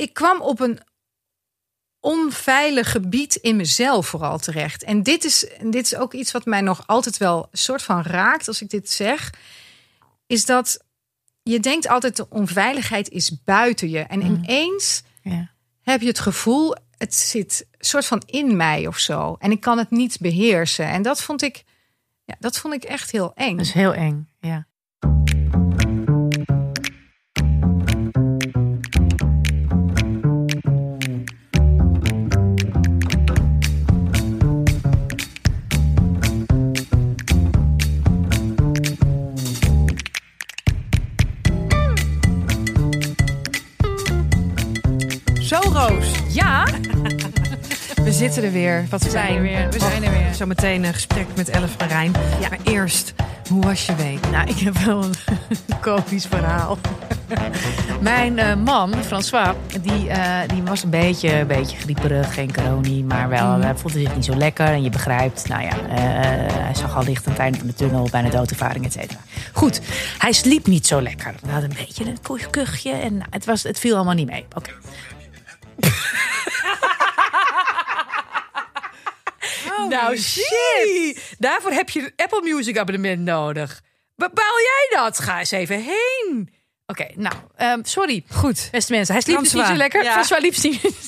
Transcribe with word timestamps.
ik 0.00 0.14
kwam 0.14 0.40
op 0.40 0.60
een 0.60 0.80
onveilig 2.00 2.90
gebied 2.90 3.34
in 3.34 3.56
mezelf 3.56 4.06
vooral 4.06 4.38
terecht. 4.38 4.82
En 4.82 5.02
dit 5.02 5.24
is, 5.24 5.46
dit 5.62 5.84
is 5.84 5.96
ook 5.96 6.12
iets 6.14 6.32
wat 6.32 6.44
mij 6.44 6.60
nog 6.60 6.86
altijd 6.86 7.16
wel 7.16 7.48
een 7.50 7.58
soort 7.58 7.82
van 7.82 8.02
raakt 8.02 8.48
als 8.48 8.62
ik 8.62 8.70
dit 8.70 8.90
zeg. 8.90 9.32
Is 10.26 10.44
dat 10.46 10.84
je 11.42 11.60
denkt 11.60 11.88
altijd 11.88 12.16
de 12.16 12.28
onveiligheid 12.28 13.08
is 13.08 13.42
buiten 13.44 13.90
je. 13.90 13.98
En 13.98 14.22
ineens 14.22 15.02
Ja. 15.22 15.50
heb 15.82 16.00
je 16.00 16.06
het 16.06 16.18
gevoel, 16.20 16.76
het 16.96 17.14
zit 17.14 17.66
soort 17.78 18.06
van 18.06 18.22
in 18.26 18.56
mij 18.56 18.86
of 18.86 18.98
zo. 18.98 19.36
En 19.38 19.50
ik 19.50 19.60
kan 19.60 19.78
het 19.78 19.90
niet 19.90 20.18
beheersen. 20.20 20.86
En 20.86 21.02
dat 21.02 21.22
vond 21.22 21.42
ik, 21.42 21.64
ja, 22.24 22.34
dat 22.38 22.58
vond 22.58 22.74
ik 22.74 22.84
echt 22.84 23.10
heel 23.10 23.32
eng. 23.34 23.56
Dat 23.56 23.66
is 23.66 23.72
heel 23.72 23.94
eng. 23.94 24.28
Ja. 24.40 24.66
Zitten 48.32 48.44
er 48.44 48.52
weer. 48.52 48.86
Wat 48.90 49.02
We 49.02 49.10
zijn 49.10 49.34
er 49.36 49.42
weer. 49.42 49.68
We 49.70 49.78
zijn 49.78 50.04
er 50.04 50.10
weer. 50.10 50.34
Zometeen 50.34 50.84
een 50.84 50.94
gesprek 50.94 51.26
met 51.36 51.48
Elf 51.48 51.70
van 51.78 51.88
Rijn. 51.88 52.12
Ja. 52.40 52.48
Maar 52.48 52.58
eerst, 52.64 53.12
hoe 53.48 53.62
was 53.62 53.86
je 53.86 53.94
week? 53.94 54.30
Nou, 54.30 54.48
ik 54.48 54.58
heb 54.58 54.76
wel 54.78 55.04
een 55.04 55.14
komisch 55.80 56.26
verhaal. 56.26 56.78
Mijn 58.00 58.38
eh, 58.38 58.54
man, 58.56 58.94
François, 59.04 59.54
die, 59.80 60.08
eh, 60.08 60.48
die 60.48 60.62
was 60.62 60.82
een 60.82 60.90
beetje, 60.90 61.32
een 61.38 61.46
beetje 61.46 61.76
grieperig, 61.76 62.34
geen 62.34 62.52
corona, 62.54 63.04
maar 63.04 63.28
wel, 63.28 63.60
hij 63.60 63.74
voelde 63.76 63.98
zich 63.98 64.14
niet 64.14 64.24
zo 64.24 64.36
lekker. 64.36 64.66
En 64.66 64.82
je 64.82 64.90
begrijpt, 64.90 65.48
nou 65.48 65.62
ja, 65.62 65.70
eh, 65.88 66.54
hij 66.54 66.74
zag 66.74 66.96
al 66.96 67.04
licht 67.04 67.26
aan 67.26 67.32
het 67.32 67.40
einde 67.40 67.58
van 67.58 67.66
de 67.66 67.74
tunnel, 67.74 68.08
bijna 68.10 68.28
doodervaring, 68.28 68.84
et 68.84 68.92
cetera. 68.92 69.20
Goed, 69.52 69.80
hij 70.18 70.32
sliep 70.32 70.66
niet 70.66 70.86
zo 70.86 71.00
lekker. 71.02 71.34
Hij 71.44 71.52
had 71.54 71.62
een 71.62 71.72
beetje 71.76 72.04
een 72.04 72.18
kuch- 72.22 72.50
kuchje 72.50 72.92
en 72.92 73.20
het, 73.30 73.44
was, 73.44 73.62
het 73.62 73.78
viel 73.78 73.94
allemaal 73.96 74.14
niet 74.14 74.30
mee. 74.30 74.44
Oké. 74.56 74.70
Nou, 79.88 80.16
shit! 80.16 81.34
Daarvoor 81.38 81.70
heb 81.72 81.90
je 81.90 82.00
een 82.00 82.12
Apple 82.16 82.42
Music 82.54 82.78
abonnement 82.78 83.20
nodig. 83.20 83.82
Bepaal 84.16 84.58
jij 84.60 84.98
dat? 85.02 85.18
Ga 85.18 85.38
eens 85.38 85.50
even 85.50 85.82
heen. 85.82 86.50
Oké, 86.86 87.06
nou, 87.14 87.34
ehm, 87.56 87.78
sorry. 87.82 88.24
Goed. 88.28 88.68
Beste 88.70 88.92
mensen, 88.92 89.14
hij 89.14 89.22
sliep 89.22 89.38
dus 89.38 89.52
niet 89.52 89.64
zo 89.66 89.74
lekker. 89.74 90.02
ja. 90.04 90.12
François 90.12 90.42
liep 90.42 90.56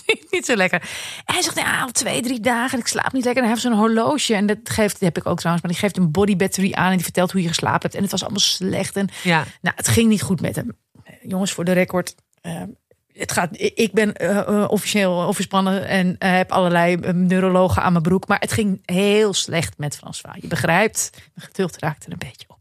niet, 0.07 0.27
niet 0.31 0.45
zo 0.45 0.55
lekker. 0.57 0.81
En 1.25 1.35
hij 1.35 1.43
zegt, 1.43 1.57
ja, 1.59 1.81
al 1.83 1.91
twee, 1.91 2.23
drie 2.23 2.41
dagen 2.41 2.73
en 2.73 2.79
ik 2.79 2.87
slaap 2.87 3.13
niet 3.13 3.25
lekker. 3.25 3.43
En 3.43 3.49
hij 3.49 3.59
heeft 3.59 3.61
zo'n 3.61 3.79
horloge 3.81 4.35
en 4.35 4.47
dat 4.47 4.59
geeft, 4.65 5.01
heb 5.01 5.17
ik 5.17 5.27
ook 5.27 5.39
trouwens, 5.39 5.63
maar 5.65 5.73
die 5.73 5.81
geeft 5.83 5.97
een 5.97 6.11
body 6.11 6.37
battery 6.37 6.73
aan 6.73 6.89
en 6.91 6.95
die 6.95 7.05
vertelt 7.05 7.33
hoe 7.33 7.43
je 7.43 7.49
geslapen 7.49 7.81
hebt. 7.83 7.95
En 7.95 8.03
het 8.03 8.11
was 8.11 8.21
allemaal 8.23 8.41
slecht 8.41 8.97
en 8.97 9.09
Ja. 9.23 9.45
nou, 9.61 9.77
het 9.77 9.89
ging 9.89 10.09
niet 10.09 10.23
goed 10.23 10.41
met 10.41 10.57
hem. 10.57 10.77
Jongens, 11.23 11.53
voor 11.53 11.65
de 11.65 11.73
record. 11.73 12.15
eh, 12.41 12.63
het 13.13 13.33
gaat, 13.33 13.49
ik 13.53 13.93
ben 13.93 14.15
eh, 14.15 14.39
eh, 14.39 14.65
officieel 14.71 15.23
overspannen 15.23 15.87
en 15.89 16.17
eh, 16.19 16.31
heb 16.37 16.53
allerlei 16.53 16.95
eh, 16.97 17.13
neurologen 17.13 17.83
aan 17.83 17.93
mijn 17.93 18.05
broek. 18.05 18.27
Maar 18.29 18.41
het 18.41 18.53
ging 18.53 18.81
heel 18.85 19.35
slecht 19.35 19.79
met 19.79 19.97
François. 19.97 20.37
Je 20.41 20.49
begrijpt, 20.49 21.11
mijn 21.35 21.47
geduld 21.47 21.79
raakte 21.79 22.07
er 22.07 22.13
een 22.13 22.19
beetje 22.19 22.47
op. 22.49 22.61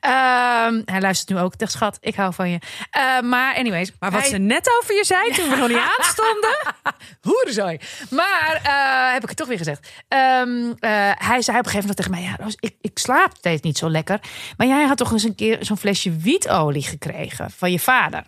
Ehm, 0.00 0.82
hij 0.84 1.00
luistert 1.00 1.28
nu 1.28 1.38
ook. 1.38 1.58
Dag 1.58 1.70
schat, 1.70 1.98
ik 2.00 2.14
hou 2.14 2.34
van 2.34 2.50
je. 2.50 2.58
Eh, 2.90 3.20
maar 3.20 3.54
anyways. 3.56 3.92
Maar 3.98 4.10
wat 4.10 4.20
hij- 4.20 4.30
ze 4.30 4.36
net 4.38 4.78
over 4.82 4.94
je 4.94 5.04
zei 5.04 5.30
toen 5.32 5.48
we 5.50 5.56
nog 5.56 5.68
niet 5.68 5.78
aanstonden. 5.98 6.56
Hoerenzooi. 7.30 7.78
Maar 8.10 8.60
eh, 8.62 9.12
heb 9.12 9.22
ik 9.22 9.28
het 9.28 9.38
toch 9.38 9.48
weer 9.48 9.56
gezegd. 9.58 9.88
Ehm, 10.08 10.72
eh, 10.78 10.90
hij 11.14 11.42
zei 11.42 11.58
op 11.58 11.64
een 11.64 11.70
gegeven 11.70 11.78
moment 11.80 11.96
tegen 11.96 12.10
mij: 12.10 12.22
ja, 12.22 12.36
Roos, 12.40 12.56
ik, 12.60 12.74
ik 12.80 12.98
slaap 12.98 13.32
steeds 13.36 13.62
niet 13.62 13.78
zo 13.78 13.90
lekker. 13.90 14.20
Maar 14.56 14.66
jij 14.66 14.84
had 14.86 14.96
toch 14.96 15.12
eens 15.12 15.22
een 15.22 15.34
keer 15.34 15.58
zo'n 15.60 15.76
flesje 15.78 16.16
wietolie 16.16 16.82
gekregen 16.82 17.50
van 17.50 17.70
je 17.72 17.78
vader. 17.80 18.24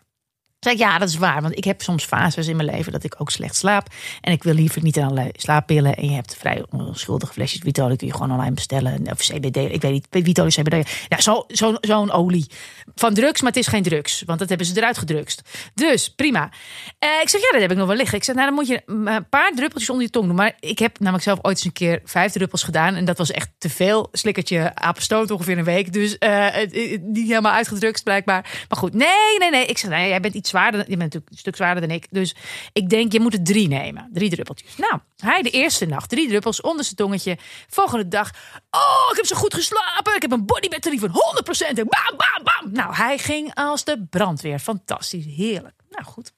Zei 0.65 0.77
ik, 0.77 0.81
ja, 0.83 0.99
dat 0.99 1.09
is 1.09 1.17
waar. 1.17 1.43
Want 1.43 1.57
ik 1.57 1.65
heb 1.65 1.83
soms 1.83 2.05
fases 2.05 2.47
in 2.49 2.57
mijn 2.57 2.69
leven 2.69 2.93
dat 2.93 3.05
ik 3.05 3.15
ook 3.19 3.31
slecht 3.31 3.57
slaap. 3.57 3.87
En 4.21 4.33
ik 4.33 4.43
wil 4.43 4.55
liever 4.55 4.83
niet 4.83 4.99
allerlei 4.99 5.31
slaappillen. 5.33 5.95
En 5.97 6.09
je 6.09 6.15
hebt 6.15 6.37
vrij 6.37 6.65
onschuldige 6.71 7.33
flesjes 7.33 7.63
wietolie. 7.63 7.97
Kun 7.97 8.07
je 8.07 8.13
gewoon 8.13 8.31
online 8.31 8.55
bestellen. 8.55 9.01
Of 9.11 9.19
CBD, 9.19 9.57
ik 9.57 9.81
weet 9.81 9.93
niet. 9.93 10.07
Wietolie, 10.11 10.53
CBD. 10.53 10.91
Ja, 11.09 11.21
zo- 11.21 11.45
zo- 11.49 11.77
zo'n 11.81 12.11
olie. 12.11 12.47
Van 12.95 13.15
drugs, 13.15 13.41
maar 13.41 13.51
het 13.51 13.61
is 13.61 13.67
geen 13.67 13.83
drugs. 13.83 14.23
Want 14.27 14.39
dat 14.39 14.49
hebben 14.49 14.67
ze 14.67 14.77
eruit 14.77 14.99
gedrukst. 14.99 15.43
Dus, 15.75 16.15
prima. 16.15 16.51
Eh, 16.99 17.09
ik 17.23 17.29
zeg, 17.29 17.41
ja, 17.41 17.49
dat 17.53 17.61
heb 17.61 17.71
ik 17.71 17.77
nog 17.77 17.87
wel 17.87 17.97
liggen. 17.97 18.17
Ik 18.19 18.25
zeg, 18.25 18.35
nou, 18.35 18.47
dan 18.47 18.55
moet 18.55 18.67
je 18.69 18.83
een 18.87 19.29
paar 19.29 19.51
druppeltjes 19.55 19.91
onder 19.91 20.05
je 20.05 20.11
tong 20.11 20.27
doen. 20.27 20.37
Maar 20.37 20.53
ik 20.61 20.79
heb 20.79 20.99
namelijk 20.99 21.25
zelf 21.25 21.39
ooit 21.43 21.57
eens 21.57 21.65
een 21.65 21.73
keer 21.73 22.01
vijf 22.05 22.33
druppels 22.33 22.63
gedaan. 22.63 22.95
En 22.95 23.05
dat 23.05 23.19
was 23.19 23.31
echt 23.31 23.49
te 23.59 23.71
veel. 23.71 24.09
Slikkertje 24.13 24.75
apenstoot 24.75 25.31
ongeveer 25.31 25.59
een 25.59 25.65
week. 25.65 25.93
Dus 25.93 26.19
eh, 26.19 26.47
niet 27.03 27.29
helemaal 27.29 27.53
uitgedrukt 27.53 28.03
blijkbaar. 28.03 28.43
Maar 28.69 28.79
goed, 28.79 28.95
nee, 28.95 29.39
nee, 29.39 29.51
nee. 29.51 29.67
Ik 29.67 29.79
zeg, 29.79 29.91
nee, 29.91 30.09
jij 30.09 30.21
bent 30.21 30.35
iets 30.35 30.51
zwaarder. 30.55 30.81
Je 30.81 30.87
bent 30.87 30.99
natuurlijk 31.01 31.33
een 31.33 31.39
stuk 31.39 31.57
zwaarder 31.57 31.87
dan 31.89 31.97
ik. 31.97 32.07
Dus 32.11 32.35
ik 32.73 32.89
denk, 32.89 33.13
je 33.13 33.21
moet 33.21 33.33
er 33.33 33.43
drie 33.43 33.69
nemen. 33.69 34.09
Drie 34.13 34.31
druppeltjes. 34.31 34.77
Nou, 34.77 35.01
hij 35.17 35.43
de 35.43 35.51
eerste 35.51 35.87
nacht. 35.87 36.09
Drie 36.09 36.29
druppels 36.29 36.61
onder 36.61 36.85
zijn 36.85 36.97
tongetje. 36.97 37.39
Volgende 37.69 38.09
dag. 38.09 38.31
Oh, 38.71 39.09
ik 39.11 39.17
heb 39.17 39.27
zo 39.27 39.37
goed 39.37 39.55
geslapen. 39.55 40.15
Ik 40.15 40.23
heb 40.23 40.33
een 40.33 40.47
body 40.47 40.69
battery 40.69 40.99
van 40.99 41.09
100%. 41.09 41.67
En 41.69 41.75
bam, 41.75 42.17
bam, 42.17 42.43
bam. 42.45 42.73
Nou, 42.73 42.95
hij 42.95 43.19
ging 43.19 43.55
als 43.55 43.85
de 43.85 44.07
brandweer. 44.11 44.59
Fantastisch. 44.59 45.25
Heerlijk. 45.37 45.75
Nou 45.91 46.05
goed. 46.07 46.33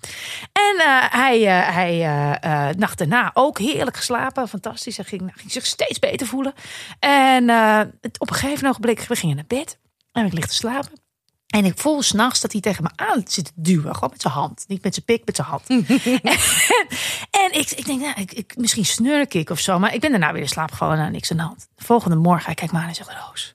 En 0.53 0.77
eh, 0.78 1.04
hij, 1.12 1.47
eh, 1.47 1.75
hij 1.75 2.03
eh, 2.41 2.75
nacht 2.77 2.98
daarna 2.98 3.31
ook 3.34 3.59
heerlijk 3.59 3.97
geslapen. 3.97 4.48
Fantastisch. 4.48 4.97
Hij 4.97 5.06
ging, 5.06 5.33
ging 5.34 5.53
zich 5.53 5.66
steeds 5.66 5.98
beter 5.98 6.27
voelen. 6.27 6.53
En 6.98 7.48
het- 7.48 8.19
op 8.21 8.31
een 8.31 8.37
gegeven 8.37 8.69
ogenblik, 8.69 9.00
we 9.00 9.16
gingen 9.16 9.37
naar 9.37 9.44
bed. 9.47 9.78
En 10.12 10.27
ik 10.27 10.33
lig 10.33 10.47
te 10.47 10.54
slapen. 10.54 11.04
En 11.47 11.65
ik 11.65 11.79
voel 11.79 12.03
s'nachts 12.03 12.41
dat 12.41 12.53
hij 12.53 12.61
tegen 12.61 12.83
me 12.83 12.91
aan 12.97 13.23
zit 13.25 13.45
te 13.45 13.53
duwen. 13.55 13.95
Gewoon 13.95 14.11
met 14.11 14.21
zijn 14.21 14.34
hand. 14.34 14.65
Niet 14.69 14.83
met 14.83 14.95
zijn 14.95 15.05
pik, 15.05 15.23
met 15.25 15.37
zijn 15.37 15.49
hand. 15.49 15.69
en 15.69 15.87
en 17.45 17.53
ik, 17.53 17.71
ik 17.71 17.87
denk, 17.87 18.01
nou, 18.01 18.21
ik, 18.21 18.33
ik, 18.33 18.57
misschien 18.57 18.84
snurk 18.84 19.34
ik 19.34 19.51
of 19.51 19.61
zo. 19.61 19.79
Maar 19.79 19.95
ik 19.95 20.01
ben 20.01 20.11
daarna 20.11 20.33
weer 20.33 20.43
in 20.43 20.49
slaap 20.49 20.71
gevallen. 20.71 20.99
Nou, 20.99 21.11
niks 21.11 21.31
aan 21.31 21.37
de 21.37 21.43
hand. 21.43 21.69
De 21.75 21.84
volgende 21.84 22.17
morgen, 22.17 22.47
hij 22.47 22.55
kijkt 22.55 22.73
me 22.73 22.79
aan 22.79 22.89
en 22.89 22.95
zegt... 22.95 23.11
Roos, 23.27 23.55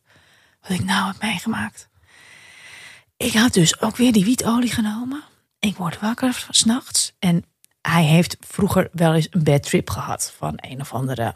wat 0.61 0.71
ik 0.71 0.83
nou 0.83 1.07
heb 1.07 1.21
meegemaakt. 1.21 1.89
Ik 3.17 3.33
had 3.33 3.53
dus 3.53 3.81
ook 3.81 3.97
weer 3.97 4.11
die 4.11 4.25
wietolie 4.25 4.71
genomen. 4.71 5.23
Ik 5.59 5.75
word 5.75 5.99
wakker 5.99 6.47
s'nachts. 6.49 7.15
En 7.19 7.45
hij 7.81 8.03
heeft 8.03 8.37
vroeger 8.39 8.89
wel 8.91 9.13
eens 9.13 9.27
een 9.31 9.43
bad 9.43 9.63
trip 9.63 9.89
gehad. 9.89 10.33
Van 10.37 10.53
een 10.55 10.81
of 10.81 10.93
andere 10.93 11.35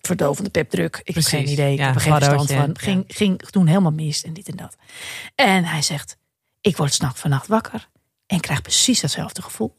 verdovende 0.00 0.50
pepdruk. 0.50 1.00
Ik 1.04 1.12
Precies, 1.12 1.30
heb 1.30 1.40
geen 1.40 1.52
idee. 1.52 1.72
Ik 1.72 1.78
ja, 1.78 1.86
heb 1.86 1.94
er 1.94 2.00
geen 2.00 2.12
verstand 2.12 2.52
van. 2.52 2.78
Ging, 2.78 3.04
ging 3.08 3.40
toen 3.40 3.66
helemaal 3.66 3.92
mis 3.92 4.22
en 4.22 4.32
dit 4.32 4.48
en 4.48 4.56
dat. 4.56 4.76
En 5.34 5.64
hij 5.64 5.82
zegt, 5.82 6.16
ik 6.60 6.76
word 6.76 6.92
s'nachts 6.94 7.20
vannacht 7.20 7.46
wakker. 7.46 7.88
En 8.26 8.40
krijg 8.40 8.62
precies 8.62 9.00
datzelfde 9.00 9.42
gevoel. 9.42 9.74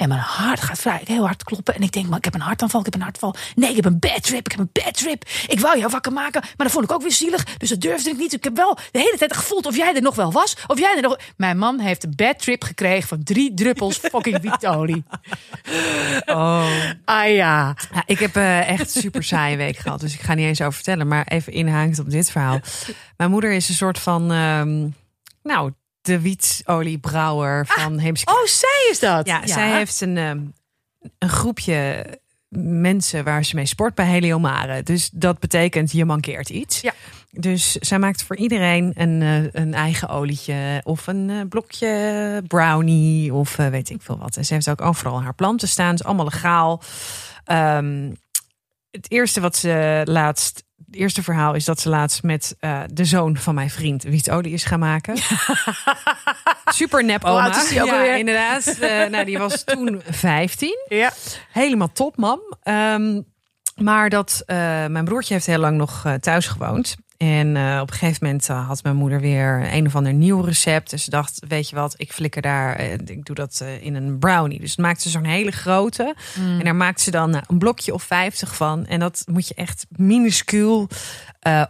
En 0.00 0.08
mijn 0.08 0.20
hart 0.20 0.60
gaat 0.60 0.78
vrij 0.78 1.00
heel 1.04 1.24
hard 1.24 1.44
kloppen. 1.44 1.74
En 1.74 1.82
ik 1.82 1.92
denk, 1.92 2.06
maar 2.06 2.18
ik 2.18 2.24
heb 2.24 2.34
een 2.34 2.40
hartaanval, 2.40 2.80
ik 2.80 2.86
heb 2.86 2.94
een 2.94 3.00
hartaanval. 3.00 3.40
Nee, 3.54 3.70
ik 3.70 3.76
heb 3.76 3.84
een 3.84 3.98
bad 3.98 4.22
trip, 4.22 4.44
ik 4.44 4.50
heb 4.50 4.60
een 4.60 4.70
bad 4.72 4.94
trip. 4.94 5.24
Ik 5.46 5.60
wou 5.60 5.78
jou 5.78 5.90
wakker 5.90 6.12
maken, 6.12 6.40
maar 6.40 6.66
dat 6.66 6.70
vond 6.70 6.84
ik 6.84 6.92
ook 6.92 7.02
weer 7.02 7.12
zielig. 7.12 7.44
Dus 7.44 7.68
dat 7.68 7.80
durfde 7.80 8.10
ik 8.10 8.16
niet. 8.16 8.32
Ik 8.32 8.44
heb 8.44 8.56
wel 8.56 8.74
de 8.74 8.98
hele 8.98 9.16
tijd 9.18 9.36
gevoeld 9.36 9.66
of 9.66 9.76
jij 9.76 9.94
er 9.94 10.02
nog 10.02 10.14
wel 10.14 10.32
was. 10.32 10.56
Of 10.66 10.78
jij 10.78 10.96
er 10.96 11.02
nog... 11.02 11.18
Mijn 11.36 11.58
man 11.58 11.78
heeft 11.78 12.04
een 12.04 12.12
bad 12.16 12.38
trip 12.38 12.64
gekregen 12.64 13.08
van 13.08 13.22
drie 13.22 13.54
druppels 13.54 13.96
fucking 13.96 14.40
wietolie. 14.40 15.04
Oh. 16.26 16.66
Ah 17.04 17.28
ja. 17.34 17.76
Ja, 17.94 18.02
ik 18.06 18.18
heb 18.18 18.36
eh, 18.36 18.68
echt 18.68 18.90
super 18.90 19.22
saaie 19.24 19.56
week 19.56 19.76
gehad. 19.76 20.00
Dus 20.00 20.14
ik 20.14 20.20
ga 20.20 20.34
niet 20.34 20.46
eens 20.46 20.60
over 20.60 20.72
vertellen. 20.72 21.08
Maar 21.08 21.26
even 21.26 21.52
inhakend 21.52 21.98
op 21.98 22.10
dit 22.10 22.30
verhaal. 22.30 22.60
Mijn 23.16 23.30
moeder 23.30 23.52
is 23.52 23.68
een 23.68 23.74
soort 23.74 23.98
van... 23.98 24.32
ehm, 24.32 24.88
nou, 25.42 25.72
de 26.00 26.20
wietoliebrouwer 26.20 27.66
van 27.66 27.98
Heemse 27.98 28.26
Oh, 28.26 28.44
zij 28.44 28.88
is 28.90 28.98
dat. 28.98 29.26
Ja, 29.26 29.46
zij 29.46 29.76
heeft 29.76 30.00
een, 30.00 30.16
ehm, 30.16 30.40
een 31.18 31.28
groepje 31.28 32.06
mensen 32.58 33.24
waar 33.24 33.44
ze 33.44 33.54
mee 33.54 33.66
sport 33.66 33.94
bij 33.94 34.06
Heliomare. 34.06 34.82
Dus 34.82 35.10
dat 35.12 35.38
betekent 35.38 35.92
je 35.92 36.04
mankeert 36.04 36.48
iets. 36.48 36.80
Ja. 36.80 36.92
Dus 37.30 37.72
zij 37.72 37.98
maakt 37.98 38.22
voor 38.22 38.36
iedereen 38.36 38.92
een, 38.94 39.22
eh, 39.22 39.62
een 39.62 39.74
eigen 39.74 40.08
olietje 40.08 40.80
of 40.84 41.06
een 41.06 41.30
eh, 41.30 41.40
blokje 41.48 42.42
brownie 42.46 43.34
of 43.34 43.58
eh, 43.58 43.66
weet 43.66 43.90
ik 43.90 44.02
veel 44.02 44.18
wat. 44.18 44.36
En 44.36 44.44
ze 44.44 44.54
heeft 44.54 44.68
ook 44.68 44.80
overal 44.80 45.22
haar 45.22 45.34
planten 45.34 45.68
staan. 45.68 45.90
Het 45.90 46.00
is 46.00 46.06
allemaal 46.06 46.24
legaal. 46.24 46.82
Ehm, 47.44 48.10
het 48.90 49.10
eerste 49.10 49.40
wat 49.40 49.56
ze 49.56 50.02
laatst, 50.04 50.64
het 50.90 50.98
eerste 50.98 51.22
verhaal 51.22 51.54
is 51.54 51.64
dat 51.64 51.80
ze 51.80 51.88
laatst 51.88 52.22
met 52.22 52.56
eh, 52.60 52.80
de 52.92 53.04
zoon 53.04 53.36
van 53.36 53.54
mijn 53.54 53.70
vriend 53.70 54.02
wietolie 54.02 54.52
is 54.52 54.64
gaan 54.64 54.78
maken. 54.78 55.16
Super 56.64 57.04
nep 57.04 57.24
oma. 57.24 57.44
oud 57.44 57.56
is 57.56 57.68
die 57.68 57.80
ook 57.80 57.86
ja, 57.86 57.92
alweer? 57.92 58.18
inderdaad. 58.18 58.66
Eh, 58.66 59.06
nou, 59.06 59.24
die 59.24 59.38
was 59.38 59.64
toen 59.64 60.02
15. 60.08 60.84
Ja. 60.88 61.12
Helemaal 61.52 61.92
top, 61.92 62.16
mam. 62.16 62.40
Ehm, 62.62 63.20
maar 63.76 64.08
dat, 64.08 64.42
eh, 64.46 64.56
mijn 64.86 65.04
broertje 65.04 65.34
heeft 65.34 65.46
heel 65.46 65.58
lang 65.58 65.76
nog 65.76 66.04
thuis 66.20 66.46
gewoond. 66.46 66.96
En 67.20 67.56
eh, 67.56 67.78
op 67.80 67.90
een 67.90 67.96
gegeven 67.96 68.26
moment 68.26 68.48
eh, 68.48 68.66
had 68.66 68.82
mijn 68.82 68.96
moeder 68.96 69.20
weer 69.20 69.72
een 69.72 69.86
of 69.86 69.96
ander 69.96 70.12
nieuw 70.12 70.40
recept. 70.40 70.90
Dus 70.90 71.04
ze 71.04 71.10
dacht, 71.10 71.40
weet 71.48 71.68
je 71.68 71.76
wat, 71.76 71.94
ik 71.96 72.12
flikker 72.12 72.42
daar, 72.42 72.76
eh, 72.76 72.92
ik 72.92 73.24
doe 73.24 73.34
dat 73.34 73.64
in 73.80 73.94
een 73.94 74.18
brownie. 74.18 74.60
Dus 74.60 74.76
maakte 74.76 75.02
ze 75.02 75.08
zo'n 75.08 75.24
hele 75.24 75.50
grote. 75.50 76.14
En 76.34 76.64
daar 76.64 76.76
maakte 76.76 77.02
ze 77.02 77.10
dan 77.10 77.42
een 77.46 77.58
blokje 77.58 77.94
of 77.94 78.02
50 78.02 78.56
van. 78.56 78.86
En 78.86 79.00
dat 79.00 79.24
moet 79.26 79.48
je 79.48 79.54
echt 79.54 79.86
minuscuul 79.88 80.88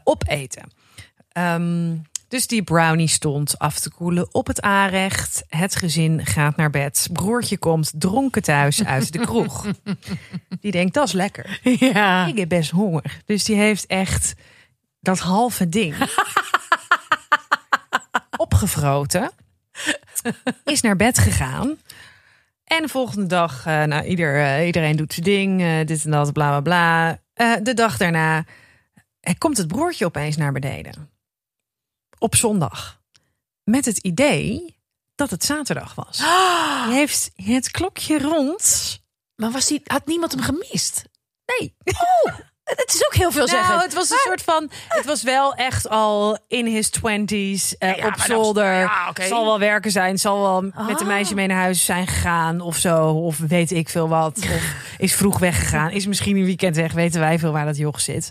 opeten. 0.04 0.62
Ehm, 1.32 1.96
dus 2.28 2.46
die 2.46 2.62
brownie 2.62 3.08
stond 3.08 3.58
af 3.58 3.78
te 3.78 3.90
koelen 3.90 4.34
op 4.34 4.46
het 4.46 4.60
aanrecht. 4.60 5.44
Het 5.48 5.76
gezin 5.76 6.26
gaat 6.26 6.56
naar 6.56 6.70
bed. 6.70 7.08
Broertje 7.12 7.58
komt 7.58 7.92
dronken 7.94 8.42
thuis 8.42 8.84
uit 8.84 9.12
de 9.12 9.18
kroeg. 9.18 9.66
Die 10.60 10.72
denkt, 10.72 10.94
dat 10.94 11.06
is 11.06 11.12
lekker. 11.12 11.60
Ja. 11.78 12.26
Ik 12.26 12.38
heb 12.38 12.48
best 12.48 12.70
honger. 12.70 13.20
Dus 13.26 13.44
die 13.44 13.56
heeft 13.56 13.86
echt 13.86 14.34
dat 15.00 15.18
halve 15.18 15.68
ding 15.68 15.94
opgevroten. 18.36 19.30
Is 20.64 20.80
naar 20.80 20.96
bed 20.96 21.18
gegaan. 21.18 21.78
En 22.64 22.82
de 22.82 22.88
volgende 22.88 23.26
dag, 23.26 23.66
eh, 23.66 23.82
nou, 23.82 24.04
ieder, 24.04 24.40
eh, 24.40 24.66
iedereen 24.66 24.96
doet 24.96 25.12
zijn 25.12 25.24
ding, 25.24 25.60
eh, 25.60 25.86
dit 25.86 26.04
en 26.04 26.10
dat, 26.10 26.32
bla 26.32 26.60
bla 26.60 26.60
bla. 26.60 27.18
De 27.62 27.74
dag 27.74 27.96
daarna 27.96 28.44
komt 29.38 29.56
het 29.56 29.68
broertje 29.68 30.04
opeens 30.04 30.36
naar 30.36 30.52
beneden. 30.52 31.10
Op 32.18 32.34
zondag. 32.34 33.00
Met 33.64 33.84
het 33.84 33.98
idee 33.98 34.78
dat 35.14 35.30
het 35.30 35.44
zaterdag 35.44 35.94
was. 35.94 36.18
Hij 36.88 36.96
heeft 36.96 37.30
het 37.34 37.70
klokje 37.70 38.18
rond. 38.18 38.98
Maar 39.34 39.50
was 39.50 39.66
die, 39.66 39.80
had 39.84 40.06
niemand 40.06 40.32
hem 40.32 40.42
gemist? 40.42 41.04
Nee. 41.46 41.76
Het 42.76 42.94
is 42.94 43.04
ook 43.06 43.14
heel 43.14 43.30
veel 43.32 43.48
zeggen. 43.48 43.68
Nou, 43.70 43.82
het 43.82 43.94
was 43.94 44.10
een 44.10 44.18
soort 44.24 44.42
van. 44.42 44.70
Het 44.88 45.04
was 45.06 45.22
wel 45.22 45.54
echt 45.54 45.88
al 45.88 46.38
in 46.48 46.66
his 46.66 46.90
twenties 46.90 47.74
Ja, 47.78 47.94
op 48.06 48.14
zolder. 48.26 48.72
ja, 48.74 49.06
oké. 49.08 49.26
Zal 49.26 49.44
wel 49.44 49.58
werken 49.58 49.90
zijn. 49.90 50.18
Zal 50.18 50.40
wel 50.40 50.62
met 50.62 50.72
een 50.76 50.96
Ah. 50.96 51.06
meisje 51.06 51.34
mee 51.34 51.46
naar 51.46 51.60
huis 51.60 51.84
zijn 51.84 52.06
gegaan 52.06 52.60
of 52.60 52.76
zo. 52.76 53.06
Of 53.08 53.38
weet 53.38 53.70
ik 53.70 53.88
veel 53.88 54.08
wat. 54.08 54.38
Of 54.54 54.74
is 54.98 55.14
vroeg 55.14 55.38
weggegaan. 55.38 55.90
Is 55.90 56.06
misschien 56.06 56.36
een 56.36 56.44
weekend 56.44 56.76
weg. 56.76 56.92
Weten 56.92 57.20
wij 57.20 57.38
veel 57.38 57.52
waar 57.52 57.64
dat 57.66 57.76
joch 57.76 58.00
zit. 58.00 58.30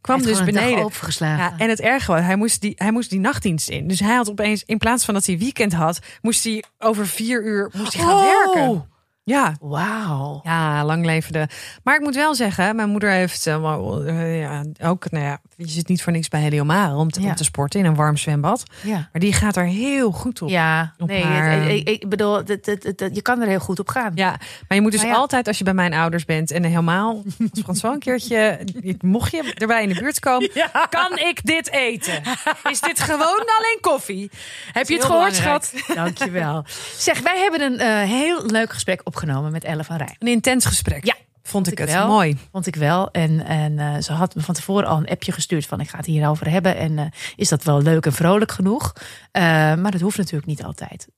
Kwam 0.00 0.22
dus 0.22 0.44
beneden. 0.44 0.84
overgeslagen. 0.84 1.38
Ja, 1.44 1.54
en 1.58 1.68
het 1.68 1.80
erge 1.80 2.12
was, 2.12 2.20
hij 2.20 2.36
moest, 2.36 2.60
die, 2.60 2.72
hij 2.76 2.90
moest 2.92 3.10
die 3.10 3.20
nachtdienst 3.20 3.68
in. 3.68 3.88
Dus 3.88 4.00
hij 4.00 4.14
had 4.14 4.30
opeens, 4.30 4.62
in 4.66 4.78
plaats 4.78 5.04
van 5.04 5.14
dat 5.14 5.26
hij 5.26 5.38
weekend 5.38 5.72
had, 5.72 5.98
moest 6.22 6.44
hij 6.44 6.64
over 6.78 7.06
vier 7.06 7.42
uur 7.44 7.70
moest 7.72 7.92
hij 7.94 8.04
gaan 8.04 8.14
Oh. 8.14 8.22
werken. 8.22 8.88
Ja, 9.22 9.56
Wauw. 9.60 10.40
ja, 10.42 10.84
lang 10.84 11.04
leven 11.04 11.32
de. 11.32 11.46
Maar 11.82 11.94
ik 11.94 12.00
moet 12.00 12.14
wel 12.14 12.34
zeggen, 12.34 12.76
mijn 12.76 12.88
moeder 12.88 13.10
heeft 13.10 13.44
ja, 13.44 14.64
ook, 14.82 15.10
nou 15.10 15.24
ja, 15.24 15.40
je 15.66 15.68
zit 15.68 15.88
niet 15.88 16.02
voor 16.02 16.12
niks 16.12 16.28
bij 16.28 16.40
Heliomare 16.40 16.94
om 16.94 17.10
te, 17.10 17.20
Ja. 17.20 17.28
om 17.28 17.34
te 17.34 17.44
sporten 17.44 17.80
in 17.80 17.86
een 17.86 17.94
warm 17.94 18.16
zwembad. 18.16 18.62
Ja. 18.82 18.92
Maar 19.12 19.20
die 19.20 19.32
gaat 19.32 19.56
er 19.56 19.64
heel 19.64 20.10
goed 20.10 20.42
op. 20.42 20.48
Ja, 20.48 20.94
Op 20.98 21.08
nee, 21.08 21.24
haar- 21.24 21.68
ik, 21.70 21.88
ik 21.88 22.08
bedoel, 22.08 22.36
het, 22.36 22.48
het, 22.48 22.66
het- 22.66 23.00
het- 23.00 23.14
je 23.14 23.22
kan 23.22 23.40
er 23.40 23.48
heel 23.48 23.58
goed 23.60 23.78
op 23.78 23.88
gaan. 23.88 24.12
Ja, 24.14 24.28
maar 24.68 24.76
je 24.76 24.80
moet 24.80 24.92
dus 24.92 25.02
ja. 25.02 25.12
altijd 25.14 25.46
als 25.46 25.58
je 25.58 25.64
bij 25.64 25.74
mijn 25.74 25.92
ouders 25.94 26.24
bent 26.24 26.50
en 26.50 26.64
helemaal 26.64 27.22
als 27.66 27.82
een 27.82 27.98
keertje, 27.98 28.58
mocht 29.00 29.30
je 29.30 29.52
erbij 29.54 29.82
in 29.82 29.88
de 29.88 30.00
buurt 30.00 30.20
komen, 30.20 30.50
kan 30.90 31.18
ik 31.18 31.44
dit 31.46 31.70
eten? 31.70 32.22
Is 32.70 32.80
dit 32.80 33.00
gewoon 33.00 33.38
alleen 33.38 33.78
koffie? 33.80 34.30
Heb 34.72 34.88
je 34.88 34.94
het 34.94 35.04
gehoord, 35.04 35.30
belangrijk. 35.36 35.64
schat? 35.64 35.96
Dankjewel. 35.96 36.64
Zeg, 36.96 37.20
wij 37.20 37.38
hebben 37.38 37.60
een 37.60 37.78
eh, 37.78 38.08
heel 38.08 38.46
leuk 38.46 38.72
gesprek 38.72 39.00
opgenomen 39.04 39.52
met 39.52 39.64
Elle 39.64 39.84
van 39.84 39.96
Rijn. 39.96 40.16
Een 40.18 40.28
intens 40.28 40.64
gesprek. 40.64 41.04
Ja, 41.04 41.14
vond 41.50 41.66
ik 41.66 41.72
ik 41.72 41.78
het 41.78 41.92
wel. 41.92 42.06
mooi. 42.06 42.38
Vond 42.52 42.66
ik 42.66 42.76
wel. 42.76 43.10
En, 43.10 43.44
en 43.46 43.78
eh, 43.78 44.00
ze 44.02 44.12
had 44.12 44.34
me 44.34 44.42
van 44.42 44.54
tevoren 44.54 44.88
al 44.88 44.96
een 44.96 45.08
appje 45.08 45.32
gestuurd 45.32 45.66
van 45.66 45.80
ik 45.80 45.88
ga 45.88 45.96
het 45.96 46.06
hierover 46.06 46.50
hebben. 46.50 46.76
En 46.76 46.98
eh, 46.98 47.04
is 47.36 47.48
dat 47.48 47.64
wel 47.64 47.82
leuk 47.82 48.06
en 48.06 48.12
vrolijk 48.12 48.52
genoeg? 48.52 48.92
Eh, 49.32 49.42
maar 49.74 49.90
dat 49.90 50.00
hoeft 50.00 50.16
natuurlijk 50.18 50.46
niet 50.46 50.64
altijd. 50.64 51.08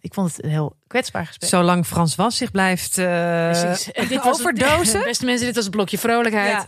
Ik 0.00 0.14
vond 0.14 0.36
het 0.36 0.44
een 0.44 0.50
heel 0.50 0.76
kwetsbaar 0.86 1.26
gesprek. 1.26 1.50
Zolang 1.50 1.86
Frans 1.86 2.14
was 2.14 2.36
zich 2.36 2.50
blijft 2.50 2.94
dit 2.96 3.04
het- 4.10 4.20
overdosen. 4.22 5.02
Beste 5.04 5.24
mensen, 5.24 5.46
dit 5.46 5.54
was 5.56 5.64
een 5.64 5.70
blokje 5.70 5.98
vrolijkheid. 5.98 6.64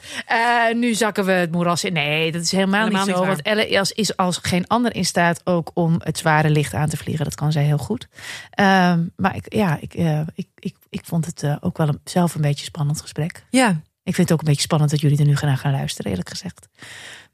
Nu 0.74 0.94
zakken 0.94 1.24
we 1.24 1.32
het 1.32 1.52
moeras 1.52 1.84
in. 1.84 1.92
Nee, 1.92 2.32
dat 2.32 2.42
is 2.42 2.52
helemaal, 2.52 2.80
Helemaal 2.84 3.06
niet 3.06 3.16
zo. 3.16 3.26
want 3.26 3.42
Elle 3.42 3.68
is, 3.68 3.92
is 3.92 4.16
als 4.16 4.38
geen 4.42 4.66
ander 4.66 4.94
in 4.94 5.04
staat 5.04 5.40
ook 5.44 5.70
om 5.74 5.94
het 5.98 6.18
zware 6.18 6.50
licht 6.50 6.74
aan 6.74 6.88
te 6.88 6.96
vliegen. 6.96 7.24
Dat 7.24 7.34
kan 7.34 7.52
zij 7.52 7.62
heel 7.64 7.78
goed. 7.78 8.08
Ehm, 8.50 9.00
maar 9.16 9.36
ik, 9.36 9.54
ja, 9.54 9.78
ik, 9.80 9.94
ik, 10.34 10.46
ik, 10.66 10.76
ik 10.88 11.04
vond 11.04 11.26
het 11.26 11.42
eh, 11.42 11.56
ook 11.60 11.76
wel 11.78 11.88
een, 11.88 12.00
zelf 12.04 12.34
een 12.34 12.40
beetje 12.40 12.58
een 12.60 12.64
spannend 12.64 13.00
gesprek. 13.00 13.46
Ja, 13.50 13.68
Ik 14.02 14.14
vind 14.14 14.28
het 14.28 14.32
ook 14.32 14.38
een 14.38 14.48
beetje 14.48 14.60
spannend 14.62 14.90
dat 14.90 15.00
jullie 15.00 15.18
er 15.18 15.24
nu 15.26 15.36
gaan 15.36 15.58
gaan 15.58 15.72
luisteren, 15.72 16.10
eerlijk 16.10 16.28
gezegd. 16.28 16.68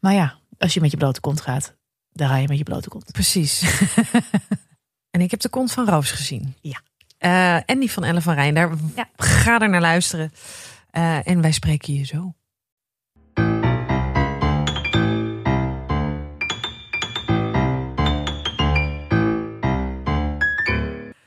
Maar 0.00 0.12
ja, 0.14 0.34
als 0.58 0.74
je 0.74 0.80
met 0.80 0.90
je 0.90 0.96
blote 0.96 1.20
kont 1.20 1.40
gaat, 1.40 1.74
dan 2.12 2.28
ga 2.28 2.36
je 2.36 2.48
met 2.48 2.58
je 2.58 2.64
blote 2.64 2.88
kont. 2.88 3.12
Precies. 3.12 3.62
en 5.10 5.20
ik 5.20 5.30
heb 5.30 5.40
de 5.40 5.48
kont 5.48 5.72
van 5.72 5.86
Roos 5.88 6.10
gezien. 6.10 6.54
Ja. 6.60 6.80
Eh, 7.18 7.70
en 7.70 7.78
die 7.78 7.90
van 7.90 8.04
Elle 8.04 8.20
van 8.20 8.34
Rijn. 8.34 8.54
Daar 8.54 8.70
Ja. 8.96 9.08
ga 9.16 9.60
er 9.60 9.68
naar 9.68 9.80
luisteren. 9.80 10.32
Eh, 10.90 11.26
en 11.26 11.40
wij 11.40 11.52
spreken 11.52 11.94
je 11.94 12.04
zo. 12.04 12.34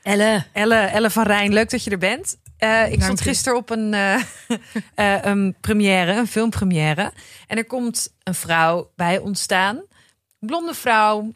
Elle. 0.06 0.44
Elle, 0.52 0.74
Elle 0.74 1.10
van 1.10 1.24
Rijn, 1.24 1.52
leuk 1.52 1.70
dat 1.70 1.84
je 1.84 1.90
er 1.90 1.98
bent. 1.98 2.38
Eh, 2.56 2.92
ik 2.92 3.02
stond 3.02 3.20
gisteren 3.20 3.58
op 3.58 3.70
een, 3.70 3.94
eh, 3.94 4.14
eh, 4.94 5.24
een 5.24 5.56
première, 5.60 6.12
een 6.12 6.26
filmpremière. 6.26 7.12
En 7.46 7.56
er 7.56 7.66
komt 7.66 8.14
een 8.22 8.34
vrouw 8.34 8.92
bij 8.96 9.18
ons 9.18 9.40
staan. 9.40 9.82
Blonde 10.38 10.74
vrouw, 10.74 11.34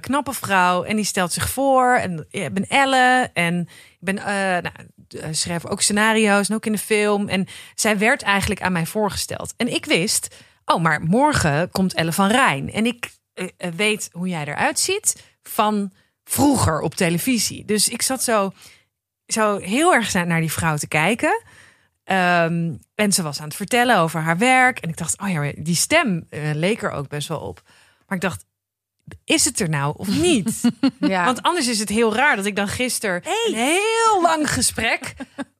knappe 0.00 0.32
vrouw. 0.32 0.82
En 0.82 0.96
die 0.96 1.04
stelt 1.04 1.32
zich 1.32 1.50
voor. 1.50 1.94
En 1.94 2.26
ja, 2.30 2.44
ik 2.44 2.52
ben 2.52 2.68
Elle. 2.68 3.30
En 3.32 3.60
ik 3.90 3.98
ben, 4.00 4.14
nou, 4.14 5.34
schrijf 5.34 5.66
ook 5.66 5.82
scenario's 5.82 6.48
en 6.48 6.54
ook 6.54 6.66
in 6.66 6.72
de 6.72 6.78
film. 6.78 7.28
En 7.28 7.46
zij 7.74 7.98
werd 7.98 8.22
eigenlijk 8.22 8.62
aan 8.62 8.72
mij 8.72 8.86
voorgesteld. 8.86 9.54
En 9.56 9.72
ik 9.74 9.84
wist, 9.84 10.36
oh, 10.64 10.82
maar 10.82 11.02
morgen 11.02 11.70
komt 11.70 11.94
Elle 11.94 12.12
van 12.12 12.30
Rijn. 12.30 12.72
En 12.72 12.86
ik 12.86 13.10
weet 13.74 14.08
hoe 14.12 14.28
jij 14.28 14.44
eruit 14.44 14.78
ziet 14.78 15.22
van 15.42 15.92
vroeger 16.30 16.80
op 16.80 16.94
televisie. 16.94 17.64
Dus 17.64 17.88
ik 17.88 18.02
zat 18.02 18.22
zo, 18.22 18.52
zo 19.26 19.58
heel 19.58 19.94
erg 19.94 20.12
naar 20.12 20.40
die 20.40 20.52
vrouw 20.52 20.76
te 20.76 20.88
kijken. 20.88 21.42
Ehm, 22.04 22.74
en 22.94 23.12
ze 23.12 23.22
was 23.22 23.38
aan 23.38 23.44
het 23.44 23.56
vertellen 23.56 23.98
over 23.98 24.20
haar 24.20 24.38
werk. 24.38 24.78
En 24.78 24.88
ik 24.88 24.96
dacht, 24.96 25.20
oh 25.20 25.30
ja, 25.30 25.52
die 25.56 25.74
stem 25.74 26.26
eh, 26.28 26.50
leek 26.54 26.82
er 26.82 26.90
ook 26.90 27.08
best 27.08 27.28
wel 27.28 27.40
op. 27.40 27.62
Maar 28.06 28.16
ik 28.16 28.22
dacht, 28.22 28.44
is 29.24 29.44
het 29.44 29.60
er 29.60 29.68
nou 29.68 29.94
of 29.96 30.08
niet? 30.28 30.60
Ja. 31.00 31.24
Want 31.24 31.42
anders 31.42 31.68
is 31.68 31.78
het 31.78 31.88
heel 31.88 32.14
raar 32.14 32.36
dat 32.36 32.46
ik 32.46 32.56
dan 32.56 32.68
gisteren 32.68 33.22
een 33.24 33.54
heel 33.54 34.22
lang 34.22 34.52
gesprek 34.52 35.14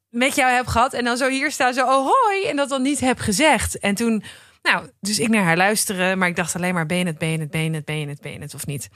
met 0.08 0.34
jou 0.34 0.52
heb 0.52 0.67
gehad. 0.67 0.93
En 0.93 1.05
dan 1.05 1.17
zo 1.17 1.28
hier 1.28 1.50
staan, 1.50 1.74
zo 1.74 1.84
oh 1.84 2.10
hoi. 2.10 2.44
En 2.44 2.56
dat 2.56 2.69
dan 2.69 2.82
niet 2.82 3.00
heb 3.00 3.19
gezegd. 3.19 3.79
En 3.79 3.94
toen, 3.94 4.22
nou, 4.62 4.91
dus 5.00 5.19
ik 5.19 5.29
naar 5.29 5.44
haar 5.44 5.56
luisteren. 5.56 6.19
Maar 6.19 6.29
ik 6.29 6.36
dacht 6.36 6.56
alleen 6.56 6.74
maar, 6.74 6.86
ben 6.86 6.98
je 6.98 7.06
het, 7.06 7.19
ben 7.19 7.31
je 7.31 7.39
het, 7.39 7.50
ben 7.50 7.72
het, 7.72 7.84
ben 7.84 7.98
je 7.98 8.06
het, 8.06 8.20
ben 8.20 8.32
je 8.32 8.39
het 8.39 8.55
of 8.55 8.67
niet? 8.67 8.89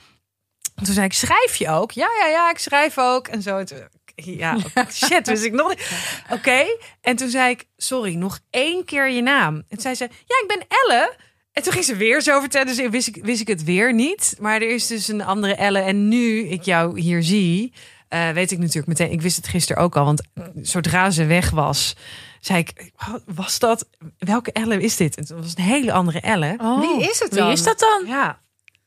En 0.75 0.83
toen 0.83 0.93
zei 0.93 1.05
ik, 1.05 1.13
schrijf 1.13 1.55
je 1.55 1.69
ook? 1.69 1.91
Ja, 1.91 2.09
ja, 2.19 2.27
ja, 2.27 2.49
ik 2.49 2.57
schrijf 2.57 2.97
ook. 2.97 3.27
En 3.27 3.41
zo, 3.41 3.63
toen- 3.63 3.87
ja, 4.15 4.57
shit, 4.91 5.27
wist 5.27 5.43
ik 5.43 5.53
nog 5.53 5.69
niet. 5.69 5.89
Oké. 6.31 6.63
En 7.01 7.15
toen 7.15 7.29
zei 7.29 7.49
ik, 7.51 7.65
sorry, 7.77 8.15
nog 8.15 8.39
één 8.49 8.85
keer 8.85 9.09
je 9.09 9.21
naam. 9.21 9.55
En 9.55 9.63
toen 9.69 9.79
zei 9.81 9.95
ze, 9.95 10.03
ja, 10.03 10.35
ik 10.41 10.45
ben 10.47 10.65
Elle. 10.83 11.15
En 11.51 11.63
toen 11.63 11.73
ging 11.73 11.85
ze 11.85 11.95
weer 11.95 12.21
zo 12.21 12.39
vertellen, 12.39 12.67
dus 12.75 12.89
wist 12.89 13.07
ik, 13.07 13.17
wist 13.23 13.41
ik 13.41 13.47
het 13.47 13.63
weer 13.63 13.93
niet. 13.93 14.35
Maar 14.39 14.55
er 14.61 14.69
is 14.69 14.87
dus 14.87 15.07
een 15.07 15.23
andere 15.23 15.55
Elle. 15.55 15.79
En 15.79 16.07
nu 16.07 16.39
ik 16.47 16.63
jou 16.63 16.99
hier 16.99 17.23
zie, 17.23 17.73
eh, 18.07 18.29
weet 18.29 18.51
ik 18.51 18.57
natuurlijk 18.57 18.87
meteen. 18.87 19.11
Ik 19.11 19.21
wist 19.21 19.35
het 19.35 19.47
gisteren 19.47 19.83
ook 19.83 19.95
al, 19.95 20.05
want 20.05 20.21
zodra 20.61 21.09
ze 21.11 21.25
weg 21.25 21.49
was, 21.49 21.95
zei 22.39 22.59
ik, 22.59 22.91
"Oh, 23.07 23.15
was 23.25 23.59
dat, 23.59 23.87
welke 24.17 24.51
Elle 24.51 24.81
is 24.81 24.95
dit? 24.97 25.15
En 25.17 25.25
toen 25.25 25.37
was 25.37 25.49
het 25.49 25.57
een 25.57 25.63
hele 25.63 25.91
andere 25.91 26.19
Elle. 26.19 26.57
Wie 26.79 27.09
is 27.09 27.19
het 27.19 27.31
dan? 27.31 27.43
Wie 27.43 27.53
is 27.53 27.63
dat 27.63 27.79
dan? 27.79 28.03
Ja, 28.07 28.39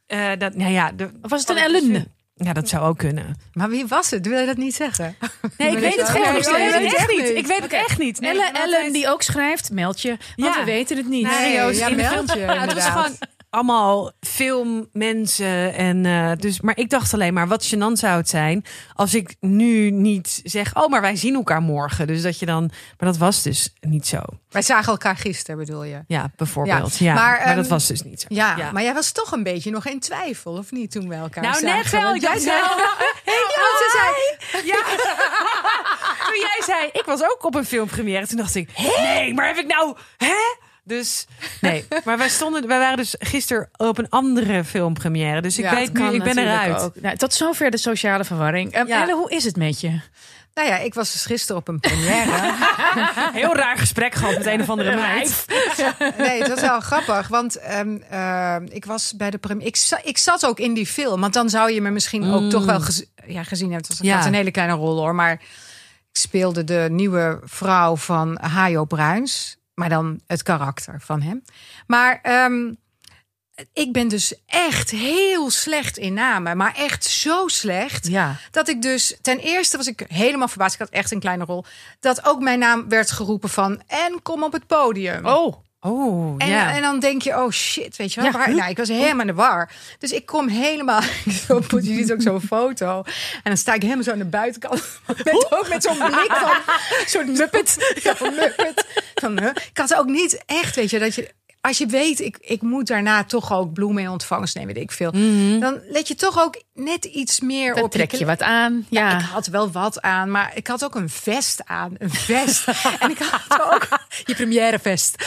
Eh, 0.08 0.30
dat, 0.38 0.54
nou 0.54 0.72
ja. 0.72 0.92
De, 0.92 1.10
Of 1.22 1.30
was 1.30 1.40
het 1.40 1.50
een 1.50 1.56
Ellen? 1.56 2.12
Ja, 2.34 2.52
dat 2.52 2.68
zou 2.68 2.82
ook 2.88 2.98
kunnen. 2.98 3.36
Maar 3.52 3.68
wie 3.68 3.86
was 3.86 4.10
het? 4.10 4.26
Wil 4.26 4.38
je 4.38 4.46
dat 4.46 4.56
niet 4.56 4.74
zeggen? 4.74 5.16
Nee, 5.58 5.70
ik 5.72 5.78
weet 5.88 5.96
het 5.96 6.08
gewoon 6.08 6.32
Nee, 6.32 6.32
niet. 6.36 6.46
Ik 6.46 6.56
weet 6.56 6.82
het 6.82 6.94
echt 6.94 7.08
niet. 7.10 7.18
niet. 7.22 7.36
Ik 7.36 7.46
weet 7.46 7.62
het 7.62 7.72
echt 7.72 7.98
niet. 7.98 8.20
Nee, 8.20 8.30
Elle, 8.30 8.42
want 8.42 8.56
Ellen 8.56 8.80
hij- 8.80 8.92
die 8.92 9.08
ook 9.08 9.22
schrijft, 9.22 9.70
meld 9.70 10.00
je. 10.02 10.08
Want 10.36 10.54
Ja. 10.54 10.58
we 10.58 10.64
weten 10.64 10.96
het 10.96 11.08
niet. 11.08 11.26
In 11.26 11.30
de 11.30 11.94
meld 11.96 12.32
je, 12.32 12.38
Ja, 12.48 12.60
het 12.60 12.72
was 12.72 12.84
gewoon 12.84 13.16
allemaal 13.50 14.12
filmmensen. 14.20 15.74
En, 15.74 16.06
eh, 16.06 16.30
dus, 16.36 16.60
maar 16.60 16.76
ik 16.76 16.90
dacht 16.90 17.14
alleen 17.14 17.34
maar, 17.34 17.48
wat 17.48 17.74
gênant 17.74 17.92
zou 17.92 18.16
het 18.16 18.28
zijn... 18.28 18.64
als 18.94 19.14
ik 19.14 19.36
nu 19.40 19.90
niet 19.90 20.40
zeg, 20.44 20.74
oh, 20.76 20.88
maar 20.88 21.00
wij 21.00 21.16
zien 21.16 21.34
elkaar 21.34 21.60
morgen. 21.62 22.06
Dus 22.06 22.22
dat 22.22 22.38
je 22.38 22.46
dan... 22.46 22.70
Maar 22.98 23.08
dat 23.08 23.16
was 23.16 23.42
dus 23.42 23.74
niet 23.80 24.06
zo. 24.06 24.18
Wij 24.48 24.62
zagen 24.62 24.92
elkaar 24.92 25.16
gisteren, 25.16 25.58
bedoel 25.58 25.84
je? 25.84 26.04
Ja, 26.06 26.30
bijvoorbeeld. 26.36 26.96
Ja, 26.98 27.06
Ja, 27.06 27.14
maar, 27.14 27.40
maar, 27.44 27.54
dat 27.54 27.64
ehm, 27.64 27.72
was 27.72 27.86
dus 27.86 28.02
niet 28.02 28.20
zo. 28.20 28.26
Ja, 28.30 28.56
Ja. 28.56 28.72
maar 28.72 28.82
jij 28.82 28.94
was 28.94 29.12
toch 29.12 29.32
een 29.32 29.42
beetje 29.42 29.70
nog 29.70 29.86
in 29.86 30.00
twijfel, 30.00 30.52
of 30.52 30.70
niet, 30.70 30.90
toen 30.90 31.08
we 31.08 31.14
elkaar 31.14 31.42
Nou, 31.42 31.54
zagen? 31.54 31.76
net 31.76 31.90
wel. 31.90 32.16
Jij 32.28 32.38
zei, 32.38 32.56
Ja. 34.64 34.76
Toen 36.28 36.38
jij 36.38 36.62
zei, 36.64 36.88
ik 36.92 37.02
was 37.06 37.22
ook 37.22 37.44
op 37.44 37.54
een 37.54 37.64
filmpremière. 37.64 38.26
Toen 38.26 38.36
dacht 38.36 38.54
ik, 38.54 38.70
nee, 38.98 39.34
maar 39.34 39.46
heb 39.46 39.56
ik 39.56 39.66
nou... 39.66 39.96
Hè? 40.16 40.66
Dus 40.88 41.26
nee, 41.60 41.84
maar 42.04 42.18
wij 42.18 42.28
stonden, 42.28 42.66
wij 42.68 42.78
waren 42.78 42.96
dus 42.96 43.14
gisteren 43.18 43.68
op 43.76 43.98
een 43.98 44.08
andere 44.08 44.64
filmpremière. 44.64 45.40
Dus 45.42 45.58
ik 45.58 45.64
Ja, 45.64 45.74
weet 45.74 45.94
dat 45.94 46.10
nu, 46.10 46.16
ik 46.16 46.22
ben 46.22 46.38
eruit. 46.38 46.80
ook. 46.82 46.94
Nou, 47.00 47.16
tot 47.16 47.34
zover 47.34 47.70
de 47.70 47.76
sociale 47.76 48.24
verwarring. 48.24 48.78
Um, 48.78 48.86
Ja. 48.86 49.02
Elle, 49.02 49.14
hoe 49.14 49.30
is 49.30 49.44
het 49.44 49.56
met 49.56 49.80
je? 49.80 50.00
Nou 50.54 50.70
ja, 50.70 50.78
ik 50.78 50.94
was 50.94 51.12
dus 51.12 51.26
gisteren 51.26 51.56
op 51.60 51.68
een 51.68 51.80
première. 51.80 52.52
Heel 53.40 53.54
raar 53.56 53.78
gesprek 53.78 54.14
gehad 54.14 54.36
met 54.36 54.46
een 54.46 54.60
of 54.60 54.68
andere 54.70 54.94
meid. 54.96 55.44
Nee, 56.18 56.38
het 56.38 56.48
was 56.48 56.60
wel 56.60 56.80
grappig. 56.80 57.28
Want 57.28 57.56
ehm, 57.56 57.96
ehm, 58.10 58.66
ik 58.70 58.84
was 58.84 59.16
bij 59.16 59.30
de 59.30 59.38
première. 59.38 59.68
Ik, 59.68 59.76
za- 59.76 60.00
ik 60.02 60.18
zat 60.18 60.46
ook 60.46 60.58
in 60.58 60.74
die 60.74 60.86
film. 60.86 61.20
Want 61.20 61.32
dan 61.32 61.50
zou 61.50 61.72
je 61.72 61.80
me 61.80 61.90
misschien 61.90 62.24
ook 62.30 62.50
toch 62.50 62.64
wel 62.64 62.80
gez- 62.80 63.02
ja, 63.26 63.42
gezien 63.42 63.70
hebben. 63.72 63.88
Het 63.88 63.98
was, 63.98 64.06
Ja. 64.06 64.08
het 64.08 64.18
was 64.18 64.26
een 64.26 64.34
hele 64.38 64.50
kleine 64.50 64.74
rol 64.74 64.96
hoor. 64.98 65.14
Maar 65.14 65.32
ik 65.32 65.40
speelde 66.12 66.64
de 66.64 66.86
nieuwe 66.90 67.40
vrouw 67.44 67.96
van 67.96 68.38
Hajo 68.40 68.84
Bruins. 68.84 69.56
Maar 69.78 69.88
dan 69.88 70.20
het 70.26 70.42
karakter 70.42 71.00
van 71.00 71.22
hem. 71.22 71.42
Maar 71.86 72.18
ehm, 72.22 72.72
ik 73.72 73.92
ben 73.92 74.08
dus 74.08 74.34
echt 74.46 74.90
heel 74.90 75.50
slecht 75.50 75.96
in 75.96 76.14
namen. 76.14 76.56
Maar 76.56 76.74
echt 76.74 77.04
zo 77.04 77.48
slecht. 77.48 78.08
Ja. 78.08 78.36
Dat 78.50 78.68
ik 78.68 78.82
dus, 78.82 79.18
ten 79.22 79.38
eerste 79.38 79.76
was 79.76 79.86
ik 79.86 80.04
helemaal 80.08 80.48
verbaasd. 80.48 80.74
Ik 80.74 80.80
had 80.80 80.88
echt 80.88 81.10
een 81.10 81.20
kleine 81.20 81.44
rol. 81.44 81.64
Dat 82.00 82.24
ook 82.24 82.40
mijn 82.40 82.58
naam 82.58 82.88
werd 82.88 83.10
geroepen 83.10 83.48
van. 83.48 83.82
En 83.86 84.22
kom 84.22 84.42
op 84.42 84.52
het 84.52 84.66
podium. 84.66 85.26
Oh, 85.26 85.54
Oh, 85.80 86.34
En, 86.38 86.48
ja. 86.48 86.74
en 86.74 86.82
dan 86.82 87.00
denk 87.00 87.22
je, 87.22 87.36
oh 87.36 87.50
shit, 87.50 87.96
weet 87.96 88.12
je 88.12 88.20
wel. 88.20 88.30
Ja. 88.30 88.38
Waar, 88.38 88.54
nou, 88.54 88.70
ik 88.70 88.76
was 88.76 88.88
helemaal 88.88 89.20
in 89.20 89.26
de 89.26 89.32
war. 89.32 89.70
Dus 89.98 90.12
ik 90.12 90.26
kom 90.26 90.48
helemaal, 90.48 91.00
je 91.70 91.80
ziet 91.80 92.12
ook 92.12 92.22
zo'n 92.22 92.40
foto. 92.40 93.02
En 93.32 93.42
dan 93.42 93.56
sta 93.56 93.74
ik 93.74 93.82
helemaal 93.82 94.04
zo 94.04 94.10
aan 94.12 94.18
de 94.18 94.24
buitenkant. 94.24 94.82
Met, 95.24 95.46
ook 95.50 95.68
met 95.68 95.82
zo'n 95.82 95.98
blik 95.98 96.32
van, 96.32 96.74
zo'n 97.12 97.32
muppet. 97.32 97.94
Zo'n 98.02 98.34
muppet. 98.34 98.86
Van? 99.14 99.38
Ik 99.38 99.70
had 99.78 99.94
ook 99.94 100.06
niet 100.06 100.42
echt, 100.46 100.76
weet 100.76 100.90
je, 100.90 100.98
dat 100.98 101.14
je... 101.14 101.36
Als 101.60 101.78
je 101.78 101.86
weet, 101.86 102.20
ik, 102.20 102.36
ik 102.40 102.62
moet 102.62 102.86
daarna 102.86 103.24
toch 103.24 103.52
ook 103.52 103.72
bloemen 103.72 104.02
in 104.02 104.08
ontvangst 104.08 104.54
nemen, 104.54 104.74
weet 104.74 104.82
ik 104.82 104.92
veel. 104.92 105.10
Dan 105.60 105.80
let 105.88 106.08
je 106.08 106.14
toch 106.14 106.38
ook 106.38 106.62
net 106.74 107.04
iets 107.04 107.40
meer 107.40 107.74
dan 107.74 107.84
op. 107.84 107.90
trek 107.90 108.12
je 108.12 108.24
wat 108.24 108.42
aan. 108.42 108.86
Ja. 108.90 109.18
Ik 109.18 109.24
had 109.24 109.46
wel 109.46 109.70
wat 109.70 110.02
aan, 110.02 110.30
maar 110.30 110.52
ik 110.54 110.66
had 110.66 110.84
ook 110.84 110.94
een 110.94 111.08
vest 111.08 111.60
aan. 111.64 111.94
Een 111.98 112.10
vest. 112.10 112.68
en 113.00 113.10
ik 113.10 113.18
had 113.18 113.72
ook 113.72 113.88
je 114.24 114.34
premièrevest. 114.34 115.24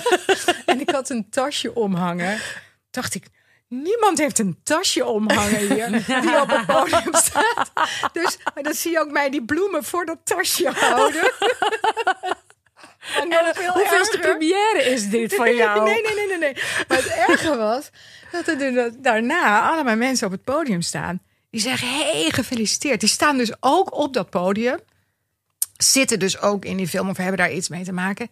en 0.66 0.80
ik 0.80 0.90
had 0.90 1.10
een 1.10 1.26
tasje 1.30 1.74
omhangen. 1.74 2.38
Dacht 2.90 3.14
ik, 3.14 3.26
niemand 3.68 4.18
heeft 4.18 4.38
een 4.38 4.58
tasje 4.62 5.04
omhangen 5.06 5.58
hier 5.58 5.90
die 6.20 6.40
op 6.40 6.50
het 6.50 6.66
podium 6.66 7.14
staat. 7.14 7.70
Dus 8.12 8.38
maar 8.54 8.62
dan 8.62 8.74
zie 8.74 8.90
je 8.90 9.00
ook 9.00 9.10
mij 9.10 9.30
die 9.30 9.44
bloemen 9.44 9.84
voor 9.84 10.04
dat 10.06 10.18
tasje 10.24 10.70
houden. 10.74 11.32
Hoeveelste 13.72 14.18
première 14.18 14.82
is 14.84 15.08
dit 15.08 15.34
van 15.34 15.54
jou? 15.54 15.84
Nee, 15.84 16.02
nee, 16.02 16.14
nee, 16.14 16.26
nee, 16.26 16.38
nee. 16.38 16.54
Maar 16.88 16.98
het 16.98 17.28
erge 17.28 17.56
was 17.56 17.90
dat 18.32 18.48
er 18.48 18.58
dus 18.58 18.92
daarna 18.98 19.70
allemaal 19.70 19.96
mensen 19.96 20.26
op 20.26 20.32
het 20.32 20.44
podium 20.44 20.82
staan. 20.82 21.20
Die 21.50 21.60
zeggen, 21.60 21.88
hey, 21.88 22.30
gefeliciteerd. 22.30 23.00
Die 23.00 23.08
staan 23.08 23.36
dus 23.36 23.52
ook 23.60 23.96
op 23.96 24.14
dat 24.14 24.30
podium. 24.30 24.78
Zitten 25.76 26.18
dus 26.18 26.40
ook 26.40 26.64
in 26.64 26.76
die 26.76 26.88
film 26.88 27.08
of 27.08 27.16
hebben 27.16 27.36
daar 27.36 27.52
iets 27.52 27.68
mee 27.68 27.84
te 27.84 27.92
maken. 27.92 28.28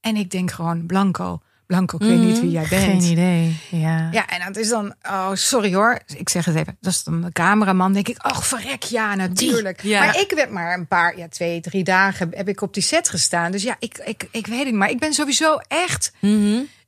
En 0.00 0.16
ik 0.16 0.30
denk 0.30 0.50
gewoon, 0.50 0.86
Blanco, 0.86 1.42
Blanco, 1.72 1.96
ik 1.96 2.06
weet 2.06 2.18
niet 2.18 2.40
wie 2.40 2.50
jij 2.50 2.66
bent. 2.70 2.82
Geen 2.82 3.10
idee. 3.10 3.56
Ja. 3.70 4.08
Ja, 4.10 4.28
en 4.28 4.46
dat 4.46 4.56
is 4.56 4.68
dan, 4.68 4.94
oh 5.02 5.30
sorry 5.34 5.74
hoor, 5.74 6.00
ik 6.16 6.28
zeg 6.28 6.44
het 6.44 6.54
even, 6.56 6.76
dat 6.80 6.92
is 6.92 7.04
dan 7.04 7.20
de 7.20 7.32
cameraman. 7.32 7.92
Denk 7.92 8.08
ik, 8.08 8.26
oh 8.26 8.40
verrek, 8.40 8.82
ja 8.82 9.14
natuurlijk. 9.14 9.82
ja. 9.82 10.04
Maar 10.04 10.20
ik 10.20 10.32
werd 10.34 10.50
maar 10.50 10.74
een 10.78 10.86
paar, 10.86 11.18
ja 11.18 11.28
twee, 11.28 11.60
drie 11.60 11.84
dagen 11.84 12.28
heb 12.30 12.48
ik 12.48 12.60
op 12.60 12.74
die 12.74 12.82
set 12.82 13.08
gestaan. 13.08 13.52
Dus 13.52 13.62
ja, 13.62 13.76
ik, 13.78 13.98
ik, 14.04 14.28
ik 14.30 14.46
weet 14.46 14.58
het 14.58 14.66
niet, 14.66 14.74
maar 14.74 14.90
ik 14.90 14.98
ben 14.98 15.12
sowieso 15.12 15.56
echt 15.68 16.12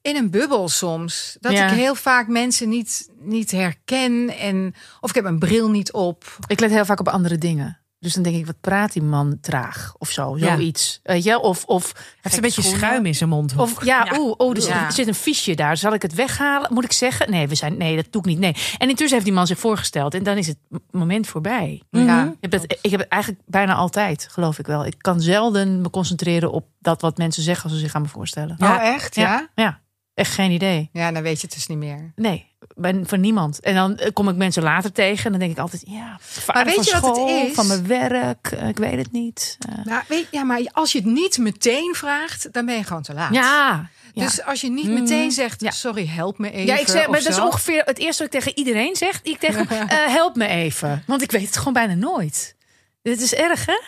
in 0.02 0.16
een 0.16 0.30
bubbel 0.30 0.68
soms. 0.68 1.36
Dat 1.40 1.52
Ja. 1.52 1.66
ik 1.68 1.72
heel 1.76 1.94
vaak 1.94 2.28
mensen 2.28 2.68
niet, 2.68 3.08
niet 3.20 3.50
herken 3.50 4.38
en 4.38 4.74
of 5.00 5.08
ik 5.08 5.14
heb 5.16 5.24
een 5.24 5.38
bril 5.38 5.70
niet 5.70 5.92
op. 5.92 6.36
Ik 6.46 6.60
let 6.60 6.70
heel 6.70 6.84
vaak 6.84 7.00
op 7.00 7.08
andere 7.08 7.38
dingen. 7.38 7.78
Dus 8.04 8.14
dan 8.14 8.22
denk 8.22 8.36
ik, 8.36 8.46
wat 8.46 8.60
praat 8.60 8.92
die 8.92 9.02
man 9.02 9.38
traag? 9.40 9.94
Of 9.98 10.10
zo, 10.10 10.38
Ja. 10.38 10.54
zoiets. 10.54 11.00
Weet 11.02 11.24
je? 11.24 11.40
Of, 11.40 11.64
of 11.64 11.92
heeft 12.20 12.36
een 12.36 12.42
beetje 12.42 12.62
schuim 12.62 13.06
in 13.06 13.14
zijn 13.14 13.28
mond. 13.30 13.56
Of 13.56 13.84
ja, 13.84 14.06
oeh, 14.18 14.34
oh, 14.36 14.50
er 14.56 14.62
zit- 14.62 14.70
Ja. 14.70 14.86
er 14.86 14.92
zit 14.92 15.06
een 15.08 15.14
fiche 15.14 15.54
daar. 15.54 15.76
Zal 15.76 15.92
ik 15.94 16.02
het 16.02 16.14
weghalen? 16.14 16.72
Moet 16.72 16.84
ik 16.84 16.92
zeggen? 16.92 17.30
Nee, 17.30 17.48
we 17.48 17.54
zijn, 17.54 17.76
nee, 17.76 17.96
dat 17.96 18.06
doe 18.10 18.20
ik 18.22 18.28
niet. 18.28 18.38
Nee. 18.38 18.54
En 18.78 18.88
intussen 18.88 19.12
heeft 19.12 19.24
die 19.24 19.34
man 19.34 19.46
zich 19.46 19.58
voorgesteld. 19.58 20.14
En 20.14 20.22
dan 20.22 20.36
is 20.36 20.46
het 20.46 20.56
moment 20.90 21.26
voorbij. 21.26 21.82
Ja. 21.90 22.24
Ik 22.24 22.50
heb, 22.50 22.52
het, 22.52 22.78
ik 22.82 22.90
heb 22.90 23.00
het 23.00 23.08
eigenlijk 23.08 23.42
bijna 23.46 23.74
altijd, 23.74 24.28
geloof 24.30 24.58
ik 24.58 24.66
wel. 24.66 24.86
Ik 24.86 24.94
kan 24.98 25.20
zelden 25.20 25.80
me 25.80 25.90
concentreren 25.90 26.52
op 26.52 26.66
dat 26.80 27.00
wat 27.00 27.16
mensen 27.18 27.42
zeggen 27.42 27.64
als 27.64 27.72
ze 27.72 27.78
zich 27.78 27.94
aan 27.94 28.02
me 28.02 28.08
voorstellen. 28.08 28.56
Oh 28.58 28.82
echt, 28.82 29.14
ja? 29.14 29.48
Ja, 29.54 29.80
echt 30.14 30.32
geen 30.34 30.50
idee. 30.50 30.88
Ja, 30.92 31.12
dan 31.12 31.22
weet 31.22 31.40
je 31.40 31.46
het 31.46 31.54
dus 31.54 31.66
niet 31.66 31.78
meer. 31.78 32.12
Nee, 32.16 32.46
ben 32.74 33.06
van 33.06 33.20
niemand. 33.20 33.60
En 33.60 33.74
dan 33.74 33.96
eh, 33.96 34.12
kom 34.12 34.28
ik 34.28 34.36
mensen 34.36 34.62
later 34.62 34.92
tegen 34.92 35.24
en 35.24 35.30
dan 35.30 35.40
denk 35.40 35.52
ik 35.52 35.58
altijd, 35.58 35.82
ja, 35.86 36.16
vader 36.20 36.64
weet 36.64 36.74
van 36.74 36.84
je 36.84 37.00
wat 37.00 37.16
het 37.16 37.48
is? 37.48 37.54
van 37.54 37.66
mijn 37.66 37.86
werk, 37.86 38.46
eh, 38.52 38.68
ik 38.68 38.76
weet 38.78 38.96
het 38.98 39.12
niet. 39.12 39.56
Eh, 39.68 39.84
Nou, 39.84 40.02
weet, 40.08 40.26
ja, 40.30 40.42
maar 40.44 40.60
als 40.72 40.92
je 40.92 40.98
het 40.98 41.06
niet 41.06 41.38
meteen 41.38 41.94
vraagt, 41.94 42.52
dan 42.52 42.66
ben 42.66 42.76
je 42.76 42.84
gewoon 42.84 43.02
te 43.02 43.14
laat. 43.14 43.34
ja, 43.34 43.42
ja. 43.42 44.22
Mhm. 44.22 44.24
Dus 44.24 44.42
als 44.44 44.60
je 44.60 44.70
niet 44.70 44.88
meteen 44.88 45.30
zegt, 45.30 45.60
Ja. 45.60 45.70
sorry, 45.70 46.06
help 46.06 46.38
me 46.38 46.50
even. 46.50 46.66
Ja, 46.66 46.78
ik 46.78 46.88
zeg, 46.88 47.08
maar 47.08 47.22
dat 47.22 47.28
is 47.32 47.40
ongeveer 47.40 47.82
het 47.84 47.98
eerste 47.98 48.22
wat 48.24 48.34
ik 48.34 48.40
tegen 48.40 48.58
iedereen 48.58 48.96
zeg. 48.96 49.20
Ik 49.22 49.38
tegen 49.38 49.68
eh, 49.68 49.86
help 49.88 50.36
me 50.36 50.46
even. 50.46 51.02
Want 51.06 51.22
ik 51.22 51.30
weet 51.30 51.46
het 51.46 51.56
gewoon 51.56 51.72
bijna 51.72 51.94
nooit. 51.94 52.56
Dit 53.02 53.20
is 53.20 53.34
erg, 53.34 53.66
hè? 53.66 53.80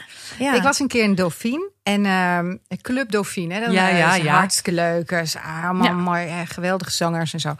Ja. 0.44 0.54
Ik 0.54 0.62
was 0.62 0.78
een 0.80 0.88
keer 0.88 1.02
in 1.02 1.14
Dauphine 1.14 1.70
en 1.86 2.06
ehm 2.06 2.56
Club 2.82 3.10
Dauphine. 3.10 3.54
Ja, 3.72 3.88
ja, 3.88 4.14
ja. 4.14 4.34
Hartstikke 4.34 4.72
leuk. 4.72 5.10
Is 5.10 5.36
allemaal 5.62 5.84
Ja. 5.84 5.92
mooi, 5.92 6.26
eh, 6.26 6.38
geweldige 6.44 6.90
zangers 6.90 7.32
en 7.32 7.40
zo. 7.40 7.56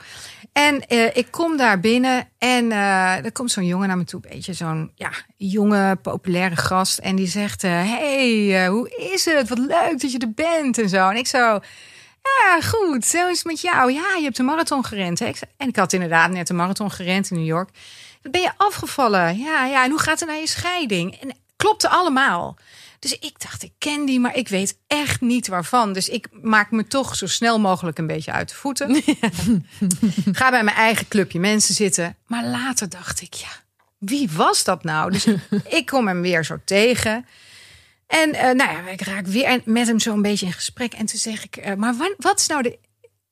En 0.52 0.87
eh, 0.87 1.16
ik 1.16 1.26
kom 1.30 1.56
daar 1.56 1.80
binnen 1.80 2.28
en 2.38 2.73
eh, 2.73 3.25
er 3.25 3.33
komt 3.33 3.50
zo'n 3.50 3.66
jongen 3.66 3.88
naar 3.88 3.97
me 3.97 4.04
toe. 4.04 4.21
Een 4.25 4.30
beetje 4.30 4.52
zo'n 4.52 4.90
ja, 4.95 5.11
jonge, 5.37 5.97
populaire 5.97 6.56
gast. 6.56 6.99
En 6.99 7.16
die 7.16 7.26
zegt, 7.26 7.62
hey, 7.62 8.66
hoe 8.68 9.11
is 9.12 9.25
het? 9.25 9.49
Wat 9.49 9.59
leuk 9.59 10.00
dat 10.00 10.12
je 10.12 10.18
er 10.18 10.33
bent 10.35 10.78
en 10.78 10.88
zo. 10.88 11.09
En 11.09 11.16
ik 11.16 11.26
zo... 11.26 11.61
Ja, 12.40 12.61
goed. 12.61 13.04
Zo 13.04 13.28
is 13.28 13.37
het 13.38 13.47
met 13.47 13.61
jou. 13.61 13.92
Ja, 13.92 14.14
je 14.16 14.23
hebt 14.25 14.38
een 14.38 14.45
marathon 14.45 14.85
gerend. 14.85 15.18
Hè? 15.18 15.26
Ik 15.26 15.37
zei- 15.37 15.50
En 15.56 15.68
ik 15.68 15.76
had 15.76 15.92
inderdaad 15.92 16.30
net 16.30 16.49
een 16.49 16.56
marathon 16.56 16.90
gerend 16.90 17.30
in 17.30 17.37
New 17.37 17.47
York. 17.47 17.68
Ben 18.23 18.40
je 18.40 18.50
afgevallen? 18.56 19.38
Ja, 19.38 19.64
ja. 19.66 19.85
En 19.85 19.90
hoe 19.90 20.00
gaat 20.00 20.21
het 20.21 20.28
naar 20.28 20.38
je 20.38 20.47
scheiding? 20.49 21.14
En 21.21 21.37
klopte 21.56 21.88
allemaal. 21.88 22.56
Dus 22.98 23.12
ik 23.18 23.40
dacht, 23.40 23.62
ik 23.62 23.72
ken 23.78 24.04
die, 24.04 24.20
maar 24.20 24.36
ik 24.36 24.48
weet 24.48 24.78
echt 24.86 25.20
niet 25.20 25.48
waarvan. 25.48 25.92
Dus 25.92 26.08
ik 26.08 26.28
maak 26.42 26.70
me 26.70 26.86
toch 26.86 27.16
zo 27.16 27.26
snel 27.26 27.60
mogelijk 27.60 27.98
een 27.98 28.06
beetje 28.06 28.32
uit 28.32 28.48
de 28.48 28.54
voeten. 28.54 29.02
Ga 30.32 30.50
bij 30.50 30.64
mijn 30.64 30.76
eigen 30.76 31.08
clubje 31.08 31.38
mensen 31.40 31.74
zitten. 31.74 32.16
Maar 32.26 32.44
later 32.44 32.88
dacht 32.88 33.20
ik, 33.20 33.34
ja, 33.34 33.48
wie 33.98 34.30
was 34.32 34.64
dat 34.64 34.84
nou? 34.84 35.10
Dus 35.10 35.26
ik 35.78 35.86
kom 35.86 36.06
hem 36.06 36.20
weer 36.22 36.44
zo 36.44 36.56
tegen. 36.64 37.26
En 38.06 38.32
eh, 38.34 38.42
nou 38.54 38.70
ja, 38.70 38.88
ik 38.88 39.00
raak 39.00 39.26
weer 39.26 39.60
met 39.64 39.86
hem 39.86 39.98
zo 39.98 40.12
een 40.12 40.22
beetje 40.22 40.46
in 40.46 40.52
gesprek. 40.52 40.92
En 40.94 41.06
toen 41.06 41.18
zeg 41.18 41.44
ik, 41.44 41.56
eh, 41.56 41.74
maar 41.74 41.96
wan- 41.96 42.14
wat 42.18 42.40
is 42.40 42.46
nou 42.46 42.62
de 42.62 42.78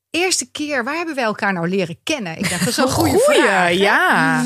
eerste 0.09 0.51
keer... 0.51 0.83
waar 0.83 0.95
hebben 0.95 1.15
wij 1.15 1.23
elkaar 1.23 1.53
nou 1.53 1.69
leren 1.69 1.97
kennen? 2.03 2.37
Ik 2.37 2.49
dacht, 2.49 2.59
dat 2.59 2.67
is 2.67 2.77
een 2.77 2.87
goede 2.89 3.19
vraag. 3.19 3.71
ja. 3.71 4.45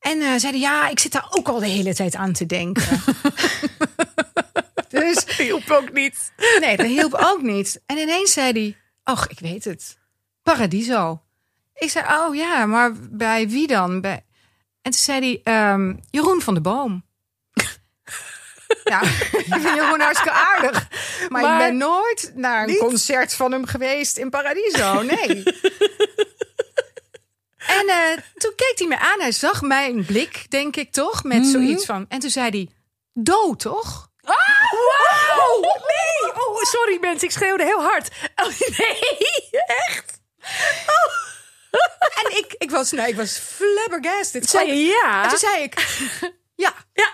En 0.00 0.20
eh 0.20 0.28
zeiden, 0.36 0.60
ja, 0.60 0.88
ik 0.88 0.98
zit 0.98 1.12
daar 1.12 1.26
ook 1.30 1.48
al 1.48 1.58
de 1.58 1.66
hele 1.66 1.94
tijd 1.94 2.14
aan 2.14 2.32
te 2.32 2.46
denken. 2.46 2.82
dus 5.04 5.24
hielp 5.36 5.70
ook 5.70 5.92
niet. 5.92 6.32
nee, 6.60 6.76
dat 6.76 6.86
hielp 6.86 7.14
ook 7.14 7.42
niet. 7.42 7.82
En 7.86 7.98
ineens 7.98 8.32
zei 8.32 8.52
hij, 8.52 8.76
ach, 9.02 9.28
ik 9.28 9.38
weet 9.38 9.64
het. 9.64 9.98
Paradiso. 10.42 11.22
Ik 11.74 11.90
zei, 11.90 12.06
oh 12.20 12.34
ja, 12.34 12.66
maar 12.66 12.92
bij 13.10 13.48
wie 13.48 13.66
dan? 13.66 14.00
Bij... 14.00 14.24
En 14.82 14.90
toen 14.90 15.00
zei 15.00 15.20
hij, 15.20 15.54
ehm, 15.54 15.94
Jeroen 16.10 16.40
van 16.40 16.54
de 16.54 16.60
Boom. 16.60 17.04
Ja, 18.84 19.02
ik 19.02 19.46
vind 19.50 19.62
Jeroen 19.62 20.00
hartstikke 20.00 20.38
aardig. 20.38 20.88
Maar, 21.28 21.42
Maar 21.42 21.60
ik 21.60 21.68
ben 21.68 21.76
nooit 21.76 22.32
naar 22.34 22.68
een 22.68 22.76
concert 22.76 23.34
van 23.34 23.52
hem 23.52 23.66
geweest 23.66 24.16
in 24.16 24.30
Paradiso. 24.30 25.02
Nee. 25.02 25.42
En 27.66 27.88
eh, 27.88 28.18
toen 28.34 28.52
keek 28.56 28.74
hij 28.74 28.86
me 28.86 28.98
aan. 28.98 29.20
Hij 29.20 29.32
zag 29.32 29.62
mijn 29.62 30.04
blik, 30.04 30.50
denk 30.50 30.76
ik 30.76 30.92
toch? 30.92 31.24
Met 31.24 31.46
zoiets 31.46 31.84
van... 31.84 32.06
En 32.08 32.18
toen 32.18 32.30
zei 32.30 32.48
hij, 32.50 32.68
dood 33.12 33.60
toch? 33.60 34.10
Wow! 34.22 35.60
Nee! 35.62 36.32
Oh, 36.34 36.62
sorry 36.62 36.98
mensen, 37.00 37.28
ik 37.28 37.34
schreeuwde 37.34 37.64
heel 37.64 37.82
hard. 37.82 38.08
Oh, 38.36 38.58
nee, 38.78 39.50
echt? 39.66 40.20
En 42.14 42.36
ik, 42.36 42.54
ik 42.58 42.70
was, 42.70 42.90
nou, 42.90 43.08
ik 43.08 43.16
was 43.16 43.38
flabbergasted. 43.38 44.48
Zei 44.48 44.66
je 44.66 44.84
ja? 44.84 45.22
En 45.22 45.28
toen 45.28 45.38
zei 45.38 45.62
ik, 45.62 45.86
ja. 46.54 46.74
ja. 46.92 47.10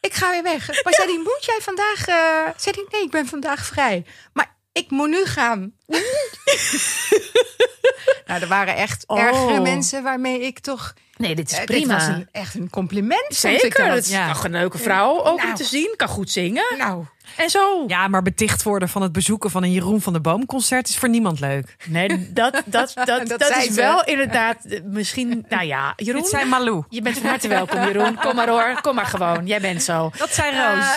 Ik 0.00 0.14
ga 0.14 0.30
weer 0.30 0.42
weg. 0.42 0.82
Maar 0.84 0.94
zei 0.94 1.08
hij, 1.08 1.18
moet 1.18 1.44
jij 1.44 1.58
vandaag... 1.60 2.06
eh 2.06 2.48
zei 2.56 2.74
hij, 2.74 2.86
nee, 2.90 3.02
ik 3.02 3.10
ben 3.10 3.26
vandaag 3.26 3.66
vrij. 3.66 4.06
Maar 4.32 4.53
ik 4.74 4.90
moet 4.90 5.08
nu 5.08 5.24
gaan. 5.24 5.72
nou, 8.26 8.40
er 8.40 8.48
waren 8.48 8.76
echt 8.76 9.04
Oh. 9.06 9.18
ergere 9.20 9.60
mensen 9.60 10.02
waarmee 10.02 10.40
ik 10.40 10.58
toch 10.58 10.94
Nee, 11.16 11.34
dit 11.34 11.50
is 11.52 11.58
Eh, 11.58 11.64
prima. 11.64 11.96
Dit 11.98 12.06
was 12.06 12.16
een, 12.16 12.28
echt 12.32 12.54
een 12.54 12.70
compliment. 12.70 13.24
ik 13.30 13.36
Zeker. 13.36 13.84
dat. 13.86 13.94
Het 13.94 14.04
is 14.04 14.10
Ja. 14.10 14.34
een 14.44 14.50
leuke 14.50 14.78
vrouw 14.78 15.18
ook 15.24 15.26
om 15.30 15.36
Nou. 15.36 15.54
te 15.54 15.64
zien. 15.64 15.94
Kan 15.96 16.08
goed 16.08 16.30
zingen. 16.30 16.64
Nou, 16.78 17.04
En 17.36 17.50
zo. 17.50 17.84
Ja, 17.86 18.08
maar 18.08 18.22
beticht 18.22 18.62
worden 18.62 18.88
van 18.88 19.02
het 19.02 19.12
bezoeken 19.12 19.50
van 19.50 19.62
een 19.62 19.72
Jeroen 19.72 20.00
van 20.00 20.12
de 20.12 20.20
Boom 20.20 20.46
concert 20.46 20.88
is 20.88 20.98
voor 20.98 21.08
niemand 21.08 21.40
leuk. 21.40 21.76
Nee, 21.86 22.32
dat, 22.32 22.62
dat, 22.66 22.92
dat, 23.04 23.28
dat, 23.28 23.50
is 23.56 23.64
ze. 23.64 23.72
wel 23.74 24.04
inderdaad 24.04 24.64
eh, 24.64 24.80
misschien... 24.84 25.44
Nou 25.48 25.64
ja, 25.64 25.92
Jeroen. 25.96 26.20
Dit 26.20 26.30
zijn 26.30 26.48
Malou. 26.48 26.84
Je 26.88 27.02
bent 27.02 27.18
van 27.18 27.28
harte 27.28 27.48
welkom, 27.48 27.80
Jeroen. 27.84 28.14
Kom 28.14 28.34
maar 28.34 28.48
hoor. 28.48 28.78
Kom 28.80 28.94
maar 28.94 29.06
gewoon. 29.06 29.46
Jij 29.46 29.60
bent 29.60 29.82
zo. 29.82 30.10
Dat 30.16 30.34
zijn 30.34 30.54
Roos. 30.54 30.96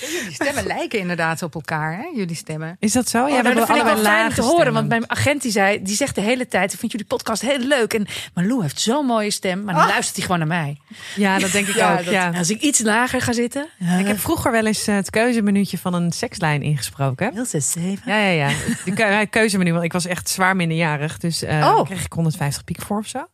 jullie 0.00 0.32
stemmen 0.34 0.66
lijken 0.76 0.98
inderdaad 0.98 1.42
op 1.42 1.54
elkaar, 1.54 1.96
hè? 1.96 2.04
Jullie 2.14 2.36
stemmen. 2.36 2.76
Is 2.80 2.92
dat 2.92 3.08
zo? 3.08 3.22
Oh, 3.22 3.28
Ja, 3.28 3.34
nou, 3.42 3.48
we 3.48 3.54
dat 3.54 3.68
hebben 3.68 3.76
vind 3.76 3.78
ik 3.78 3.84
wel 3.84 3.92
allebei 3.94 4.14
fijn 4.16 4.28
om 4.28 4.34
te 4.34 4.40
horen. 4.40 4.54
stemmen. 4.60 4.74
Want 4.74 4.88
mijn 4.88 5.10
agent 5.10 5.42
die 5.42 5.50
zei, 5.50 5.82
die 5.82 5.96
zegt 5.96 6.14
de 6.14 6.20
hele 6.20 6.48
tijd: 6.48 6.72
Ik 6.72 6.78
vind 6.78 6.92
jullie 6.92 7.06
podcast 7.06 7.42
heel 7.42 7.58
leuk. 7.58 7.94
En 7.94 8.06
Malou 8.34 8.62
heeft 8.62 8.80
zo'n 8.80 9.06
mooie 9.06 9.30
stem. 9.30 9.64
Maar 9.64 9.74
dan 9.74 9.82
Oh. 9.82 9.88
luistert 9.88 10.16
hij 10.16 10.24
gewoon 10.24 10.38
naar 10.48 10.58
mij. 10.58 10.76
Ja, 11.16 11.38
dat 11.38 11.50
denk 11.52 11.66
ik 11.68 11.74
Ja, 11.74 11.90
ook. 11.92 11.96
dat- 12.04 12.14
ja. 12.14 12.30
Als 12.36 12.50
ik 12.50 12.60
iets 12.60 12.80
lager 12.80 13.20
ga 13.20 13.32
zitten. 13.32 13.66
Ik 13.98 14.06
heb 14.06 14.18
vroeger 14.18 14.52
wel 14.52 14.66
eens 14.66 14.86
eh, 14.86 14.94
het 14.94 15.10
keuzemenuutje 15.10 15.78
van 15.78 15.94
een 15.94 16.12
sekslijn 16.12 16.62
ingesproken. 16.62 17.30
Heel 17.34 17.44
zes, 17.44 17.70
zeven. 17.70 18.02
Ja, 18.12 18.18
ja, 18.18 18.48
ja. 18.48 18.54
De 18.84 19.26
keuzemenu, 19.30 19.72
want 19.72 19.84
ik 19.84 19.92
was 19.92 20.06
echt 20.06 20.28
zwaar 20.28 20.56
minderjarig. 20.56 21.18
Dus 21.18 21.42
Oh. 21.42 21.48
daar 21.50 21.84
kreeg 21.84 22.04
ik 22.04 22.12
150 22.12 22.64
piek 22.64 22.80
voor 22.82 22.98
of 22.98 23.06
zo. 23.06 23.26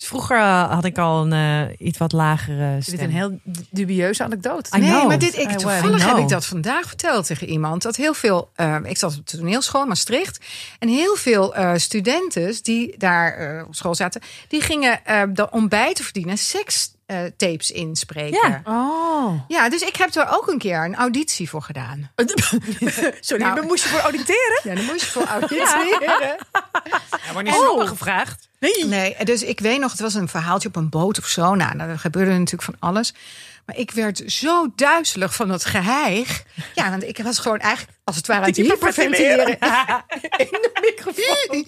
Dus 0.00 0.08
vroeger 0.08 0.36
eh, 0.36 0.72
had 0.72 0.84
ik 0.84 0.98
al 0.98 1.26
een 1.26 1.32
eh, 1.68 1.86
iets 1.86 1.98
wat 1.98 2.12
lagere 2.12 2.74
Dit 2.74 2.84
stem. 2.84 2.94
is 2.98 3.04
een 3.04 3.10
heel 3.10 3.40
dubieuze 3.70 4.24
anekdote. 4.24 4.76
I 4.76 4.80
nee, 4.80 4.90
know. 4.90 5.08
maar 5.08 5.18
dit, 5.18 5.38
ik, 5.38 5.48
toevallig 5.48 6.06
heb 6.06 6.16
ik 6.16 6.28
dat 6.28 6.46
vandaag 6.46 6.86
verteld 6.86 7.26
tegen 7.26 7.48
iemand. 7.48 7.82
Dat 7.82 7.96
heel 7.96 8.14
veel, 8.14 8.50
eh, 8.54 8.76
ik 8.82 8.96
zat 8.96 9.18
op 9.18 9.26
de 9.26 9.36
toneelschool 9.36 9.82
in 9.82 9.88
Maastricht. 9.88 10.44
En 10.78 10.88
heel 10.88 11.16
veel 11.16 11.54
eh, 11.54 11.72
studenten 11.76 12.62
die 12.62 12.94
daar 12.98 13.36
eh, 13.36 13.66
op 13.66 13.74
school 13.74 13.94
zaten, 13.94 14.20
die 14.48 14.60
gingen 14.60 15.04
eh 15.04 15.22
de 15.32 15.50
ontbijt 15.50 15.96
te 15.96 16.02
verdienen 16.02 16.38
seks 16.38 16.92
eh, 17.10 17.18
tapes 17.36 17.70
inspreken. 17.70 18.50
Ja. 18.50 18.60
Oh. 18.64 19.40
Ja, 19.48 19.68
dus 19.68 19.82
ik 19.82 19.96
heb 19.96 20.14
er 20.14 20.28
ook 20.30 20.48
een 20.48 20.58
keer 20.58 20.84
een 20.84 20.94
auditie 20.96 21.48
voor 21.48 21.62
gedaan. 21.62 22.10
Sorry, 23.20 23.42
Nou. 23.42 23.54
daar 23.54 23.64
moest 23.64 23.82
je 23.82 23.88
voor 23.88 24.00
auditeren? 24.00 24.60
Ja, 24.62 24.74
dan 24.74 24.84
moest 24.84 25.00
je 25.00 25.06
voor 25.10 25.24
auditeren. 25.24 26.36
Ja, 27.26 27.32
wanneer 27.32 27.52
is 27.52 27.58
het 27.58 27.68
Oh. 27.68 27.88
gevraagd? 27.88 28.48
Nee. 28.58 28.84
Nee, 28.86 29.16
dus 29.24 29.42
ik 29.42 29.60
weet 29.60 29.80
nog, 29.80 29.90
het 29.90 30.00
was 30.00 30.14
een 30.14 30.28
verhaaltje 30.28 30.68
op 30.68 30.76
een 30.76 30.88
boot 30.88 31.18
of 31.18 31.26
zo. 31.26 31.54
Nou, 31.54 31.78
er 31.78 31.98
gebeurde 31.98 32.30
natuurlijk 32.30 32.62
van 32.62 32.76
alles. 32.78 33.14
Maar 33.66 33.76
ik 33.76 33.90
werd 33.90 34.22
zo 34.26 34.66
duizelig 34.74 35.34
van 35.34 35.50
het 35.50 35.64
geheig. 35.64 36.44
Ja, 36.74 36.90
want 36.90 37.02
ik 37.02 37.18
was 37.22 37.38
gewoon 37.38 37.58
eigenlijk, 37.58 37.98
als 38.04 38.16
het 38.16 38.26
ware, 38.26 38.40
aan 38.40 38.46
het 38.46 38.56
hyperventileren. 38.56 39.46
In 40.36 40.48
de 40.50 40.70
microfoon. 40.80 41.64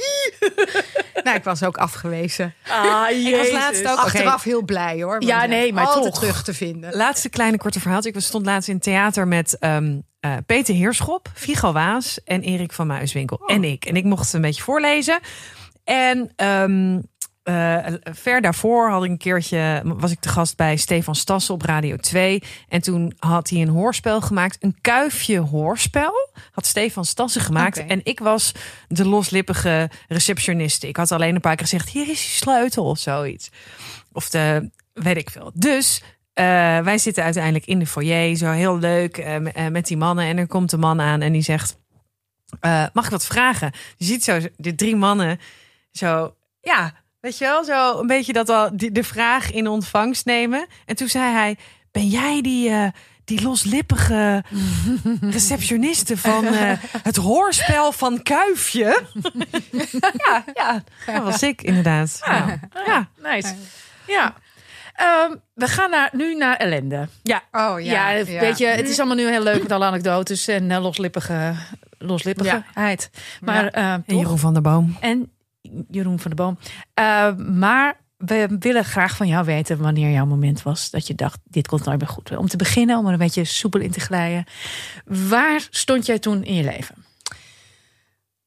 nou, 1.24 1.36
ik 1.36 1.44
was 1.44 1.62
ook 1.62 1.76
afgewezen. 1.76 2.54
Ah, 2.68 3.10
Ik 3.10 3.36
was 3.36 3.50
laatst 3.50 3.88
ook 3.88 3.98
Achteraf 3.98 4.42
heel 4.42 4.62
blij 4.62 5.02
hoor. 5.02 5.22
Ja, 5.22 5.46
nee, 5.46 5.72
maar 5.72 5.86
altijd 5.86 6.04
toch. 6.04 6.18
terug 6.18 6.42
te 6.42 6.54
vinden. 6.54 6.96
Laatste 6.96 7.28
kleine 7.28 7.56
korte 7.56 7.80
verhaaltje. 7.80 8.10
Ik 8.10 8.20
stond 8.20 8.46
laatst 8.46 8.68
in 8.68 8.78
theater 8.78 9.28
met 9.28 9.58
ehm, 9.58 9.98
eh, 10.20 10.36
Peter 10.46 10.74
Heerschop, 10.74 11.30
Vigo 11.34 11.72
Waas 11.72 12.24
en 12.24 12.42
Erik 12.42 12.72
van 12.72 12.86
Muiswinkel. 12.86 13.40
En 13.46 13.64
ik. 13.64 13.84
En 13.84 13.96
ik 13.96 14.04
mocht 14.04 14.24
het 14.24 14.32
een 14.32 14.40
beetje 14.40 14.62
voorlezen. 14.62 15.20
En 15.84 16.32
ehm, 16.36 16.98
eh, 17.42 17.86
ver 18.02 18.40
daarvoor 18.40 18.90
had 18.90 19.04
ik 19.04 19.10
een 19.10 19.18
keertje, 19.18 19.82
was 19.84 20.10
ik 20.10 20.20
te 20.20 20.28
gast 20.28 20.56
bij 20.56 20.76
Stefan 20.76 21.14
Stassen 21.14 21.54
op 21.54 21.62
Radio 21.62 21.96
2. 21.96 22.42
En 22.68 22.82
toen 22.82 23.12
had 23.18 23.50
hij 23.50 23.60
een 23.60 23.68
hoorspel 23.68 24.20
gemaakt. 24.20 24.56
Een 24.60 24.76
kuifje 24.80 25.38
hoorspel 25.38 26.30
had 26.50 26.66
Stefan 26.66 27.04
Stassen 27.04 27.40
gemaakt. 27.40 27.86
En 27.86 28.00
ik 28.04 28.18
was 28.18 28.52
de 28.88 29.06
loslippige 29.06 29.90
receptioniste. 30.08 30.88
Ik 30.88 30.96
had 30.96 31.12
alleen 31.12 31.34
een 31.34 31.40
paar 31.40 31.56
keer 31.56 31.66
gezegd, 31.66 31.88
hier 31.88 32.08
is 32.08 32.24
je 32.24 32.30
sleutel 32.30 32.84
of 32.84 32.98
zoiets. 32.98 33.50
Of 34.12 34.28
de, 34.30 34.70
weet 34.92 35.16
ik 35.16 35.30
veel. 35.30 35.50
Dus 35.54 36.02
eh, 36.32 36.44
wij 36.78 36.98
zitten 36.98 37.24
uiteindelijk 37.24 37.66
in 37.66 37.78
de 37.78 37.86
foyer, 37.86 38.36
zo 38.36 38.50
heel 38.50 38.78
leuk 38.78 39.18
eh, 39.18 39.66
met 39.68 39.86
die 39.86 39.96
mannen. 39.96 40.24
En 40.24 40.38
er 40.38 40.46
komt 40.46 40.72
een 40.72 40.80
man 40.80 41.00
aan 41.00 41.20
en 41.20 41.32
die 41.32 41.42
zegt: 41.42 41.76
Mag 42.92 43.04
ik 43.04 43.10
wat 43.10 43.26
vragen? 43.26 43.72
Je 43.96 44.04
ziet 44.04 44.24
zo 44.24 44.38
de 44.56 44.74
drie 44.74 44.96
mannen, 44.96 45.40
zo, 45.92 46.34
ja, 46.60 47.01
weet 47.22 47.38
je 47.38 47.44
wel, 47.44 47.64
zo 47.64 48.00
een 48.00 48.06
beetje 48.06 48.32
dat 48.32 48.48
al 48.48 48.70
die, 48.76 48.92
de 48.92 49.04
vraag 49.04 49.50
in 49.52 49.68
ontvangst 49.68 50.24
nemen. 50.24 50.66
En 50.86 50.96
toen 50.96 51.08
zei 51.08 51.32
hij: 51.32 51.56
Ben 51.90 52.06
jij 52.06 52.40
die. 52.42 52.68
eh, 52.68 52.86
die 53.24 53.42
loslippige 53.42 54.44
receptioniste 55.30 56.16
van 56.16 56.44
eh, 56.46 56.72
het 57.02 57.16
hoorspel 57.16 57.92
van 57.92 58.22
Kuifje. 58.22 59.02
ja, 60.26 60.44
ja, 60.54 60.82
dat 61.06 61.22
was 61.22 61.42
ik 61.42 61.62
inderdaad. 61.62 62.20
Ja. 62.26 62.58
ja. 62.86 63.08
Nice. 63.22 63.54
Ja. 64.06 64.34
Ehm, 64.94 65.34
we 65.54 65.68
gaan 65.68 65.90
naar, 65.90 66.10
nu 66.12 66.34
naar 66.34 66.56
ellende. 66.56 67.08
Oh 67.52 67.80
Ja, 67.80 68.24
weet 68.24 68.58
je, 68.58 68.66
het 68.66 68.88
is 68.88 68.98
allemaal 68.98 69.16
nu 69.16 69.28
heel 69.28 69.42
leuk 69.42 69.62
met 69.62 69.72
alle 69.72 69.84
anekdotes 69.84 70.48
en 70.48 70.70
uh, 70.70 70.82
loslippige, 70.82 71.54
loslippigheid. 71.98 73.10
Maar, 73.40 73.66
eh, 73.66 73.92
En? 73.92 74.04
Jeroen 74.06 74.38
van 74.38 74.52
der 74.52 74.62
Boom. 74.62 74.96
En 75.00 75.30
Jeroen 75.90 76.18
van 76.18 76.30
de 76.30 76.36
Boom. 76.36 76.58
Eh, 76.94 77.36
maar 77.36 78.00
we 78.16 78.56
willen 78.58 78.84
graag 78.84 79.16
van 79.16 79.26
jou 79.26 79.44
weten 79.44 79.78
wanneer 79.78 80.10
jouw 80.10 80.26
moment 80.26 80.62
was 80.62 80.90
dat 80.90 81.06
je 81.06 81.14
dacht: 81.14 81.38
dit 81.44 81.66
komt 81.66 81.84
nooit 81.84 81.98
meer 81.98 82.08
goed. 82.08 82.36
Om 82.36 82.48
te 82.48 82.56
beginnen, 82.56 82.98
om 82.98 83.06
er 83.06 83.12
een 83.12 83.18
beetje 83.18 83.44
soepel 83.44 83.80
in 83.80 83.90
te 83.90 84.00
glijden. 84.00 84.44
Waar 85.04 85.66
stond 85.70 86.06
jij 86.06 86.18
toen 86.18 86.44
in 86.44 86.54
je 86.54 86.64
leven? 86.64 86.94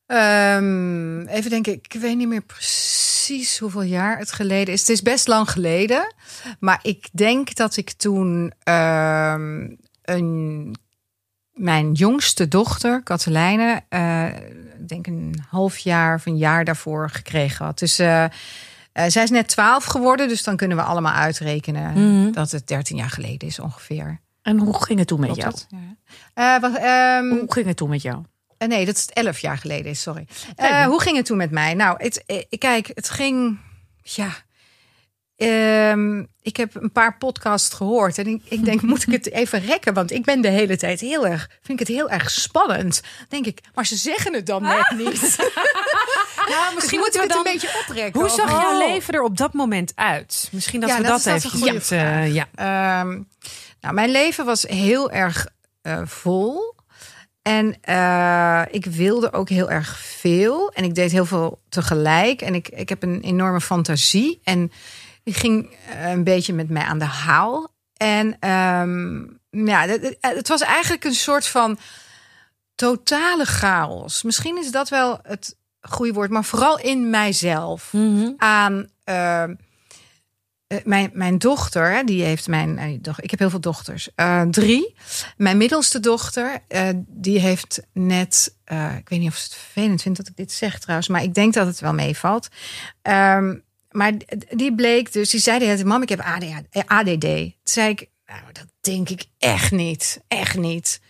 Ehm, 0.05 1.21
even 1.25 1.49
denken, 1.49 1.73
ik 1.73 1.95
weet 1.99 2.17
niet 2.17 2.27
meer 2.27 2.41
precies 2.41 3.59
hoeveel 3.59 3.81
jaar 3.81 4.17
het 4.17 4.31
geleden 4.31 4.73
is. 4.73 4.79
Het 4.79 4.89
is 4.89 5.01
best 5.01 5.27
lang 5.27 5.51
geleden. 5.51 6.13
Maar 6.59 6.79
ik 6.81 7.07
denk 7.11 7.55
dat 7.55 7.77
ik 7.77 7.91
toen 7.91 8.53
ehm, 8.63 9.67
een, 10.01 10.75
mijn 11.53 11.91
jongste 11.91 12.47
dochter, 12.47 13.03
Katelijne, 13.03 13.81
eh, 13.89 14.25
denk 14.89 15.07
een 15.07 15.43
half 15.49 15.77
jaar 15.77 16.15
of 16.15 16.25
een 16.25 16.37
jaar 16.37 16.65
daarvoor 16.65 17.09
gekregen 17.09 17.65
had. 17.65 17.79
Dus 17.79 17.99
eh, 17.99 18.23
eh, 18.23 18.29
zij 19.07 19.23
is 19.23 19.29
net 19.29 19.47
twaalf 19.47 19.83
geworden, 19.85 20.27
dus 20.27 20.43
dan 20.43 20.55
kunnen 20.55 20.77
we 20.77 20.83
allemaal 20.83 21.13
uitrekenen 21.13 21.93
Mhm. 21.93 22.31
dat 22.31 22.51
het 22.51 22.67
13 22.67 22.97
jaar 22.97 23.09
geleden 23.09 23.47
is 23.47 23.59
ongeveer. 23.59 24.19
En 24.41 24.57
hoe 24.59 24.83
ging 24.83 24.99
het 24.99 25.07
toen 25.07 25.19
met 25.19 25.35
jou? 25.35 25.53
Ja. 25.69 25.77
Eh, 26.55 26.61
wat, 26.61 26.75
ehm, 26.77 27.29
Hoe 27.39 27.53
ging 27.53 27.65
het 27.67 27.77
toen 27.77 27.89
met 27.89 28.01
jou? 28.01 28.23
nee, 28.67 28.85
dat 28.85 28.95
is 28.95 29.09
elf 29.09 29.39
jaar 29.39 29.57
geleden, 29.57 29.91
is, 29.91 30.01
sorry. 30.01 30.27
Hoe 30.85 31.01
ging 31.01 31.15
het 31.17 31.25
toen 31.25 31.37
met 31.37 31.51
mij? 31.51 31.73
Nou, 31.73 31.95
het, 32.03 32.23
kijk, 32.57 32.91
het 32.93 33.09
ging. 33.09 33.59
Ja. 34.01 34.29
Ehm, 35.37 36.23
ik 36.41 36.57
heb 36.57 36.75
een 36.75 36.91
paar 36.91 37.17
podcasts 37.17 37.75
gehoord 37.75 38.17
en 38.17 38.27
ik, 38.27 38.41
ik 38.49 38.65
denk, 38.65 38.81
moet 38.81 39.07
ik 39.07 39.11
het 39.13 39.31
even 39.31 39.59
rekken? 39.59 39.93
Want 39.93 40.11
ik 40.11 40.23
ben 40.23 40.41
de 40.41 40.47
hele 40.47 40.77
tijd 40.77 40.99
heel 40.99 41.27
erg, 41.27 41.49
vind 41.61 41.79
ik 41.79 41.87
het 41.87 41.95
heel 41.97 42.09
erg 42.09 42.29
spannend. 42.31 43.01
Denk 43.29 43.45
ik, 43.45 43.59
maar 43.73 43.85
ze 43.85 43.95
zeggen 43.95 44.33
het 44.33 44.45
dan 44.45 44.61
net 44.61 44.93
niet. 45.05 45.37
Nou, 46.49 46.75
Misschien 46.75 46.99
moeten 46.99 47.21
we 47.21 47.27
het 47.27 47.35
een 47.35 47.43
beetje 47.53 47.79
oprekken. 47.87 48.21
Hoe 48.21 48.29
zag 48.29 48.49
jouw 48.49 48.71
Oh. 48.71 48.87
leven 48.87 49.13
er 49.13 49.23
op 49.23 49.37
dat 49.37 49.53
moment 49.53 49.91
uit? 49.95 50.49
Misschien 50.51 50.79
dat 50.79 50.89
Ja, 50.89 50.97
we 50.97 51.03
dat 51.03 51.23
dat, 51.23 51.41
dat 51.41 51.53
even 51.63 51.97
eh, 51.99 52.33
ja. 52.33 52.47
Ehm, 52.55 53.21
nou, 53.81 53.93
mijn 53.93 54.09
leven 54.11 54.45
was 54.45 54.61
heel 54.61 55.11
erg 55.11 55.47
eh, 55.81 56.01
vol. 56.05 56.73
En 57.41 57.77
eh, 57.81 58.61
ik 58.71 58.85
wilde 58.85 59.33
ook 59.33 59.49
heel 59.49 59.69
erg 59.69 59.99
veel. 59.99 60.71
En 60.73 60.83
ik 60.83 60.95
deed 60.95 61.11
heel 61.11 61.25
veel 61.25 61.61
tegelijk. 61.69 62.41
En 62.41 62.55
ik, 62.55 62.69
ik 62.69 62.89
heb 62.89 63.03
een 63.03 63.21
enorme 63.21 63.61
fantasie. 63.61 64.39
En 64.43 64.71
ik 65.25 65.37
ging 65.37 65.75
eh, 65.89 66.09
een 66.11 66.23
beetje 66.23 66.53
met 66.53 66.69
mij 66.69 66.83
aan 66.83 66.99
de 66.99 67.05
haal. 67.05 67.73
En 67.97 68.37
ehm, 68.39 69.19
ja, 69.65 69.87
het, 70.19 70.47
was 70.47 70.61
eigenlijk 70.61 71.03
een 71.03 71.13
soort 71.13 71.47
van 71.47 71.77
totale 72.75 73.45
chaos. 73.45 74.23
Misschien 74.23 74.57
is 74.57 74.71
dat 74.71 74.89
wel 74.89 75.19
het 75.23 75.57
goede 75.81 76.13
woord, 76.13 76.29
maar 76.29 76.43
vooral 76.43 76.79
in 76.79 77.09
mijzelf 77.09 77.93
Mhm. 77.93 78.31
aan 78.37 78.89
ehm, 79.03 79.55
eh, 80.67 80.77
mijn, 80.83 81.09
mijn 81.13 81.37
dochter, 81.37 82.05
die 82.05 82.23
heeft 82.23 82.47
mijn. 82.47 82.77
eh, 82.77 82.97
doch- 83.01 83.19
ik 83.19 83.29
heb 83.31 83.39
heel 83.39 83.49
veel 83.49 83.59
dochters. 83.59 84.09
eh, 84.15 84.41
drie. 84.41 84.95
Mijn 85.37 85.57
middelste 85.57 85.99
dochter, 85.99 86.59
eh, 86.67 86.89
die 87.07 87.39
heeft 87.39 87.81
net. 87.93 88.55
eh, 88.63 88.95
ik 88.97 89.09
weet 89.09 89.19
niet 89.19 89.29
of 89.29 89.35
ze 89.35 89.43
het 89.43 89.53
vervelend 89.53 90.01
vindt 90.01 90.17
dat 90.17 90.27
ik 90.27 90.35
dit 90.35 90.51
zeg 90.51 90.79
trouwens, 90.79 91.07
maar 91.07 91.23
ik 91.23 91.33
denk 91.33 91.53
dat 91.53 91.67
het 91.67 91.79
wel 91.79 91.93
meevalt. 91.93 92.47
Ehm, 93.01 93.55
maar 93.95 94.13
die 94.49 94.75
bleek 94.75 95.13
dus, 95.13 95.29
die 95.29 95.39
zei 95.39 95.75
de 95.75 95.85
mam, 95.85 96.01
ik 96.01 96.09
heb 96.09 96.19
ADHD. 96.19 96.65
eh, 96.69 96.81
ADD. 96.85 97.19
Toen 97.19 97.53
zei 97.63 97.89
ik, 97.89 98.07
nou, 98.25 98.41
dat 98.51 98.65
denk 98.81 99.09
ik 99.09 99.25
echt 99.37 99.71
niet. 99.71 100.21
Echt 100.27 100.57
niet. 100.57 101.01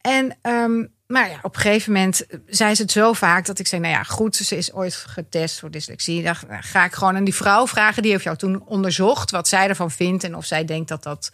En 0.00 0.38
ehm, 0.42 0.84
maar 1.06 1.30
ja, 1.30 1.38
op 1.42 1.54
een 1.54 1.60
gegeven 1.60 1.92
moment 1.92 2.26
zei 2.46 2.74
ze 2.74 2.82
het 2.82 2.90
zo 2.90 3.12
vaak 3.12 3.46
dat 3.46 3.58
ik 3.58 3.66
zei: 3.66 3.80
Nou 3.80 3.94
ja, 3.94 4.02
goed, 4.02 4.36
ze 4.36 4.56
is 4.56 4.72
ooit 4.72 4.94
getest 4.94 5.58
voor 5.58 5.70
dyslexie. 5.70 6.22
Nou, 6.22 6.36
ga 6.48 6.84
ik 6.84 6.92
gewoon 6.92 7.16
aan 7.16 7.24
die 7.24 7.34
vrouw 7.34 7.66
vragen. 7.66 8.02
Die 8.02 8.10
heeft 8.10 8.24
jou 8.24 8.36
toen 8.36 8.62
onderzocht 8.66 9.30
wat 9.30 9.48
zij 9.48 9.68
ervan 9.68 9.90
vindt 9.90 10.24
en 10.24 10.36
of 10.36 10.44
zij 10.44 10.64
denkt 10.64 10.88
dat 10.88 11.02
dat 11.02 11.30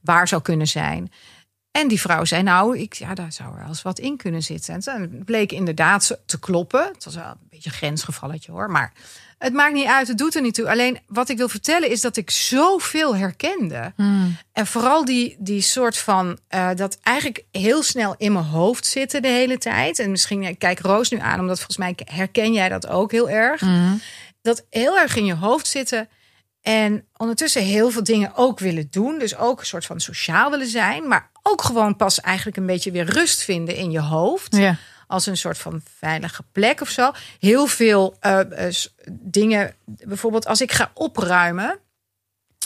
waar 0.00 0.28
zou 0.28 0.42
kunnen 0.42 0.66
zijn. 0.68 1.12
En 1.70 1.88
die 1.88 2.00
vrouw 2.00 2.24
zei, 2.24 2.42
nou, 2.42 2.78
ik, 2.78 2.94
ja, 2.94 3.14
daar 3.14 3.32
zou 3.32 3.58
er 3.58 3.66
eens 3.66 3.82
wat 3.82 3.98
in 3.98 4.16
kunnen 4.16 4.42
zitten. 4.42 4.74
En 4.74 4.80
toen 4.80 5.24
bleek 5.24 5.52
inderdaad 5.52 6.18
te 6.26 6.38
kloppen. 6.38 6.90
Het 6.92 7.04
was 7.04 7.14
wel 7.14 7.24
een 7.24 7.48
beetje 7.50 7.70
een 7.70 7.76
grensgevalletje 7.76 8.52
hoor. 8.52 8.70
Maar 8.70 8.92
het 9.42 9.52
maakt 9.52 9.74
niet 9.74 9.86
uit, 9.86 10.08
het 10.08 10.18
doet 10.18 10.34
er 10.34 10.42
niet 10.42 10.54
toe. 10.54 10.70
Alleen 10.70 10.98
wat 11.06 11.28
ik 11.28 11.36
wil 11.36 11.48
vertellen 11.48 11.90
is 11.90 12.00
dat 12.00 12.16
ik 12.16 12.30
zoveel 12.30 13.16
herkende. 13.16 13.92
En 14.52 14.66
vooral 14.66 15.04
die, 15.04 15.36
die 15.38 15.60
soort 15.60 15.96
van, 15.96 16.38
eh, 16.48 16.70
dat 16.74 16.98
eigenlijk 17.02 17.44
heel 17.50 17.82
snel 17.82 18.14
in 18.18 18.32
mijn 18.32 18.44
hoofd 18.44 18.86
zitten 18.86 19.22
de 19.22 19.28
hele 19.28 19.58
tijd. 19.58 19.98
En 19.98 20.10
misschien, 20.10 20.42
ik 20.42 20.58
kijk 20.58 20.80
Roos 20.80 21.10
nu 21.10 21.18
aan, 21.18 21.40
omdat 21.40 21.56
volgens 21.56 21.76
mij 21.76 21.94
herken 22.04 22.52
jij 22.52 22.68
dat 22.68 22.86
ook 22.86 23.10
heel 23.12 23.30
erg. 23.30 23.62
Dat 24.42 24.66
heel 24.70 24.98
erg 24.98 25.16
in 25.16 25.24
je 25.24 25.34
hoofd 25.34 25.66
zitten. 25.66 26.08
En 26.60 27.06
ondertussen 27.16 27.62
heel 27.62 27.90
veel 27.90 28.04
dingen 28.04 28.32
ook 28.34 28.58
willen 28.58 28.88
doen. 28.90 29.18
Dus 29.18 29.36
ook 29.36 29.60
een 29.60 29.66
soort 29.66 29.86
van 29.86 30.00
sociaal 30.00 30.50
willen 30.50 30.66
zijn. 30.66 31.08
Maar 31.08 31.30
ook 31.42 31.62
gewoon 31.62 31.96
pas 31.96 32.20
eigenlijk 32.20 32.56
een 32.56 32.66
beetje 32.66 32.90
weer 32.90 33.04
rust 33.04 33.42
vinden 33.42 33.76
in 33.76 33.90
je 33.90 34.00
hoofd. 34.00 34.56
Ja. 34.56 34.76
Als 35.12 35.26
een 35.26 35.36
soort 35.36 35.58
van 35.58 35.82
veilige 35.98 36.42
plek 36.52 36.80
of 36.80 36.88
zo. 36.88 37.12
Heel 37.38 37.66
veel 37.66 38.16
eh, 38.20 38.66
eh, 38.66 38.74
dingen. 39.10 39.74
Bijvoorbeeld 39.84 40.46
als 40.46 40.60
ik 40.60 40.72
ga 40.72 40.90
opruimen. 40.94 41.78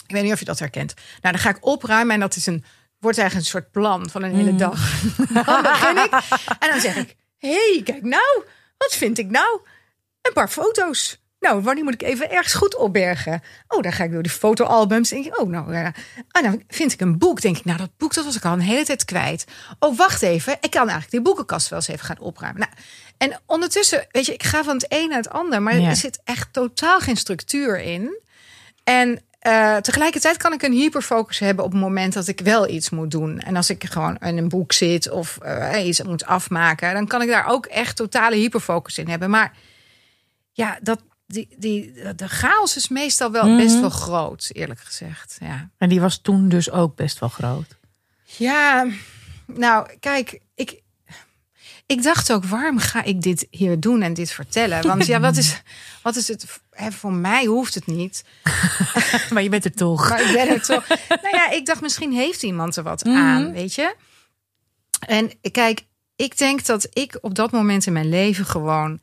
Ik 0.05 0.13
weet 0.13 0.23
niet 0.23 0.33
of 0.33 0.39
je 0.39 0.45
dat 0.45 0.59
herkent. 0.59 0.93
Nou, 0.95 1.33
dan 1.33 1.43
ga 1.43 1.49
ik 1.49 1.65
opruimen 1.65 2.13
en 2.13 2.19
dat 2.19 2.35
is 2.35 2.45
een, 2.45 2.63
wordt 2.99 3.17
eigenlijk 3.17 3.47
een 3.47 3.59
soort 3.59 3.71
plan 3.71 4.09
van 4.09 4.23
een 4.23 4.35
hele 4.35 4.55
dag. 4.55 4.91
Dan 5.45 5.61
begin 5.61 5.97
ik 5.97 6.11
en 6.59 6.69
dan 6.69 6.79
zeg 6.79 6.95
ik: 6.95 7.15
hey, 7.37 7.81
kijk 7.83 8.03
nou, 8.03 8.43
wat 8.77 8.95
vind 8.95 9.17
ik 9.17 9.29
nou? 9.29 9.59
Een 10.21 10.33
paar 10.33 10.49
foto's. 10.49 11.19
Nou, 11.47 11.61
wanneer 11.61 11.83
moet 11.83 11.93
ik 11.93 12.01
even 12.01 12.31
ergens 12.31 12.53
goed 12.53 12.75
opbergen? 12.75 13.41
Oh, 13.67 13.81
dan 13.81 13.91
ga 13.91 14.03
ik 14.03 14.11
door 14.11 14.23
die 14.23 14.31
fotoalbums. 14.31 15.09
Denk 15.09 15.25
ik, 15.25 15.39
oh, 15.39 15.49
nou, 15.49 15.73
ja. 15.73 15.93
ah, 16.31 16.43
nou 16.43 16.63
vind 16.67 16.93
ik 16.93 17.01
een 17.01 17.17
boek. 17.17 17.41
Denk 17.41 17.57
ik, 17.57 17.65
nou, 17.65 17.77
dat 17.77 17.89
boek 17.97 18.13
dat 18.13 18.25
was 18.25 18.35
ik 18.35 18.45
al 18.45 18.53
een 18.53 18.59
hele 18.59 18.85
tijd 18.85 19.05
kwijt. 19.05 19.45
Oh, 19.79 19.97
wacht 19.97 20.21
even. 20.21 20.53
Ik 20.61 20.69
kan 20.71 20.81
eigenlijk 20.81 21.11
die 21.11 21.21
boekenkast 21.21 21.69
wel 21.69 21.79
eens 21.79 21.87
even 21.87 22.05
gaan 22.05 22.19
opruimen. 22.19 22.59
Nou, 22.61 22.71
en 23.17 23.39
ondertussen, 23.45 24.07
weet 24.11 24.25
je, 24.25 24.33
ik 24.33 24.43
ga 24.43 24.63
van 24.63 24.73
het 24.75 24.85
een 24.89 25.07
naar 25.09 25.17
het 25.17 25.29
ander. 25.29 25.61
Maar 25.61 25.79
Ja. 25.79 25.89
er 25.89 25.95
zit 25.95 26.19
echt 26.23 26.53
totaal 26.53 26.99
geen 26.99 27.17
structuur 27.17 27.79
in. 27.79 28.19
En 28.83 29.21
eh, 29.39 29.75
tegelijkertijd 29.75 30.37
kan 30.37 30.53
ik 30.53 30.61
een 30.61 30.73
hyperfocus 30.73 31.39
hebben 31.39 31.65
op 31.65 31.71
het 31.71 31.81
moment 31.81 32.13
dat 32.13 32.27
ik 32.27 32.39
wel 32.39 32.69
iets 32.69 32.89
moet 32.89 33.11
doen. 33.11 33.39
En 33.39 33.55
als 33.55 33.69
ik 33.69 33.83
gewoon 33.83 34.17
in 34.17 34.37
een 34.37 34.49
boek 34.49 34.73
zit 34.73 35.09
of 35.09 35.37
eh, 35.37 35.85
iets 35.87 36.01
moet 36.01 36.25
afmaken, 36.25 36.93
dan 36.93 37.07
kan 37.07 37.21
ik 37.21 37.27
daar 37.27 37.47
ook 37.47 37.65
echt 37.65 37.95
totale 37.95 38.35
hyperfocus 38.35 38.97
in 38.97 39.09
hebben. 39.09 39.29
Maar 39.29 39.53
ja, 40.51 40.77
dat, 40.81 40.99
die, 41.27 41.47
die, 41.57 41.93
de 42.15 42.27
chaos 42.27 42.75
is 42.75 42.87
meestal 42.87 43.31
wel 43.31 43.57
best 43.57 43.79
wel 43.79 43.89
groot, 43.89 44.49
eerlijk 44.53 44.79
gezegd. 44.79 45.37
Ja. 45.39 45.69
En 45.77 45.89
die 45.89 46.01
was 46.01 46.17
toen 46.21 46.49
dus 46.49 46.71
ook 46.71 46.95
best 46.95 47.19
wel 47.19 47.29
groot. 47.29 47.77
Ja, 48.23 48.87
nou, 49.45 49.89
kijk, 49.99 50.39
ik, 50.55 50.81
ik 51.85 52.03
dacht 52.03 52.31
ook, 52.31 52.45
waarom 52.45 52.77
ga 52.77 53.03
ik 53.03 53.21
dit 53.21 53.47
hier 53.49 53.79
doen 53.79 54.01
en 54.01 54.13
dit 54.13 54.31
vertellen? 54.31 54.87
Want 54.87 55.05
ja, 55.05 55.19
wat 55.19 55.37
is, 55.37 55.61
wat 56.03 56.15
is 56.15 56.27
het? 56.27 56.59
Hè, 56.71 56.91
voor 56.91 57.13
mij 57.13 57.45
hoeft 57.45 57.73
het 57.73 57.85
niet. 57.85 58.23
Maar 59.33 59.43
je 59.43 59.49
bent 59.49 59.65
er 59.65 59.73
toch. 59.73 60.09
Maar 60.09 60.21
ik 60.21 60.33
ben 60.33 60.47
er 60.47 60.61
toch. 60.61 60.87
nou 61.09 61.35
ja, 61.35 61.49
ik 61.51 61.65
dacht, 61.65 61.81
misschien 61.81 62.11
heeft 62.13 62.43
iemand 62.43 62.75
er 62.75 62.83
wat 62.83 63.05
aan, 63.05 63.51
weet 63.51 63.73
je? 63.73 63.95
En 64.99 65.31
kijk, 65.51 65.85
ik 66.15 66.37
denk 66.37 66.65
dat 66.65 66.87
ik 66.93 67.17
op 67.21 67.35
dat 67.35 67.51
moment 67.51 67.85
in 67.85 67.93
mijn 67.93 68.09
leven 68.09 68.45
gewoon. 68.45 68.99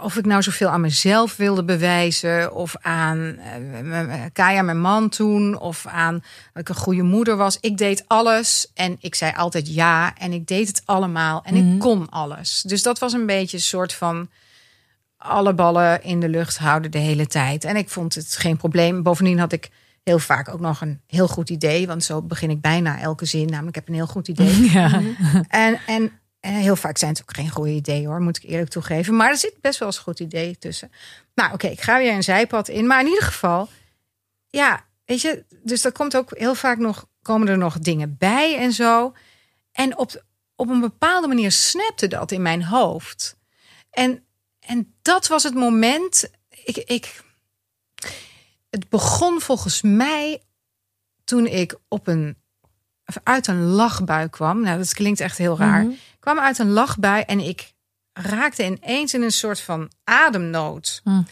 Of 0.00 0.16
ik 0.16 0.26
nou 0.26 0.42
zoveel 0.42 0.68
aan 0.68 0.80
mezelf 0.80 1.36
wilde 1.36 1.64
bewijzen, 1.64 2.54
of 2.54 2.76
aan 2.80 3.38
eh, 3.38 4.24
Kaya, 4.32 4.62
mijn 4.62 4.80
man 4.80 5.08
toen, 5.08 5.58
of 5.58 5.86
aan 5.86 6.22
dat 6.52 6.62
ik 6.62 6.68
een 6.68 6.82
goede 6.82 7.02
moeder 7.02 7.36
was. 7.36 7.58
Ik 7.60 7.78
deed 7.78 8.04
alles 8.06 8.70
en 8.74 8.96
ik 9.00 9.14
zei 9.14 9.32
altijd 9.36 9.74
ja 9.74 10.14
en 10.16 10.32
ik 10.32 10.46
deed 10.46 10.68
het 10.68 10.82
allemaal 10.84 11.42
en 11.44 11.54
ik 11.54 11.78
kon 11.78 12.10
alles. 12.10 12.62
Dus 12.62 12.82
dat 12.82 12.98
was 12.98 13.12
een 13.12 13.26
beetje 13.26 13.56
een 13.56 13.62
soort 13.62 13.92
van 13.92 14.28
alle 15.16 15.54
ballen 15.54 16.02
in 16.02 16.20
de 16.20 16.28
lucht 16.28 16.58
houden 16.58 16.90
de 16.90 16.98
hele 16.98 17.26
tijd. 17.26 17.64
En 17.64 17.76
ik 17.76 17.88
vond 17.88 18.14
het 18.14 18.36
geen 18.36 18.56
probleem. 18.56 19.02
Bovendien 19.02 19.38
had 19.38 19.52
ik 19.52 19.70
heel 20.02 20.18
vaak 20.18 20.48
ook 20.48 20.60
nog 20.60 20.80
een 20.80 21.00
heel 21.06 21.28
goed 21.28 21.50
idee. 21.50 21.86
Want 21.86 22.04
zo 22.04 22.22
begin 22.22 22.50
ik 22.50 22.60
bijna 22.60 23.00
elke 23.00 23.24
zin. 23.24 23.46
Namelijk, 23.46 23.68
ik 23.68 23.74
heb 23.74 23.88
een 23.88 23.94
heel 23.94 24.06
goed 24.06 24.28
idee. 24.28 24.52
Ja. 24.72 25.00
En, 25.48 25.80
en 25.86 26.12
heel 26.52 26.76
vaak 26.76 26.98
zijn 26.98 27.10
het 27.10 27.20
ook 27.20 27.34
geen 27.34 27.50
goede 27.50 27.70
ideeën 27.70 28.06
hoor, 28.06 28.20
moet 28.20 28.36
ik 28.36 28.50
eerlijk 28.50 28.70
toegeven. 28.70 29.16
Maar 29.16 29.30
er 29.30 29.36
zit 29.36 29.60
best 29.60 29.78
wel 29.78 29.88
eens 29.88 29.96
een 29.96 30.02
goed 30.02 30.20
idee 30.20 30.58
tussen. 30.58 30.92
Nou, 31.34 31.52
oké, 31.52 31.66
ik 31.66 31.80
ga 31.80 31.98
weer 31.98 32.12
een 32.12 32.22
zijpad 32.22 32.68
in. 32.68 32.86
Maar 32.86 33.00
in 33.00 33.06
ieder 33.06 33.22
geval, 33.22 33.68
ja, 34.46 34.84
weet 35.04 35.20
je, 35.20 35.44
dus 35.62 35.84
er 35.84 35.92
komt 35.92 36.16
ook 36.16 36.38
heel 36.38 36.54
vaak 36.54 36.78
nog, 36.78 37.06
komen 37.22 37.48
er 37.48 37.58
nog 37.58 37.78
dingen 37.78 38.16
bij 38.18 38.58
en 38.58 38.72
zo. 38.72 39.14
En 39.72 39.96
op, 39.98 40.24
op 40.54 40.68
een 40.68 40.80
bepaalde 40.80 41.26
manier 41.26 41.52
snapte 41.52 42.08
dat 42.08 42.30
in 42.30 42.42
mijn 42.42 42.64
hoofd. 42.64 43.36
En, 43.90 44.24
en 44.58 44.94
dat 45.02 45.26
was 45.26 45.42
het 45.42 45.54
moment. 45.54 46.30
Ik, 46.64 46.76
ik, 46.76 47.22
het 48.70 48.88
begon 48.88 49.40
volgens 49.40 49.82
mij 49.82 50.42
toen 51.24 51.46
ik 51.46 51.78
op 51.88 52.06
een, 52.06 52.36
uit 53.22 53.46
een 53.46 53.62
lachbui 53.62 54.28
kwam. 54.28 54.60
Nou, 54.60 54.78
dat 54.78 54.94
klinkt 54.94 55.20
echt 55.20 55.38
heel 55.38 55.58
raar. 55.58 55.84
Mhm. 55.84 55.94
Kwam 56.24 56.38
uit 56.38 56.58
een 56.58 56.70
lachbui 56.70 57.22
en 57.22 57.40
ik 57.40 57.72
raakte 58.12 58.64
ineens 58.64 59.14
in 59.14 59.22
een 59.22 59.32
soort 59.32 59.60
van 59.60 59.90
ademnood. 60.04 61.00
Mm. 61.04 61.26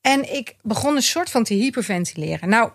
En 0.00 0.34
ik 0.34 0.56
begon 0.62 0.96
een 0.96 1.02
soort 1.02 1.30
van 1.30 1.44
te 1.44 1.54
hyperventileren. 1.54 2.48
Nou, 2.48 2.70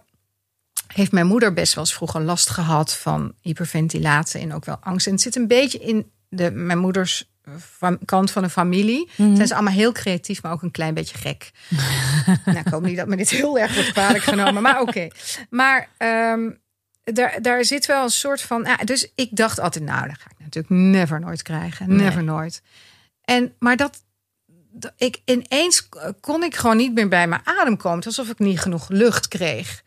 heeft 0.88 1.12
mijn 1.12 1.28
moeder 1.28 1.54
best 1.54 1.74
wel 1.74 1.84
eens 1.84 1.94
vroeger 1.94 2.22
last 2.22 2.50
gehad 2.50 2.96
van 2.96 3.34
hyperventilatie 3.42 4.42
en 4.42 4.54
ook 4.54 4.66
wel 4.66 4.78
angst. 4.82 5.06
En 5.06 5.12
het 5.12 5.22
zit 5.22 5.36
een 5.36 5.48
beetje 5.48 5.80
in 5.80 6.12
de, 6.30 6.52
mijn 6.52 6.78
moeders 6.78 7.30
eh, 7.42 7.54
van, 7.78 7.98
kant 8.06 8.32
van 8.32 8.44
de 8.44 8.50
familie. 8.50 9.10
Zijn 9.16 9.48
ze 9.48 9.54
allemaal 9.54 9.74
heel 9.74 9.92
creatief, 9.92 10.42
maar 10.42 10.52
ook 10.52 10.62
een 10.62 10.72
klein 10.72 10.94
beetje 10.94 11.18
gek. 11.18 11.52
nou, 12.46 12.58
ik 12.58 12.68
hoop 12.68 12.84
niet 12.84 12.98
dat 12.98 13.08
me 13.08 13.16
dit 13.16 13.30
heel 13.30 13.60
erg 13.60 13.74
wordt 13.74 13.92
kwalijk 13.92 14.24
genomen, 14.24 14.62
maar 14.62 14.82
oké. 14.82 15.08
Maar 15.50 15.90
ehm, 15.98 16.50
daar, 17.14 17.42
daar 17.42 17.66
zit 17.66 17.86
wel 17.86 18.04
een 18.04 18.10
soort 18.10 18.42
van. 18.42 18.64
Ja, 18.64 18.76
dus 18.78 19.12
ik 19.16 19.30
dacht 19.36 19.60
altijd, 19.60 19.84
nou, 19.84 20.08
dat 20.08 20.18
ga 20.20 20.30
ik 20.30 20.40
natuurlijk 20.40 20.74
never 20.74 21.20
nooit 21.20 21.42
krijgen. 21.42 21.96
Never 21.96 22.24
nooit. 22.24 22.62
En, 23.22 23.54
maar 23.60 23.76
dat, 23.78 24.04
dat- 24.72 24.94
ik 24.98 25.22
ineens 25.26 25.90
kon 26.20 26.44
ik 26.44 26.56
gewoon 26.56 26.78
niet 26.78 26.94
meer 26.94 27.08
bij 27.08 27.28
mijn 27.28 27.42
adem 27.44 27.78
komen. 27.78 27.96
Het 27.98 28.06
was 28.06 28.18
alsof 28.20 28.34
ik 28.34 28.40
niet 28.40 28.60
genoeg 28.60 28.90
lucht 28.90 29.28
kreeg. 29.28 29.84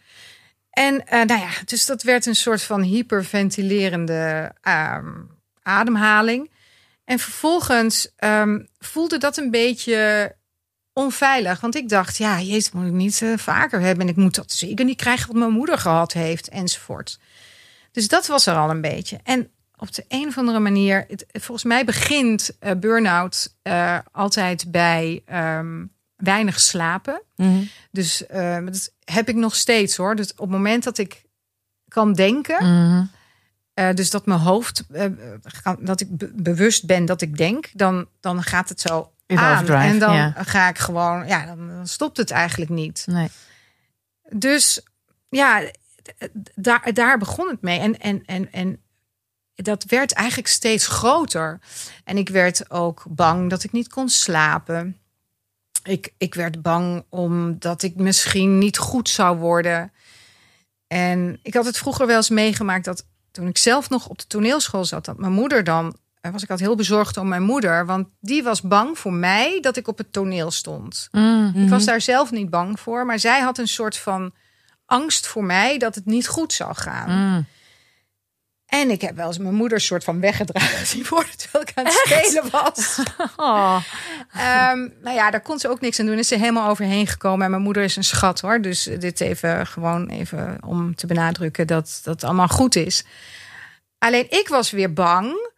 En 0.70 1.06
eh, 1.06 1.24
nou 1.24 1.40
ja, 1.40 1.50
dus 1.64 1.86
dat 1.86 2.02
werd 2.02 2.26
een 2.26 2.36
soort 2.36 2.62
van 2.62 2.82
hyperventilerende 2.82 4.52
ehm, 4.60 5.12
ademhaling. 5.62 6.50
En 7.04 7.18
vervolgens 7.18 8.12
ehm, 8.16 8.58
voelde 8.78 9.18
dat 9.18 9.36
een 9.36 9.50
beetje 9.50 10.34
onveilig. 10.92 11.60
Want 11.60 11.74
ik 11.76 11.88
dacht, 11.88 12.16
ja, 12.16 12.40
jezus, 12.40 12.70
moet 12.72 12.86
ik 12.86 12.92
niet 12.92 13.22
eh, 13.22 13.32
vaker 13.36 13.80
hebben. 13.80 14.04
En 14.04 14.10
ik 14.10 14.16
moet 14.18 14.34
dat 14.34 14.52
zeker 14.52 14.84
niet 14.84 14.96
krijgen 14.96 15.26
wat 15.26 15.36
mijn 15.36 15.52
moeder 15.52 15.78
gehad 15.78 16.12
heeft, 16.12 16.48
enzovoort. 16.48 17.18
Dus 17.92 18.08
dat 18.08 18.26
was 18.26 18.46
er 18.46 18.54
al 18.56 18.70
een 18.70 18.80
beetje. 18.80 19.18
En 19.24 19.50
op 19.76 19.94
de 19.94 20.04
een 20.08 20.28
of 20.28 20.38
andere 20.38 20.58
manier, 20.58 21.04
het, 21.08 21.24
volgens 21.32 21.64
mij 21.64 21.84
begint 21.84 22.50
eh 22.58 22.72
burn-out 22.76 23.54
eh, 23.62 23.98
altijd 24.12 24.70
bij 24.70 25.22
ehm, 25.26 25.84
weinig 26.16 26.60
slapen. 26.60 27.22
Mhm. 27.36 27.62
Dus 27.90 28.26
eh, 28.26 28.58
dat 28.64 28.92
heb 29.04 29.28
ik 29.28 29.34
nog 29.36 29.54
steeds 29.56 29.96
hoor. 29.96 30.16
Dus 30.16 30.30
op 30.32 30.38
het 30.38 30.50
moment 30.50 30.84
dat 30.84 30.98
ik 30.98 31.22
kan 31.88 32.12
denken, 32.12 32.64
Mhm. 32.64 33.94
dus 33.94 34.10
dat 34.10 34.26
mijn 34.26 34.40
hoofd, 34.40 34.84
dat 35.80 36.00
ik 36.00 36.16
be- 36.16 36.32
bewust 36.34 36.86
ben 36.86 37.04
dat 37.04 37.20
ik 37.22 37.36
denk, 37.36 37.68
dan, 37.72 38.06
dan 38.20 38.42
gaat 38.42 38.68
het 38.68 38.80
zo 38.80 39.10
In 39.30 39.38
aan. 39.38 39.52
overdrive, 39.52 39.82
en 39.82 39.98
dan 39.98 40.14
ja. 40.14 40.34
ga 40.36 40.68
ik 40.68 40.78
gewoon, 40.78 41.26
ja, 41.26 41.46
dan, 41.46 41.68
dan 41.68 41.86
stopt 41.86 42.16
het 42.16 42.30
eigenlijk 42.30 42.70
niet. 42.70 43.04
Nee. 43.06 43.28
Dus 44.28 44.82
ja, 45.28 45.62
daar, 46.54 46.92
daar 46.92 47.18
begon 47.18 47.48
het 47.48 47.62
mee. 47.62 47.78
En, 47.78 47.98
en, 47.98 48.24
en, 48.24 48.52
en 48.52 48.80
dat 49.54 49.84
werd 49.84 50.12
eigenlijk 50.12 50.48
steeds 50.48 50.86
groter. 50.86 51.60
En 52.04 52.16
ik 52.16 52.28
werd 52.28 52.70
ook 52.70 53.04
bang 53.08 53.50
dat 53.50 53.64
ik 53.64 53.72
niet 53.72 53.88
kon 53.88 54.08
slapen. 54.08 54.98
Ik, 55.82 56.14
ik 56.18 56.34
werd 56.34 56.62
bang 56.62 57.04
omdat 57.08 57.82
ik 57.82 57.96
misschien 57.96 58.58
niet 58.58 58.78
goed 58.78 59.08
zou 59.08 59.38
worden. 59.38 59.92
En 60.86 61.38
ik 61.42 61.54
had 61.54 61.64
het 61.64 61.78
vroeger 61.78 62.06
wel 62.06 62.16
eens 62.16 62.30
meegemaakt 62.30 62.84
dat 62.84 63.06
toen 63.30 63.46
ik 63.46 63.58
zelf 63.58 63.88
nog 63.90 64.08
op 64.08 64.18
de 64.18 64.26
toneelschool 64.26 64.84
zat, 64.84 65.04
dat 65.04 65.18
mijn 65.18 65.32
moeder 65.32 65.64
dan. 65.64 65.96
Was 66.20 66.42
ik 66.42 66.50
altijd 66.50 66.68
heel 66.68 66.76
bezorgd 66.76 67.16
om 67.16 67.28
mijn 67.28 67.42
moeder, 67.42 67.86
want 67.86 68.08
die 68.20 68.42
was 68.42 68.62
bang 68.62 68.98
voor 68.98 69.12
mij 69.12 69.58
dat 69.60 69.76
ik 69.76 69.88
op 69.88 69.98
het 69.98 70.12
toneel 70.12 70.50
stond. 70.50 71.08
Mhm. 71.10 71.62
Ik 71.62 71.68
was 71.68 71.84
daar 71.84 72.00
zelf 72.00 72.30
niet 72.30 72.50
bang 72.50 72.80
voor, 72.80 73.06
maar 73.06 73.18
zij 73.18 73.40
had 73.40 73.58
een 73.58 73.68
soort 73.68 73.96
van 73.96 74.32
angst 74.86 75.26
voor 75.26 75.44
mij 75.44 75.78
dat 75.78 75.94
het 75.94 76.06
niet 76.06 76.28
goed 76.28 76.52
zou 76.52 76.74
gaan. 76.74 77.28
Mhm. 77.28 77.42
En 78.70 78.90
ik 78.90 79.00
heb 79.00 79.16
wel 79.16 79.26
eens 79.26 79.38
mijn 79.38 79.54
moeder 79.54 79.80
soort 79.80 80.04
van 80.04 80.20
weggedragen 80.20 81.06
worden 81.08 81.36
terwijl 81.36 81.64
ik 81.64 81.72
aan 81.74 81.84
het 81.84 82.02
spelen 82.04 82.50
was. 82.50 82.98
Oh. 83.36 83.82
Ehm, 84.32 84.88
nou 85.02 85.16
ja, 85.16 85.30
daar 85.30 85.40
kon 85.40 85.58
ze 85.58 85.68
ook 85.68 85.80
niks 85.80 86.00
aan 86.00 86.06
doen. 86.06 86.18
Is 86.18 86.28
ze 86.28 86.36
helemaal 86.36 86.68
overheen 86.68 87.06
gekomen. 87.06 87.44
En 87.44 87.50
mijn 87.50 87.62
moeder 87.62 87.82
is 87.82 87.96
een 87.96 88.04
schat 88.04 88.40
hoor. 88.40 88.60
Dus 88.60 88.82
dit 88.82 89.20
even 89.20 89.66
gewoon 89.66 90.08
even 90.08 90.58
om 90.66 90.94
te 90.94 91.06
benadrukken 91.06 91.66
dat 91.66 92.00
dat 92.02 92.24
allemaal 92.24 92.48
goed 92.48 92.76
is. 92.76 93.04
Alleen 93.98 94.26
ik 94.30 94.48
was 94.48 94.70
weer 94.70 94.92
bang 94.92 95.50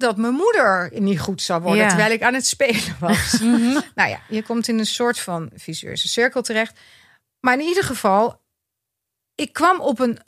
dat 0.00 0.16
mijn 0.16 0.34
moeder 0.34 0.90
niet 0.94 1.20
goed 1.20 1.42
zou 1.42 1.62
worden 1.62 1.82
Ja. 1.82 1.88
terwijl 1.88 2.12
ik 2.12 2.22
aan 2.22 2.34
het 2.34 2.46
spelen 2.46 2.96
was. 3.00 3.38
nou 3.94 4.08
ja, 4.10 4.20
je 4.28 4.42
komt 4.42 4.68
in 4.68 4.78
een 4.78 4.86
soort 4.86 5.18
van 5.20 5.50
visueuze 5.54 6.08
cirkel 6.08 6.42
terecht. 6.42 6.78
Maar 7.40 7.54
in 7.58 7.66
ieder 7.66 7.84
geval, 7.84 8.40
ik 9.34 9.52
kwam 9.52 9.80
op 9.80 9.98
een 9.98 10.18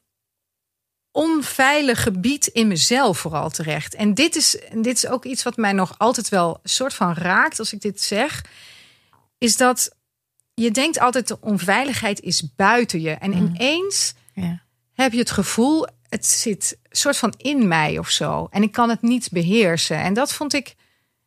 onveilig 1.11 2.03
gebied 2.03 2.47
in 2.47 2.69
mezelf 2.69 3.19
vooral 3.19 3.51
terecht. 3.51 3.95
En 3.95 4.15
dit 4.15 4.37
is, 4.37 4.57
dit 4.73 4.97
is 4.97 5.07
ook 5.07 5.25
iets 5.25 5.43
wat 5.43 5.57
mij 5.57 5.73
nog 5.73 5.95
altijd 5.99 6.29
wel 6.29 6.61
soort 6.63 6.95
van 6.95 7.15
raakt 7.15 7.59
als 7.59 7.73
ik 7.73 7.81
dit 7.81 8.01
zeg. 8.01 8.45
Is 9.39 9.57
dat 9.57 9.97
je 10.55 10.71
denkt 10.71 10.99
altijd 10.99 11.29
de 11.29 11.41
onveiligheid 11.41 12.21
is 12.21 12.55
buiten 12.55 13.01
je. 13.01 13.11
En 13.11 13.33
ineens 13.33 14.15
Ja. 14.35 14.63
heb 14.93 15.13
je 15.13 15.19
het 15.19 15.31
gevoel, 15.31 15.87
het 16.13 16.27
zit 16.27 16.79
soort 16.91 17.17
van 17.17 17.35
in 17.37 17.69
mij 17.69 17.99
of 17.99 18.11
zo. 18.11 18.47
En 18.51 18.63
ik 18.63 18.73
kan 18.73 18.89
het 18.89 19.03
niet 19.03 19.29
beheersen. 19.31 19.97
En 19.97 20.15
dat 20.15 20.33
vond 20.33 20.53
ik, 20.55 20.75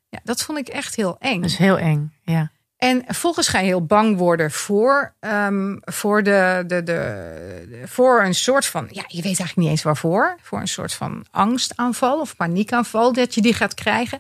ja, 0.09 0.19
dat 0.23 0.41
vond 0.43 0.57
ik 0.57 0.67
echt 0.67 0.95
heel 0.95 1.15
eng. 1.19 1.41
Dat 1.41 1.49
is 1.49 1.57
heel 1.57 1.77
eng. 1.77 2.13
Ja. 2.23 2.51
En 2.77 3.03
vervolgens 3.05 3.47
ga 3.47 3.59
je 3.59 3.65
heel 3.65 3.85
bang 3.85 4.17
worden 4.17 4.51
voor, 4.51 5.15
ehm, 5.19 5.75
voor, 5.81 6.23
de, 6.23 6.63
de, 6.67 6.83
de, 6.83 6.83
de- 7.69 7.81
voor 7.87 8.23
een 8.23 8.35
soort 8.35 8.65
van, 8.65 8.87
ja, 8.91 9.03
je 9.07 9.15
weet 9.15 9.25
eigenlijk 9.25 9.55
niet 9.57 9.69
eens 9.69 9.83
waarvoor. 9.83 10.37
Voor 10.41 10.59
een 10.59 10.67
soort 10.67 10.93
van 10.93 11.25
angstaanval 11.31 12.19
of 12.19 12.35
paniekaanval 12.35 13.13
dat 13.13 13.33
je 13.35 13.41
die 13.41 13.53
gaat 13.53 13.73
krijgen. 13.73 14.19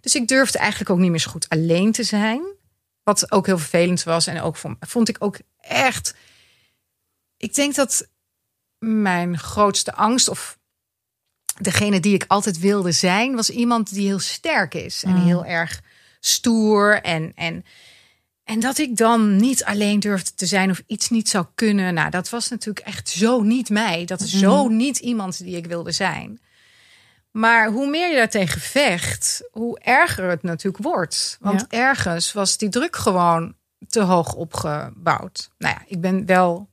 Dus 0.00 0.14
ik 0.14 0.28
durfde 0.28 0.58
eigenlijk 0.58 0.90
ook 0.90 0.98
niet 0.98 1.10
meer 1.10 1.20
zo 1.20 1.30
goed 1.30 1.48
alleen 1.48 1.92
te 1.92 2.02
zijn. 2.02 2.42
Wat 3.02 3.32
ook 3.32 3.46
heel 3.46 3.58
vervelend 3.58 4.02
was. 4.02 4.26
En 4.26 4.40
ook 4.40 4.56
vond, 4.56 4.76
vond 4.80 5.08
ik 5.08 5.16
ook 5.18 5.38
echt. 5.60 6.14
Ik 7.36 7.54
denk 7.54 7.74
dat 7.74 8.08
mijn 8.78 9.38
grootste 9.38 9.94
angst, 9.94 10.28
of 10.28 10.58
degene 11.60 12.00
die 12.00 12.14
ik 12.14 12.24
altijd 12.28 12.58
wilde 12.58 12.92
zijn, 12.92 13.34
was 13.34 13.50
iemand 13.50 13.94
die 13.94 14.06
heel 14.06 14.18
sterk 14.18 14.74
is 14.74 15.02
en 15.02 15.16
heel 15.16 15.44
erg 15.44 15.80
stoer. 16.20 17.00
En, 17.02 17.32
en, 17.34 17.64
en 18.44 18.60
dat 18.60 18.78
ik 18.78 18.96
dan 18.96 19.36
niet 19.36 19.64
alleen 19.64 20.00
durfde 20.00 20.34
te 20.34 20.46
zijn 20.46 20.70
of 20.70 20.82
iets 20.86 21.08
niet 21.10 21.28
zou 21.28 21.46
kunnen. 21.54 21.94
Nou, 21.94 22.10
dat 22.10 22.28
was 22.28 22.48
natuurlijk 22.48 22.86
echt 22.86 23.08
zo 23.08 23.42
niet 23.42 23.70
mij. 23.70 24.04
Dat 24.04 24.20
is 24.20 24.38
zo 24.38 24.68
niet 24.68 24.98
iemand 24.98 25.38
die 25.38 25.56
ik 25.56 25.66
wilde 25.66 25.92
zijn. 25.92 26.40
Maar 27.30 27.70
hoe 27.70 27.86
meer 27.86 28.10
je 28.10 28.16
daartegen 28.16 28.60
vecht, 28.60 29.48
hoe 29.50 29.78
erger 29.78 30.28
het 30.30 30.42
natuurlijk 30.42 30.84
wordt. 30.84 31.36
Want 31.40 31.60
Ja. 31.60 31.66
ergens 31.78 32.32
was 32.32 32.56
die 32.56 32.68
druk 32.68 32.96
gewoon 32.96 33.54
te 33.88 34.00
hoog 34.00 34.34
opgebouwd. 34.34 35.50
Nou 35.58 35.74
ja, 35.74 35.82
ik 35.86 36.00
ben 36.00 36.26
wel. 36.26 36.68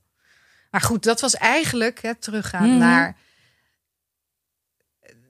Maar 0.74 0.82
goed, 0.82 1.02
dat 1.02 1.20
was 1.20 1.34
eigenlijk 1.34 2.02
hè, 2.02 2.14
teruggaan 2.14 2.68
Mhm. 2.68 2.78
naar. 2.78 3.16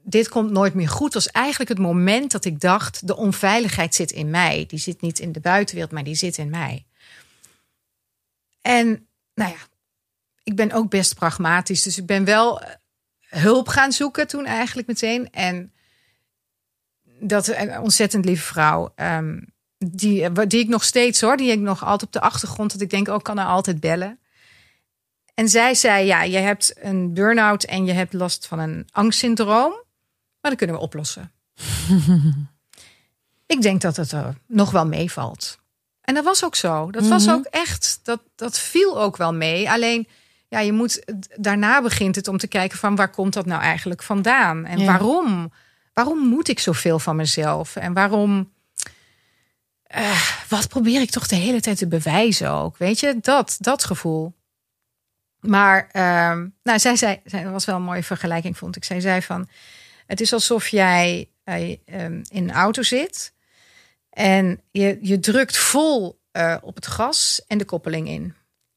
Dit 0.03 0.29
komt 0.29 0.51
nooit 0.51 0.75
meer 0.75 0.89
goed. 0.89 1.15
Was 1.15 1.29
eigenlijk 1.29 1.71
het 1.71 1.79
moment 1.79 2.31
dat 2.33 2.45
ik 2.45 2.61
dacht: 2.61 3.07
de 3.07 3.17
onveiligheid 3.17 3.95
zit 3.95 4.11
in 4.11 4.31
mij. 4.31 4.65
Die 4.67 4.79
zit 4.79 5.01
niet 5.01 5.19
in 5.19 5.33
de 5.33 5.41
buitenwereld, 5.41 5.93
maar 5.93 6.05
die 6.05 6.15
zit 6.15 6.37
in 6.39 6.51
mij. 6.51 6.87
En 8.61 9.07
nou 9.35 9.51
ja, 9.51 9.59
ik 10.43 10.57
ben 10.57 10.73
ook 10.73 10.91
best 10.91 11.15
pragmatisch. 11.15 11.83
Dus 11.83 11.99
ik 11.99 12.07
ben 12.07 12.25
wel 12.25 12.61
eh, 12.63 12.75
hulp 13.29 13.69
gaan 13.69 13.93
zoeken 13.93 14.27
toen 14.27 14.45
eigenlijk 14.47 14.87
meteen. 14.89 15.31
En 15.31 15.73
dat 17.21 17.47
een 17.47 17.79
ontzettend 17.79 18.25
lieve 18.25 18.45
vrouw. 18.45 18.93
ehm, 18.95 19.41
die, 19.79 20.33
die 20.47 20.61
ik 20.61 20.69
nog 20.69 20.85
steeds 20.85 21.21
hoor, 21.21 21.37
die 21.37 21.51
ik 21.51 21.61
nog 21.61 21.85
altijd 21.85 22.03
op 22.03 22.13
de 22.13 22.21
achtergrond. 22.21 22.73
Dat 22.73 22.81
ik 22.81 22.91
denk, 22.91 23.09
ook 23.09 23.23
kan 23.25 23.37
haar 23.39 23.47
altijd 23.47 23.81
bellen. 23.81 24.19
En 25.35 25.49
zij 25.49 25.75
zei, 25.75 26.07
ja, 26.07 26.23
je 26.23 26.37
hebt 26.37 26.75
een 26.81 27.14
burn-out 27.14 27.64
en 27.64 27.85
je 27.85 27.92
hebt 27.92 28.12
last 28.12 28.47
van 28.47 28.59
een 28.59 28.88
angstsyndroom. 28.92 29.73
Maar 30.40 30.51
dat 30.51 30.57
kunnen 30.57 30.77
we 30.77 30.83
oplossen. 30.83 31.33
ik 33.47 33.62
denk 33.62 33.81
dat 33.81 33.97
het 33.97 34.12
er 34.12 34.35
nog 34.47 34.70
wel 34.70 34.87
meevalt. 34.87 35.59
En 36.01 36.14
dat 36.14 36.25
was 36.25 36.44
ook 36.44 36.55
zo. 36.55 36.90
Dat 36.90 37.07
was 37.07 37.29
ook 37.31 37.44
echt, 37.44 38.01
dat, 38.03 38.20
dat 38.35 38.59
viel 38.59 39.01
ook 39.01 39.16
wel 39.16 39.35
mee. 39.35 39.70
Alleen, 39.70 40.09
ja, 40.49 40.59
je 40.59 40.73
moet, 40.73 41.05
daarna 41.37 41.83
begint 41.83 42.16
het 42.16 42.29
om 42.29 42.38
te 42.38 42.47
kijken 42.47 42.79
van 42.79 42.97
waar 42.97 43.11
komt 43.11 43.33
dat 43.33 43.47
nou 43.47 43.62
eigenlijk 43.62 44.03
vandaan? 44.03 44.64
En 44.64 44.79
Ja. 44.79 44.87
waarom? 44.87 45.53
Waarom 45.92 46.18
moet 46.18 46.49
ik 46.49 46.59
zoveel 46.59 46.99
van 46.99 47.16
mezelf? 47.16 47.77
En 47.77 47.92
waarom, 47.92 48.53
eh, 49.83 50.20
wat 50.49 50.68
probeer 50.68 51.01
ik 51.01 51.11
toch 51.11 51.27
de 51.27 51.37
hele 51.37 51.61
tijd 51.61 51.79
te 51.79 51.87
bewijzen 51.87 52.51
ook? 52.51 52.77
Weet 52.77 53.01
je, 53.01 53.18
dat, 53.20 53.57
dat 53.61 53.85
gevoel. 53.85 54.35
Maar, 55.47 55.89
ehm, 55.93 56.49
nou, 56.63 56.79
zij 56.79 56.97
zei, 56.97 57.21
zij 57.25 57.43
dat 57.43 57.53
was 57.53 57.65
wel 57.65 57.77
een 57.77 57.83
mooie 57.83 58.03
vergelijking, 58.03 58.59
vond 58.59 58.77
ik. 58.77 58.85
Zij 58.85 59.01
zei 59.01 59.23
van, 59.23 59.49
het 60.07 60.21
is 60.21 60.33
alsof 60.33 60.69
jij 60.69 61.29
eh, 61.45 61.77
ehm, 61.85 62.23
in 62.29 62.43
een 62.43 62.53
auto 62.53 62.83
zit 62.83 63.33
en 64.11 64.61
je, 64.71 64.99
je 65.01 65.21
drukt 65.21 65.57
vol 65.57 66.21
eh, 66.31 66.57
op 66.61 66.75
het 66.75 66.87
gas 66.87 67.43
en 67.47 67.59
de 67.59 67.65
koppeling 67.65 68.09
in. 68.09 68.35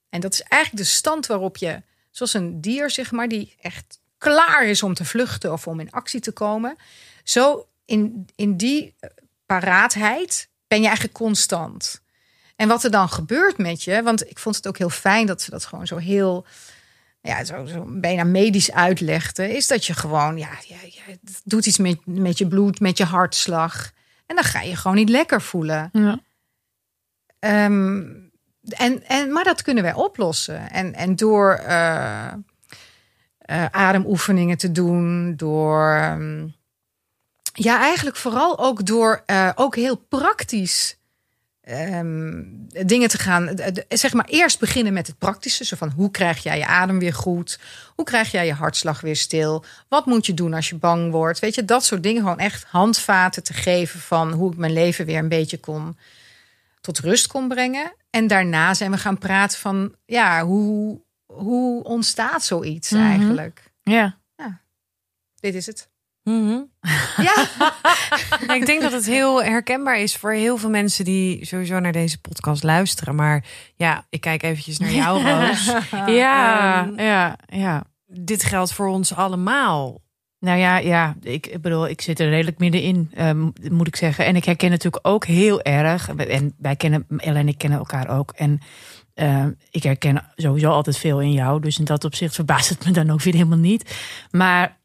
En 0.10 0.20
dat 0.22 0.34
is 0.34 0.42
eigenlijk 0.42 0.84
de 0.84 0.90
stand 0.90 1.26
waarop 1.26 1.58
je, 1.58 1.82
zoals 2.12 2.34
een 2.34 2.62
dier, 2.62 2.90
zeg 2.90 3.12
maar, 3.12 3.28
die 3.28 3.56
echt 3.62 4.00
klaar 4.18 4.66
is 4.66 4.84
om 4.84 4.94
te 4.94 5.06
vluchten 5.06 5.52
of 5.52 5.68
om 5.68 5.80
in 5.80 5.92
actie 5.92 6.20
te 6.20 6.32
komen. 6.32 6.76
Zo 7.24 7.68
in, 7.86 8.30
in 8.36 8.58
die 8.58 8.96
eh, 9.00 9.10
paraatheid 9.46 10.50
ben 10.68 10.80
je 10.80 10.86
eigenlijk 10.86 11.18
constant. 11.18 12.02
En 12.58 12.68
wat 12.68 12.84
er 12.84 12.92
dan 12.92 13.10
gebeurt 13.10 13.58
met 13.58 13.84
je, 13.84 14.04
want 14.04 14.30
ik 14.30 14.40
vond 14.40 14.56
het 14.56 14.68
ook 14.68 14.78
heel 14.78 14.90
fijn 14.90 15.26
dat 15.26 15.42
ze 15.42 15.50
dat 15.50 15.66
gewoon 15.66 15.88
zo 15.88 15.98
heel, 15.98 16.46
ja, 17.22 17.44
zo, 17.44 17.66
zo 17.66 17.86
bijna 17.88 18.24
medisch 18.24 18.72
uitlegde, 18.72 19.56
is 19.56 19.68
dat 19.68 19.86
je 19.86 19.94
gewoon, 19.94 20.38
ja, 20.38 20.50
ja, 20.68 20.76
ja 20.84 21.02
het 21.06 21.42
doet 21.44 21.66
iets 21.66 21.78
met, 21.78 21.98
met 22.06 22.38
je 22.38 22.48
bloed, 22.48 22.80
met 22.80 22.98
je 22.98 23.04
hartslag. 23.04 23.92
En 24.26 24.36
dan 24.36 24.44
ga 24.44 24.62
je 24.62 24.76
gewoon 24.76 24.98
niet 24.98 25.10
lekker 25.10 25.42
voelen. 25.42 25.90
Ja. 25.92 26.20
Ehm, 27.40 28.04
en, 28.70 29.04
en, 29.08 29.32
maar 29.32 29.44
dat 29.44 29.62
kunnen 29.62 29.84
wij 29.84 29.94
oplossen. 29.94 30.72
En, 30.72 30.94
en 30.94 31.16
door 31.16 31.54
eh, 31.54 32.34
eh, 33.38 33.66
ademoefeningen 33.72 34.58
te 34.58 34.72
doen, 34.72 35.36
door. 35.36 35.92
ehm, 35.92 36.48
ja, 37.54 37.80
eigenlijk 37.80 38.16
vooral 38.16 38.60
ook 38.60 38.86
door 38.86 39.24
eh, 39.26 39.50
ook 39.56 39.76
heel 39.76 39.96
praktisch 39.96 40.97
ehm, 41.68 42.44
dingen 42.88 43.10
te 43.10 43.18
gaan. 43.18 43.48
eh, 43.48 43.84
Zeg 43.90 44.14
maar 44.14 44.26
eerst 44.26 44.60
beginnen 44.60 44.94
met 44.94 45.08
het 45.08 45.18
praktische. 45.18 45.66
Zo 45.66 45.76
van 45.76 45.90
hoe 45.90 46.12
krijg 46.12 46.44
jij 46.44 46.58
je 46.58 46.66
adem 46.66 47.00
weer 47.00 47.14
goed? 47.14 47.60
Hoe 47.96 48.06
krijg 48.06 48.32
jij 48.32 48.46
je 48.46 48.54
hartslag 48.54 49.02
weer 49.02 49.16
stil? 49.16 49.66
Wat 49.88 50.06
moet 50.06 50.26
je 50.26 50.34
doen 50.34 50.54
als 50.54 50.70
je 50.70 50.76
bang 50.76 51.12
wordt? 51.12 51.40
Weet 51.40 51.56
je, 51.56 51.66
dat 51.66 51.86
soort 51.86 52.04
dingen. 52.04 52.22
Gewoon 52.22 52.40
echt 52.40 52.64
handvaten 52.64 53.44
te 53.44 53.54
geven 53.54 54.00
van 54.00 54.32
hoe 54.32 54.52
ik 54.52 54.58
mijn 54.58 54.74
leven 54.74 55.06
weer 55.06 55.18
een 55.18 55.30
beetje 55.30 55.60
kon 55.60 55.98
tot 56.82 57.00
rust 57.00 57.28
kon 57.28 57.48
brengen. 57.48 57.94
En 58.10 58.28
daarna 58.28 58.74
zijn 58.74 58.92
we 58.92 58.98
gaan 58.98 59.18
praten 59.18 59.60
van 59.60 59.96
ja, 60.06 60.46
hoe, 60.46 61.02
hoe 61.26 61.84
ontstaat 61.84 62.44
zoiets 62.44 62.90
Mhm. 62.92 63.02
eigenlijk? 63.04 63.72
ja. 63.84 64.18
Dit 65.40 65.56
is 65.56 65.66
het. 65.66 65.90
Mhm. 66.28 66.60
Ja, 67.18 67.48
Ja, 68.48 68.54
ik 68.60 68.66
denk 68.66 68.82
dat 68.82 68.92
het 68.92 69.06
heel 69.06 69.44
herkenbaar 69.44 70.00
is 70.00 70.16
voor 70.16 70.32
heel 70.32 70.58
veel 70.58 70.70
mensen 70.70 71.06
die 71.06 71.46
sowieso 71.46 71.80
naar 71.80 71.92
deze 71.92 72.22
podcast 72.22 72.64
luisteren. 72.64 73.16
Maar 73.16 73.44
ja, 73.76 74.06
ik 74.10 74.22
kijk 74.22 74.44
eventjes 74.44 74.78
naar 74.78 74.92
jou, 74.92 75.22
Roos. 75.30 75.74
Ja, 76.06 76.86
Ehm, 76.86 77.00
ja, 77.00 77.36
ja. 77.48 77.84
Dit 78.06 78.44
geldt 78.44 78.74
voor 78.74 78.88
ons 78.88 79.14
allemaal. 79.16 80.02
Nou 80.40 80.60
ja, 80.60 80.78
ja, 80.78 81.16
ik 81.22 81.58
bedoel, 81.62 81.88
ik 81.88 82.02
zit 82.02 82.20
er 82.20 82.30
redelijk 82.30 82.58
middenin, 82.58 83.12
ehm, 83.14 83.50
moet 83.72 83.88
ik 83.88 83.96
zeggen. 83.96 84.26
En 84.26 84.36
ik 84.36 84.46
herken 84.46 84.70
natuurlijk 84.70 85.08
ook 85.08 85.26
heel 85.26 85.62
erg. 85.62 86.10
En 86.10 86.54
wij 86.58 86.76
kennen, 86.76 87.06
Ellen 87.18 87.40
en 87.40 87.48
ik 87.48 87.58
kennen 87.58 87.80
elkaar 87.80 88.10
ook. 88.10 88.32
En 88.32 88.60
ehm, 89.14 89.52
ik 89.72 89.84
herken 89.84 90.24
sowieso 90.36 90.70
altijd 90.72 90.98
veel 90.98 91.22
in 91.22 91.32
jou. 91.32 91.62
Dus 91.62 91.80
in 91.80 91.86
dat 91.86 92.04
opzicht 92.04 92.36
verbaast 92.36 92.70
het 92.70 92.86
me 92.86 92.92
dan 92.92 93.10
ook 93.10 93.22
weer 93.22 93.34
helemaal 93.34 93.58
niet. 93.58 93.96
Maar 94.32 94.78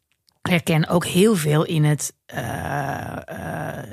herken 0.43 0.89
ook 0.89 1.05
heel 1.05 1.37
veel 1.37 1.65
in 1.65 1.85
het. 1.85 2.15
eh, 2.27 3.17
eh, 3.27 3.85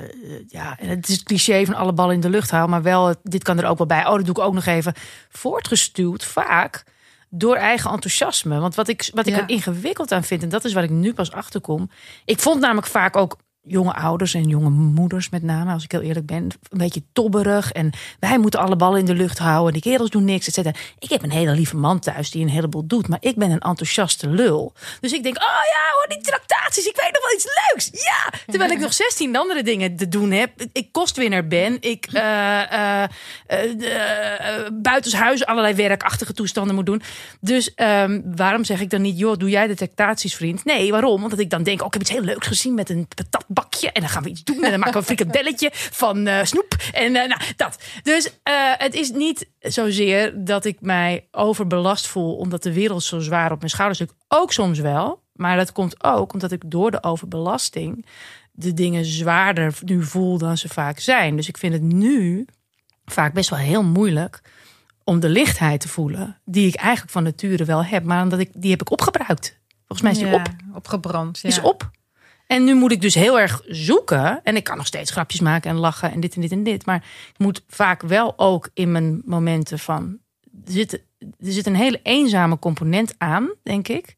ja, 0.48 0.76
het 0.80 1.08
is 1.08 1.14
het 1.14 1.22
cliché 1.24 1.64
van 1.64 1.74
alle 1.74 1.92
ballen 1.92 2.14
in 2.14 2.20
de 2.20 2.30
lucht 2.30 2.50
houden. 2.50 2.70
Maar 2.70 2.82
wel, 2.82 3.14
dit 3.22 3.42
kan 3.42 3.58
er 3.58 3.66
ook 3.66 3.78
wel 3.78 3.86
bij. 3.86 4.06
Oh, 4.06 4.14
dat 4.14 4.24
doe 4.24 4.34
ik 4.36 4.42
ook 4.42 4.54
nog 4.54 4.66
even. 4.66 4.94
Voortgestuwd 5.28 6.24
vaak 6.24 6.84
door 7.28 7.56
eigen 7.56 7.90
enthousiasme. 7.90 8.58
Want 8.60 8.74
wat 8.74 8.88
ik, 8.88 9.10
wat 9.14 9.26
ik 9.26 9.34
Ja. 9.34 9.40
er 9.40 9.48
ingewikkeld 9.48 10.12
aan 10.12 10.24
vind, 10.24 10.42
en 10.42 10.48
dat 10.48 10.64
is 10.64 10.72
waar 10.72 10.82
ik 10.84 10.90
nu 10.90 11.14
pas 11.14 11.32
achter 11.32 11.60
kom. 11.60 11.90
Ik 12.24 12.38
vond 12.38 12.60
namelijk 12.60 12.86
vaak 12.86 13.16
ook 13.16 13.36
jonge 13.62 13.94
ouders 13.94 14.34
en 14.34 14.48
jonge 14.48 14.70
moeders 14.70 15.28
met 15.28 15.42
name, 15.42 15.72
als 15.72 15.84
ik 15.84 15.92
heel 15.92 16.00
eerlijk 16.00 16.26
ben, 16.26 16.48
een 16.68 16.78
beetje 16.78 17.02
tobberig. 17.12 17.72
En 17.72 17.92
wij 18.18 18.38
moeten 18.38 18.60
alle 18.60 18.76
ballen 18.76 18.98
in 18.98 19.04
de 19.04 19.14
lucht 19.14 19.38
houden. 19.38 19.72
Die 19.72 19.82
kerels 19.82 20.10
doen 20.10 20.24
niks, 20.24 20.46
et 20.46 20.54
cetera. 20.54 20.74
Ik 20.98 21.10
heb 21.10 21.22
een 21.22 21.30
hele 21.30 21.52
lieve 21.52 21.76
man 21.76 21.98
thuis 21.98 22.30
die 22.30 22.42
een 22.42 22.48
heleboel 22.48 22.86
doet, 22.86 23.08
maar 23.08 23.18
ik 23.20 23.36
ben 23.36 23.50
een 23.50 23.60
enthousiaste 23.60 24.28
lul. 24.28 24.72
Dus 25.00 25.12
ik 25.12 25.22
denk, 25.22 25.36
oh 25.36 25.42
ja, 25.42 25.92
hoor, 25.92 26.06
die 26.08 26.20
tractaties, 26.20 26.86
ik 26.86 26.96
weet 26.96 27.12
nog 27.12 27.24
wel 27.24 27.34
iets 27.34 27.46
leuks. 27.68 28.04
Ja! 28.04 28.38
Terwijl 28.46 28.70
ik 28.70 28.78
nog 28.78 28.92
16 28.92 29.36
andere 29.36 29.62
dingen 29.62 29.96
te 29.96 30.08
doen 30.08 30.30
heb. 30.30 30.50
Ik 30.72 30.92
kostwinner 30.92 31.46
ben. 31.46 31.76
Ik 31.80 32.06
uh, 32.12 32.62
uh, 32.70 33.04
buitenshuis 34.72 35.46
allerlei 35.46 35.74
werkachtige 35.74 36.32
toestanden 36.32 36.74
moet 36.74 36.86
doen. 36.86 37.02
Dus 37.40 37.72
um, 37.76 38.22
waarom 38.36 38.64
zeg 38.64 38.80
ik 38.80 38.90
dan 38.90 39.02
niet, 39.02 39.18
joh, 39.18 39.36
doe 39.36 39.50
jij 39.50 39.66
de 39.66 39.74
tractaties, 39.74 40.34
vriend? 40.34 40.64
Nee, 40.64 40.90
waarom? 40.90 41.22
Omdat 41.22 41.38
ik 41.38 41.50
dan 41.50 41.62
denk, 41.62 41.80
oh, 41.80 41.86
ik 41.86 41.92
heb 41.92 42.02
iets 42.02 42.10
heel 42.10 42.22
leuks 42.22 42.46
gezien 42.46 42.74
met 42.74 42.90
een 42.90 43.08
patatbakje. 43.54 43.92
En 43.92 44.00
dan 44.00 44.10
gaan 44.10 44.22
we 44.22 44.28
iets 44.28 44.44
doen. 44.44 44.64
En 44.64 44.70
dan 44.70 44.78
maken 44.80 44.92
we 44.92 44.98
een 44.98 45.16
frikadelletje 45.16 45.70
van 45.72 46.28
uh, 46.28 46.44
snoep. 46.44 46.76
En 46.92 47.14
uh, 47.14 47.26
nou, 47.26 47.40
dat. 47.56 47.82
Dus 48.02 48.26
uh, 48.26 48.32
het 48.76 48.94
is 48.94 49.10
niet 49.10 49.48
zozeer 49.58 50.44
dat 50.44 50.64
ik 50.64 50.80
mij 50.80 51.28
overbelast 51.30 52.06
voel. 52.06 52.36
Omdat 52.36 52.62
de 52.62 52.72
wereld 52.72 53.02
zo 53.02 53.18
zwaar 53.18 53.52
op 53.52 53.58
mijn 53.58 53.70
schouders 53.70 53.98
ligt. 53.98 54.14
Ook 54.28 54.52
soms 54.52 54.78
wel. 54.78 55.22
Maar 55.32 55.56
dat 55.56 55.72
komt 55.72 56.04
ook 56.04 56.32
omdat 56.32 56.52
ik 56.52 56.62
door 56.66 56.90
de 56.90 57.02
overbelasting 57.02 58.06
de 58.52 58.74
dingen 58.74 59.04
zwaarder 59.04 59.74
nu 59.84 60.02
voel 60.02 60.38
dan 60.38 60.58
ze 60.58 60.68
vaak 60.68 60.98
zijn. 60.98 61.36
Dus 61.36 61.48
ik 61.48 61.58
vind 61.58 61.72
het 61.72 61.82
nu 61.82 62.46
vaak 63.04 63.32
best 63.32 63.50
wel 63.50 63.58
heel 63.58 63.82
moeilijk 63.82 64.40
om 65.04 65.20
de 65.20 65.28
lichtheid 65.28 65.80
te 65.80 65.88
voelen. 65.88 66.40
Die 66.44 66.66
ik 66.68 66.74
eigenlijk 66.74 67.12
van 67.12 67.22
nature 67.22 67.64
wel 67.64 67.84
heb. 67.84 68.04
Maar 68.04 68.22
omdat 68.22 68.38
ik, 68.38 68.50
die 68.54 68.70
heb 68.70 68.80
ik 68.80 68.90
opgebruikt. 68.90 69.58
Volgens 69.86 70.02
mij 70.02 70.10
is 70.10 70.18
die 70.18 70.26
Ja, 70.26 70.34
op. 70.34 70.76
opgebrand. 70.76 71.38
Ja. 71.38 71.48
Is 71.48 71.60
op. 71.60 71.90
En 72.50 72.64
nu 72.64 72.74
moet 72.74 72.92
ik 72.92 73.00
dus 73.00 73.14
heel 73.14 73.40
erg 73.40 73.62
zoeken. 73.66 74.40
En 74.42 74.56
ik 74.56 74.64
kan 74.64 74.76
nog 74.76 74.86
steeds 74.86 75.10
grapjes 75.10 75.40
maken 75.40 75.70
en 75.70 75.76
lachen 75.76 76.12
en 76.12 76.20
dit 76.20 76.34
en 76.34 76.40
dit 76.40 76.52
en 76.52 76.62
dit. 76.62 76.86
Maar 76.86 76.96
ik 77.32 77.38
moet 77.38 77.64
vaak 77.68 78.02
wel 78.02 78.38
ook 78.38 78.68
in 78.74 78.92
mijn 78.92 79.22
momenten 79.24 79.78
van. 79.78 80.18
Er 80.66 80.72
zit, 80.72 80.92
er 81.18 81.52
zit 81.52 81.66
een 81.66 81.74
hele 81.76 82.00
eenzame 82.02 82.58
component 82.58 83.14
aan, 83.18 83.50
denk 83.62 83.88
ik. 83.88 84.16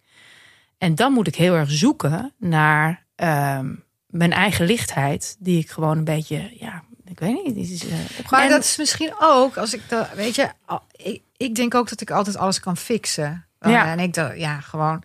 En 0.79 0.95
dan 0.95 1.12
moet 1.12 1.27
ik 1.27 1.35
heel 1.35 1.55
erg 1.55 1.71
zoeken 1.71 2.33
naar 2.38 3.07
ehm, 3.14 3.75
mijn 4.07 4.33
eigen 4.33 4.66
lichtheid. 4.66 5.37
Die 5.38 5.59
ik 5.59 5.71
gewoon 5.71 5.99
een 5.99 6.05
beetje, 6.05 6.57
ja, 6.61 6.83
ik 7.05 7.18
weet 7.21 7.45
niet. 7.45 7.71
Is, 7.71 7.87
eh, 7.88 8.31
Maar 8.31 8.42
en- 8.42 8.49
dat 8.51 8.62
is 8.64 8.77
misschien 8.77 9.12
ook, 9.21 9.57
als 9.57 9.75
ik 9.75 9.83
dat, 9.88 10.12
weet 10.14 10.35
je, 10.35 10.49
ik, 10.92 11.23
ik 11.37 11.55
denk 11.55 11.75
ook 11.75 11.88
dat 11.88 12.01
ik 12.01 12.11
altijd 12.11 12.37
alles 12.37 12.61
kan 12.61 12.77
fixen. 12.77 13.45
Ja. 13.61 13.71
Ja. 13.71 13.87
En 13.87 13.99
ik 13.99 14.14
dacht, 14.14 14.38
ja, 14.38 14.61
gewoon. 14.61 15.03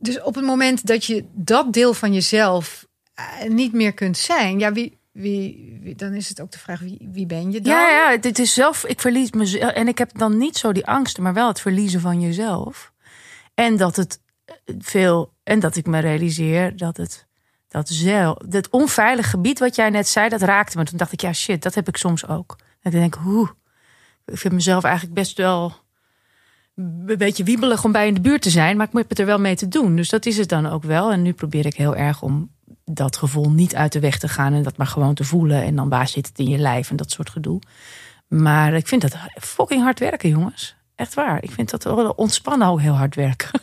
Dus 0.00 0.22
op 0.22 0.34
het 0.34 0.44
moment 0.44 0.86
dat 0.86 1.04
je 1.04 1.24
dat 1.32 1.72
deel 1.72 1.94
van 1.94 2.12
jezelf 2.12 2.86
eh, 3.14 3.48
niet 3.48 3.72
meer 3.72 3.92
kunt 3.92 4.18
zijn, 4.18 4.58
ja, 4.58 4.72
wie, 4.72 4.98
wie, 5.12 5.94
dan 5.96 6.12
is 6.12 6.28
het 6.28 6.40
ook 6.40 6.50
de 6.50 6.58
vraag, 6.58 6.80
wie, 6.80 7.08
wie 7.12 7.26
ben 7.26 7.52
je 7.52 7.60
dan? 7.60 7.72
Ja, 7.72 7.88
ja, 7.88 8.16
dit 8.16 8.38
is 8.38 8.54
zelf. 8.54 8.84
Ik 8.84 9.00
verlies 9.00 9.30
mezelf. 9.30 9.72
En 9.72 9.88
ik 9.88 9.98
heb 9.98 10.18
dan 10.18 10.36
niet 10.38 10.56
zo 10.56 10.72
die 10.72 10.86
angsten, 10.86 11.22
maar 11.22 11.34
wel 11.34 11.48
het 11.48 11.60
verliezen 11.60 12.00
van 12.00 12.20
jezelf. 12.20 12.92
En 13.54 13.76
dat 13.76 13.96
het 13.96 14.20
eh, 14.44 14.54
veel. 14.78 15.32
En 15.42 15.60
dat 15.60 15.76
ik 15.76 15.86
me 15.86 15.98
realiseer 15.98 16.76
dat 16.76 16.96
het. 16.96 17.28
Dat 17.68 17.88
zelf. 17.88 18.36
Dat 18.36 18.70
onveilig 18.70 19.30
gebied 19.30 19.58
wat 19.58 19.74
jij 19.74 19.90
net 19.90 20.08
zei, 20.08 20.28
dat 20.28 20.42
raakte 20.42 20.78
me. 20.78 20.84
Toen 20.84 20.98
dacht 20.98 21.12
ik, 21.12 21.20
ja, 21.20 21.32
shit, 21.32 21.62
dat 21.62 21.74
heb 21.74 21.88
ik 21.88 21.96
soms 21.96 22.26
ook. 22.26 22.56
Dat 22.82 22.92
ik 22.92 22.98
denk, 23.00 23.14
hoe. 23.14 23.54
Ik 24.24 24.38
vind 24.38 24.54
mezelf 24.54 24.84
eigenlijk 24.84 25.14
best 25.14 25.36
wel. 25.36 25.74
Een 26.80 27.18
beetje 27.18 27.44
wiebelig 27.44 27.84
om 27.84 27.92
bij 27.92 28.06
in 28.06 28.14
de 28.14 28.20
buurt 28.20 28.42
te 28.42 28.50
zijn, 28.50 28.76
maar 28.76 28.86
ik 28.86 28.92
moet 28.92 29.04
het 29.08 29.18
er 29.18 29.26
wel 29.26 29.38
mee 29.40 29.56
te 29.56 29.68
doen. 29.68 29.96
Dus 29.96 30.08
dat 30.08 30.26
is 30.26 30.36
het 30.36 30.48
dan 30.48 30.66
ook 30.66 30.82
wel. 30.82 31.12
En 31.12 31.22
nu 31.22 31.32
probeer 31.32 31.66
ik 31.66 31.74
heel 31.76 31.96
erg 31.96 32.22
om 32.22 32.50
dat 32.84 33.16
gevoel 33.16 33.50
niet 33.50 33.74
uit 33.74 33.92
de 33.92 34.00
weg 34.00 34.18
te 34.18 34.28
gaan 34.28 34.52
en 34.52 34.62
dat 34.62 34.76
maar 34.76 34.86
gewoon 34.86 35.14
te 35.14 35.24
voelen. 35.24 35.62
En 35.62 35.76
dan 35.76 35.88
waar 35.88 36.08
zit 36.08 36.26
het 36.26 36.38
in 36.38 36.48
je 36.48 36.58
lijf 36.58 36.90
en 36.90 36.96
dat 36.96 37.10
soort 37.10 37.30
gedoe. 37.30 37.60
Maar 38.28 38.74
ik 38.74 38.86
vind 38.88 39.02
dat 39.02 39.16
fucking 39.40 39.82
hard 39.82 39.98
werken, 39.98 40.28
jongens. 40.28 40.76
Echt 40.94 41.14
waar. 41.14 41.42
Ik 41.42 41.50
vind 41.50 41.70
dat 41.70 41.84
wel 41.84 42.10
ontspannen 42.10 42.68
ook 42.68 42.80
heel 42.80 42.96
hard 42.96 43.14
werken. 43.14 43.50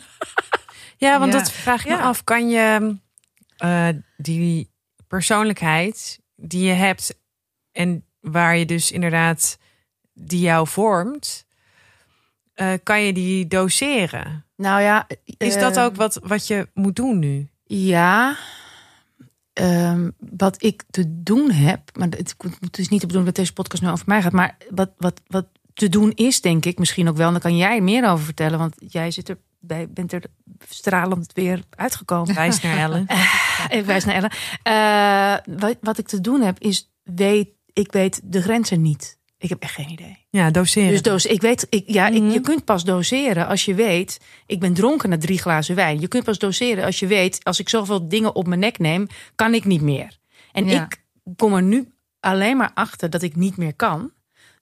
Ja, 0.96 1.18
want 1.18 1.32
Ja. 1.32 1.38
dat 1.38 1.50
vraag 1.52 1.80
ik 1.84 1.90
me 1.90 1.96
Ja. 1.96 2.02
af. 2.02 2.24
Kan 2.24 2.48
je 2.48 2.96
eh, 3.56 3.88
die 4.16 4.70
persoonlijkheid 5.06 6.20
die 6.36 6.66
je 6.66 6.72
hebt 6.72 7.14
en 7.72 8.04
waar 8.20 8.56
je 8.56 8.66
dus 8.66 8.90
inderdaad 8.92 9.58
die 10.14 10.40
jou 10.40 10.66
vormt, 10.68 11.46
eh, 12.58 12.72
kan 12.82 13.02
je 13.02 13.12
die 13.12 13.46
doseren? 13.46 14.44
Nou 14.56 14.80
ja, 14.80 15.06
Is 15.24 15.54
eh, 15.54 15.60
dat 15.60 15.78
ook 15.78 15.96
wat, 15.96 16.20
wat 16.22 16.46
je 16.46 16.68
moet 16.74 16.96
doen 16.96 17.18
nu? 17.18 17.48
Ja. 17.64 18.36
Ehm, 19.52 20.10
wat 20.18 20.62
ik 20.62 20.82
te 20.90 21.22
doen 21.22 21.50
heb, 21.50 21.80
maar 21.96 22.08
het, 22.08 22.34
het 22.60 22.78
is 22.78 22.88
niet 22.88 23.00
de 23.00 23.06
bedoeling 23.06 23.24
dat 23.24 23.34
deze 23.34 23.52
podcast 23.52 23.82
nu 23.82 23.88
over 23.88 24.04
mij 24.08 24.22
gaat, 24.22 24.32
maar 24.32 24.56
wat, 24.70 24.90
wat, 24.96 25.20
wat 25.26 25.46
te 25.74 25.88
doen 25.88 26.12
is, 26.14 26.40
denk 26.40 26.64
ik 26.64 26.78
misschien 26.78 27.08
ook 27.08 27.16
wel. 27.16 27.26
En 27.26 27.32
daar 27.32 27.42
kan 27.42 27.56
jij 27.56 27.80
meer 27.80 28.10
over 28.10 28.24
vertellen, 28.24 28.58
want 28.58 28.74
jij 28.78 29.10
zit 29.10 29.28
er 29.28 29.38
bij, 29.60 29.88
bent 29.90 30.12
er 30.12 30.22
stralend 30.68 31.32
weer 31.32 31.62
uitgekomen. 31.70 32.34
Wijs 32.34 32.60
naar 32.60 32.78
Ellen. 32.78 33.06
Ik 33.68 33.84
wijs 33.92 34.04
naar 34.04 34.14
Ellen. 34.14 34.30
Eh, 34.62 35.56
wat, 35.58 35.76
wat 35.80 35.98
ik 35.98 36.08
te 36.08 36.20
doen 36.20 36.40
heb, 36.40 36.58
is 36.58 36.92
weet, 37.02 37.48
ik 37.72 37.92
weet 37.92 38.20
de 38.24 38.42
grenzen 38.42 38.82
niet. 38.82 39.17
Ik 39.38 39.48
heb 39.48 39.62
echt 39.62 39.74
geen 39.74 39.88
idee. 39.90 40.26
Ja, 40.30 40.50
doseren. 40.50 40.90
Dus 40.90 41.02
doos, 41.02 41.26
ik 41.26 41.40
weet, 41.40 41.66
ik, 41.70 41.84
ja, 41.86 42.06
ik, 42.08 42.22
Mhm. 42.22 42.30
je 42.30 42.40
kunt 42.40 42.64
pas 42.64 42.84
doseren 42.84 43.46
als 43.46 43.64
je 43.64 43.74
weet, 43.74 44.20
ik 44.46 44.60
ben 44.60 44.74
dronken 44.74 45.08
na 45.08 45.18
drie 45.18 45.38
glazen 45.38 45.74
wijn. 45.74 46.00
Je 46.00 46.08
kunt 46.08 46.24
pas 46.24 46.38
doseren 46.38 46.84
als 46.84 46.98
je 46.98 47.06
weet, 47.06 47.44
als 47.44 47.58
ik 47.60 47.68
zoveel 47.68 48.08
dingen 48.08 48.34
op 48.34 48.46
mijn 48.46 48.60
nek 48.60 48.78
neem, 48.78 49.06
kan 49.34 49.54
ik 49.54 49.64
niet 49.64 49.80
meer. 49.82 50.18
En 50.52 50.66
Ja. 50.66 50.84
ik 50.84 51.04
kom 51.36 51.54
er 51.54 51.62
nu 51.62 51.92
alleen 52.20 52.56
maar 52.56 52.70
achter 52.74 53.10
dat 53.10 53.22
ik 53.22 53.36
niet 53.36 53.56
meer 53.56 53.74
kan, 53.74 54.12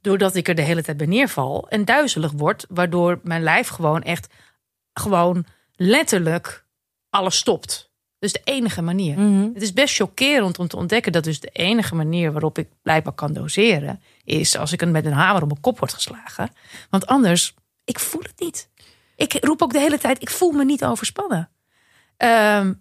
doordat 0.00 0.34
ik 0.34 0.48
er 0.48 0.54
de 0.54 0.62
hele 0.62 0.82
tijd 0.82 0.96
bij 0.96 1.06
neerval 1.06 1.68
en 1.68 1.84
duizelig 1.84 2.32
word, 2.32 2.66
waardoor 2.68 3.20
mijn 3.22 3.42
lijf 3.42 3.68
gewoon 3.68 4.02
echt, 4.02 4.26
gewoon 4.92 5.44
letterlijk 5.74 6.64
alles 7.10 7.36
stopt. 7.36 7.90
Dus 8.18 8.32
de 8.32 8.40
enige 8.44 8.82
manier. 8.82 9.18
Mhm. 9.18 9.48
Het 9.54 9.62
is 9.62 9.72
best 9.72 9.94
chockerend 9.94 10.58
om 10.58 10.68
te 10.68 10.76
ontdekken 10.76 11.12
dat 11.12 11.24
dus 11.24 11.40
de 11.40 11.48
enige 11.52 11.94
manier 11.94 12.32
waarop 12.32 12.58
ik 12.58 12.68
blijkbaar 12.82 13.12
kan 13.12 13.32
doseren 13.32 14.02
is 14.24 14.56
als 14.56 14.72
ik 14.72 14.82
een 14.82 14.90
met 14.90 15.04
een 15.04 15.12
hamer 15.12 15.42
op 15.42 15.48
mijn 15.48 15.60
kop 15.60 15.78
word 15.78 15.92
geslagen. 15.92 16.50
Want 16.90 17.06
anders, 17.06 17.54
ik 17.84 17.98
voel 17.98 18.22
het 18.22 18.40
niet. 18.40 18.68
Ik 19.16 19.44
roep 19.44 19.62
ook 19.62 19.72
de 19.72 19.78
hele 19.78 19.98
tijd, 19.98 20.22
ik 20.22 20.30
voel 20.30 20.50
me 20.52 20.64
niet 20.64 20.84
overspannen. 20.84 21.50
Ehm, 22.16 22.72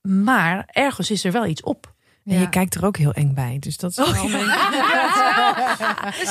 maar 0.00 0.68
ergens 0.72 1.10
is 1.10 1.24
er 1.24 1.32
wel 1.32 1.46
iets 1.46 1.62
op. 1.62 1.94
En 2.24 2.34
Ja. 2.34 2.40
je 2.40 2.48
kijkt 2.48 2.74
er 2.74 2.84
ook 2.86 2.96
heel 2.96 3.12
eng 3.12 3.34
bij. 3.34 3.56
Dus 3.60 3.76
dat 3.76 3.90
is 3.90 3.96
wel 3.96 4.06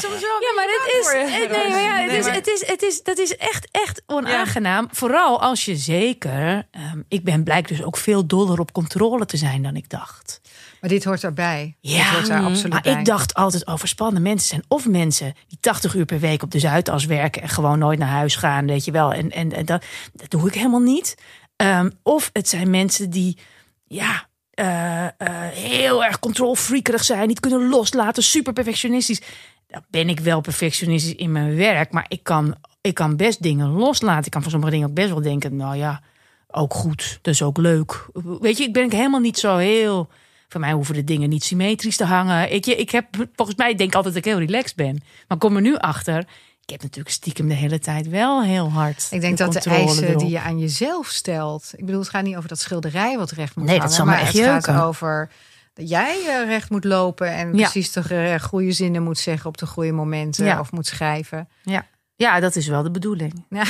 soms 0.03 0.21
wel. 0.21 0.41
Ja, 0.41 0.53
maar 0.55 0.67
het 0.67 0.95
is, 0.99 1.13
nee, 1.31 1.49
maar 1.49 1.81
ja, 1.81 1.97
het 1.97 2.11
is, 2.11 2.25
het 2.25 2.47
is, 2.47 2.67
het 2.67 2.81
is, 2.81 3.03
dat 3.03 3.17
is 3.17 3.37
echt, 3.37 3.67
echt 3.71 4.03
onaangenaam. 4.05 4.87
Vooral 4.91 5.41
als 5.41 5.65
je 5.65 5.75
zeker, 5.75 6.67
ehm, 6.71 7.01
ik 7.07 7.23
ben 7.23 7.43
blijk 7.43 7.67
dus 7.67 7.83
ook 7.83 7.97
veel 7.97 8.25
doller 8.25 8.59
op 8.59 8.71
controle 8.71 9.25
te 9.25 9.37
zijn 9.37 9.63
dan 9.63 9.75
ik 9.75 9.89
dacht. 9.89 10.41
Maar 10.81 10.89
dit 10.89 11.03
hoort 11.03 11.23
erbij. 11.23 11.75
Ja, 11.79 11.97
dit 11.97 12.13
hoort 12.13 12.27
daar 12.27 12.43
absoluut 12.43 12.73
Maar 12.73 12.81
bij. 12.81 12.93
ik 12.93 13.05
dacht 13.05 13.33
altijd 13.33 13.67
overspannen 13.67 14.21
mensen 14.21 14.47
zijn 14.47 14.63
of 14.67 14.87
mensen 14.87 15.33
die 15.47 15.57
80 15.61 15.93
uur 15.95 16.05
per 16.05 16.19
week 16.19 16.43
op 16.43 16.51
de 16.51 16.59
Zuidas 16.59 17.05
werken 17.05 17.41
en 17.41 17.49
gewoon 17.49 17.79
nooit 17.79 17.99
naar 17.99 18.07
huis 18.07 18.35
gaan, 18.35 18.67
weet 18.67 18.85
je 18.85 18.91
wel. 18.91 19.13
En, 19.13 19.31
en, 19.31 19.51
en 19.51 19.65
dat, 19.65 19.85
dat 20.13 20.29
doe 20.29 20.47
ik 20.47 20.53
helemaal 20.53 20.79
niet. 20.79 21.15
Ehm, 21.55 21.89
of 22.03 22.29
het 22.33 22.49
zijn 22.49 22.69
mensen 22.69 23.09
die, 23.09 23.37
ja, 23.83 24.27
eh, 24.55 25.05
eh, 25.05 25.11
heel 25.51 26.03
erg 26.03 26.19
controlfreakerig 26.19 27.03
zijn, 27.03 27.27
niet 27.27 27.39
kunnen 27.39 27.69
loslaten, 27.69 28.23
super 28.23 28.53
perfectionistisch. 28.53 29.21
Dan 29.67 29.81
ben 29.89 30.09
ik 30.09 30.19
wel 30.19 30.41
perfectionistisch 30.41 31.15
in 31.15 31.31
mijn 31.31 31.55
werk, 31.55 31.91
maar 31.91 32.05
ik 32.07 32.23
kan, 32.23 32.55
ik 32.81 32.93
kan 32.93 33.15
best 33.15 33.41
dingen 33.41 33.69
loslaten. 33.69 34.25
Ik 34.25 34.31
kan 34.31 34.41
van 34.41 34.51
sommige 34.51 34.71
dingen 34.71 34.87
ook 34.87 34.93
best 34.93 35.09
wel 35.09 35.21
denken, 35.21 35.55
nou 35.55 35.75
ja, 35.75 36.01
ook 36.47 36.73
goed, 36.73 37.19
is 37.21 37.41
ook 37.41 37.57
leuk. 37.57 38.05
Weet 38.39 38.57
je, 38.57 38.63
ik 38.63 38.73
ben 38.73 38.91
helemaal 38.91 39.19
niet 39.19 39.39
zo 39.39 39.57
heel. 39.57 40.09
Voor 40.47 40.59
mij 40.59 40.71
hoeven 40.71 40.95
de 40.95 41.03
dingen 41.03 41.29
niet 41.29 41.43
symmetrisch 41.43 41.97
te 41.97 42.05
hangen. 42.05 42.53
Ik, 42.53 42.65
ik 42.65 42.89
heb 42.89 43.05
volgens 43.35 43.57
mij 43.57 43.75
denk 43.75 43.89
ik 43.89 43.95
altijd 43.95 44.13
dat 44.13 44.25
ik 44.25 44.31
heel 44.31 44.39
relaxed 44.39 44.75
ben. 44.75 45.03
Maar 45.27 45.37
kom 45.37 45.55
er 45.55 45.61
nu 45.61 45.75
achter. 45.75 46.25
Ik 46.65 46.71
heb 46.71 46.81
natuurlijk 46.81 47.15
stiekem 47.15 47.47
de 47.47 47.53
hele 47.53 47.79
tijd 47.79 48.09
wel 48.09 48.43
heel 48.43 48.71
hard. 48.71 49.07
Ik 49.11 49.21
denk 49.21 49.37
dat 49.37 49.53
de 49.53 49.69
eisen 49.69 50.07
erop. 50.07 50.19
die 50.19 50.29
je 50.29 50.39
aan 50.39 50.59
jezelf 50.59 51.07
stelt. 51.07 51.71
Ik 51.75 51.85
bedoel, 51.85 51.99
het 51.99 52.09
gaat 52.09 52.23
niet 52.23 52.35
over 52.35 52.49
dat 52.49 52.59
schilderij 52.59 53.17
wat 53.17 53.31
recht 53.31 53.55
moet 53.55 53.65
Nee, 53.65 53.79
dat 53.79 53.93
zal 53.93 54.05
maar 54.05 54.19
echt 54.19 54.37
het 54.37 54.63
gaat 54.65 54.81
over 54.83 55.29
dat 55.73 55.89
jij 55.89 56.15
eh, 56.27 56.47
recht 56.47 56.69
moet 56.69 56.83
lopen 56.83 57.31
en 57.31 57.47
Ja. 57.55 57.69
precies 57.69 57.91
de 57.91 58.01
eh, 58.15 58.39
goede 58.39 58.71
zinnen 58.71 59.03
moet 59.03 59.17
zeggen 59.17 59.49
op 59.49 59.57
de 59.57 59.65
goede 59.65 59.91
momenten 59.91 60.45
Ja. 60.45 60.59
of 60.59 60.71
moet 60.71 60.85
schrijven. 60.87 61.49
Ja. 61.63 61.85
ja, 62.15 62.39
dat 62.39 62.55
is 62.55 62.67
wel 62.67 62.83
de 62.83 62.91
bedoeling. 62.91 63.45
Ja. 63.49 63.63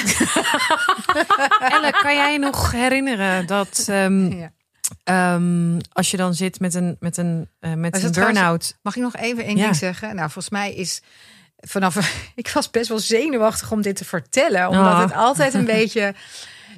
Elle, 1.72 1.92
kan 2.02 2.16
jij 2.16 2.38
nog 2.38 2.72
herinneren 2.72 3.48
dat 3.48 3.86
ehm, 3.90 4.32
Ja. 4.38 4.52
ehm, 5.04 5.80
als 5.92 6.12
je 6.12 6.18
dan 6.18 6.34
zit 6.34 6.60
met 6.60 6.74
een, 6.74 6.96
met 7.00 7.18
een, 7.18 7.50
eh, 7.60 7.74
met 7.74 8.04
een 8.04 8.12
burn-out. 8.12 8.78
Mag 8.82 8.96
ik 8.96 9.02
nog 9.02 9.16
even 9.16 9.44
één 9.44 9.58
Ja. 9.58 9.64
ding 9.64 9.76
zeggen? 9.76 10.08
Nou, 10.16 10.20
volgens 10.32 10.50
mij 10.50 10.74
is 10.76 11.02
vanaf. 11.68 11.98
Ik 12.36 12.50
was 12.50 12.70
best 12.70 12.90
wel 12.90 13.00
zenuwachtig 13.00 13.72
om 13.72 13.82
dit 13.82 13.96
te 13.96 14.06
vertellen, 14.06 14.68
omdat 14.68 14.94
Oh. 14.94 15.00
het 15.02 15.14
altijd 15.14 15.54
een 15.54 15.66
beetje. 15.80 16.14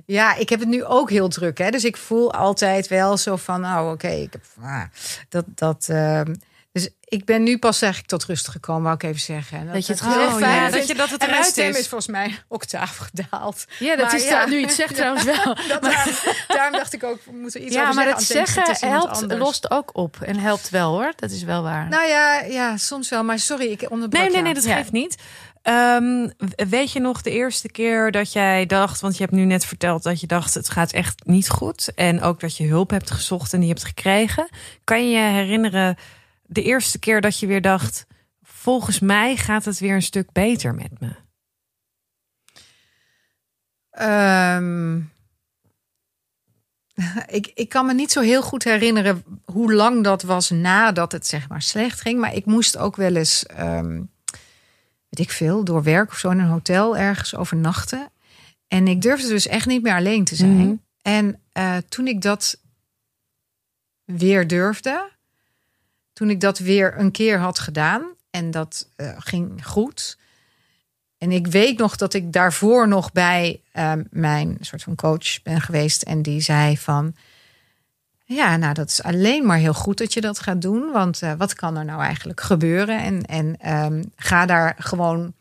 Ja, 0.05 0.35
ik 0.35 0.49
heb 0.49 0.59
het 0.59 0.69
nu 0.69 0.83
ook 0.83 1.09
heel 1.09 1.27
druk. 1.27 1.57
Hè? 1.57 1.69
Dus 1.69 1.83
ik 1.85 1.97
voel 1.97 2.33
altijd 2.33 2.87
wel 2.87 3.17
zo 3.17 3.35
van, 3.35 3.61
nou 3.61 3.93
oké, 3.93 4.07
ik 4.07 4.31
heb 4.31 4.41
ah, 4.61 4.83
dat. 5.29 5.45
dat 5.55 5.85
ehm, 5.89 6.33
dus 6.77 6.89
ik 7.03 7.25
ben 7.25 7.43
nu 7.43 7.57
pas 7.57 7.81
eigenlijk 7.81 8.11
tot 8.11 8.23
rust 8.25 8.47
gekomen, 8.47 8.83
wou 8.83 8.95
ik 8.95 9.03
even 9.03 9.19
zeggen. 9.21 9.57
En 9.59 9.73
Dat 9.73 9.85
je 9.87 9.93
het 9.93 10.01
heel 10.03 10.11
Oh, 10.27 10.39
ja, 10.39 10.47
fijn 10.47 10.71
dat 10.71 10.87
je 10.87 10.95
dat 10.95 11.09
het 11.09 11.21
en 11.21 11.27
mijn 11.29 11.39
eruit 11.39 11.45
stem 11.53 11.69
is. 11.69 11.77
is 11.79 11.87
volgens 11.87 12.09
mij 12.11 12.39
octaaf 12.47 12.97
gedaald. 12.97 13.65
Ja, 13.79 13.95
dat 13.95 14.05
Maar 14.05 14.15
is 14.15 14.23
ja. 14.27 14.45
nu 14.45 14.61
het 14.61 14.71
zegt 14.73 14.95
trouwens 14.99 15.23
wel. 15.23 15.43
Dat, 15.67 15.81
daarom, 15.81 16.13
daarom 16.47 16.71
dacht 16.77 16.93
ik 16.93 17.03
ook, 17.03 17.19
we 17.25 17.31
moeten 17.31 17.63
iets 17.65 17.73
Ja, 17.75 17.81
over 17.81 17.95
maar 17.95 18.07
het 18.07 18.21
zeggen. 18.23 18.45
anders 18.45 18.65
denkt 18.65 18.79
zeggen 18.79 18.99
helpt, 18.99 19.21
anders. 19.21 19.39
lost 19.39 19.71
ook 19.71 19.97
op. 19.97 20.17
En 20.21 20.39
helpt 20.39 20.69
wel 20.69 20.91
hoor. 20.91 21.13
Dat 21.15 21.31
is 21.31 21.43
wel 21.43 21.63
waar. 21.63 21.87
Nou 21.89 22.07
ja, 22.07 22.39
ja, 22.41 22.77
soms 22.77 23.09
wel. 23.09 23.23
Maar 23.23 23.39
sorry, 23.39 23.65
ik 23.65 23.85
onderbrak 23.91 24.21
Nee, 24.23 24.31
nee, 24.31 24.41
nee, 24.41 24.53
dat 24.53 24.63
Ja. 24.63 24.75
geeft 24.75 24.91
niet. 24.91 25.15
Ehm, 25.61 26.29
weet 26.69 26.91
je 26.91 26.99
nog 26.99 27.21
de 27.21 27.31
eerste 27.31 27.69
keer 27.71 28.11
dat 28.11 28.31
jij 28.33 28.65
dacht, 28.65 28.99
want 29.01 29.17
je 29.17 29.23
hebt 29.23 29.35
nu 29.35 29.43
net 29.45 29.65
verteld 29.65 30.03
dat 30.03 30.19
je 30.21 30.27
dacht 30.27 30.53
het 30.53 30.69
gaat 30.69 30.91
echt 30.91 31.21
niet 31.25 31.49
goed 31.49 31.93
en 31.95 32.21
ook 32.21 32.39
dat 32.39 32.57
je 32.57 32.67
hulp 32.67 32.89
hebt 32.89 33.11
gezocht 33.11 33.53
en 33.53 33.59
die 33.59 33.69
hebt 33.69 33.83
gekregen. 33.85 34.47
Kan 34.83 35.09
je 35.09 35.17
je 35.17 35.23
herinneren 35.31 35.97
de 36.47 36.63
eerste 36.63 36.99
keer 36.99 37.21
dat 37.21 37.39
je 37.39 37.47
weer 37.47 37.61
dacht, 37.61 38.05
volgens 38.41 38.99
mij 38.99 39.35
gaat 39.35 39.65
het 39.65 39.79
weer 39.79 39.95
een 39.95 40.01
stuk 40.01 40.31
beter 40.31 40.75
met 40.75 40.99
me? 40.99 41.15
Ehm, 43.89 45.01
ik, 47.37 47.51
ik 47.53 47.69
kan 47.69 47.85
me 47.85 47.93
niet 47.93 48.11
zo 48.11 48.21
heel 48.21 48.41
goed 48.41 48.63
herinneren 48.63 49.23
hoe 49.45 49.73
lang 49.73 50.03
dat 50.03 50.21
was 50.21 50.49
nadat 50.49 51.11
het 51.11 51.27
zeg 51.27 51.49
maar 51.49 51.61
slecht 51.61 52.01
ging. 52.01 52.19
Maar 52.19 52.35
ik 52.35 52.45
moest 52.45 52.77
ook 52.77 52.95
wel 52.95 53.15
eens, 53.15 53.45
ehm, 53.45 54.03
weet 55.09 55.19
ik 55.19 55.31
veel, 55.31 55.63
door 55.63 55.83
werk 55.83 56.11
of 56.11 56.17
zo 56.17 56.29
in 56.29 56.39
een 56.39 56.47
hotel 56.47 56.97
ergens 56.97 57.35
overnachten. 57.35 58.11
En 58.67 58.87
ik 58.87 59.01
durfde 59.01 59.27
dus 59.27 59.47
echt 59.47 59.65
niet 59.65 59.83
meer 59.83 59.95
alleen 59.95 60.23
te 60.23 60.35
zijn. 60.35 60.57
Mhm. 60.57 60.75
En 61.01 61.41
eh, 61.51 61.77
toen 61.89 62.07
ik 62.07 62.21
dat 62.21 62.61
weer 64.03 64.47
durfde, 64.47 65.16
toen 66.17 66.29
ik 66.29 66.41
dat 66.41 66.59
weer 66.59 66.99
een 66.99 67.11
keer 67.11 67.39
had 67.39 67.59
gedaan 67.59 68.05
en 68.29 68.51
dat 68.51 68.89
eh, 68.95 69.09
ging 69.17 69.65
goed. 69.65 70.17
En 71.17 71.31
ik 71.31 71.47
weet 71.47 71.77
nog 71.77 71.95
dat 71.95 72.13
ik 72.13 72.33
daarvoor 72.33 72.87
nog 72.87 73.11
bij 73.11 73.61
ehm, 73.71 74.03
mijn 74.09 74.57
soort 74.59 74.83
van 74.83 74.95
coach 74.95 75.41
ben 75.43 75.61
geweest. 75.61 76.01
En 76.01 76.21
die 76.21 76.41
zei 76.41 76.77
van, 76.77 77.15
ja, 78.23 78.57
nou 78.57 78.73
dat 78.73 78.89
is 78.89 79.03
alleen 79.03 79.45
maar 79.45 79.57
heel 79.57 79.73
goed 79.73 79.97
dat 79.97 80.13
je 80.13 80.21
dat 80.21 80.39
gaat 80.39 80.61
doen. 80.61 80.91
Want 80.91 81.21
eh, 81.21 81.33
wat 81.37 81.53
kan 81.53 81.77
er 81.77 81.85
nou 81.85 82.01
eigenlijk 82.01 82.41
gebeuren? 82.41 82.99
En, 82.99 83.25
en 83.25 83.57
ehm, 83.59 84.03
ga 84.15 84.45
daar 84.45 84.75
gewoon, 84.77 85.33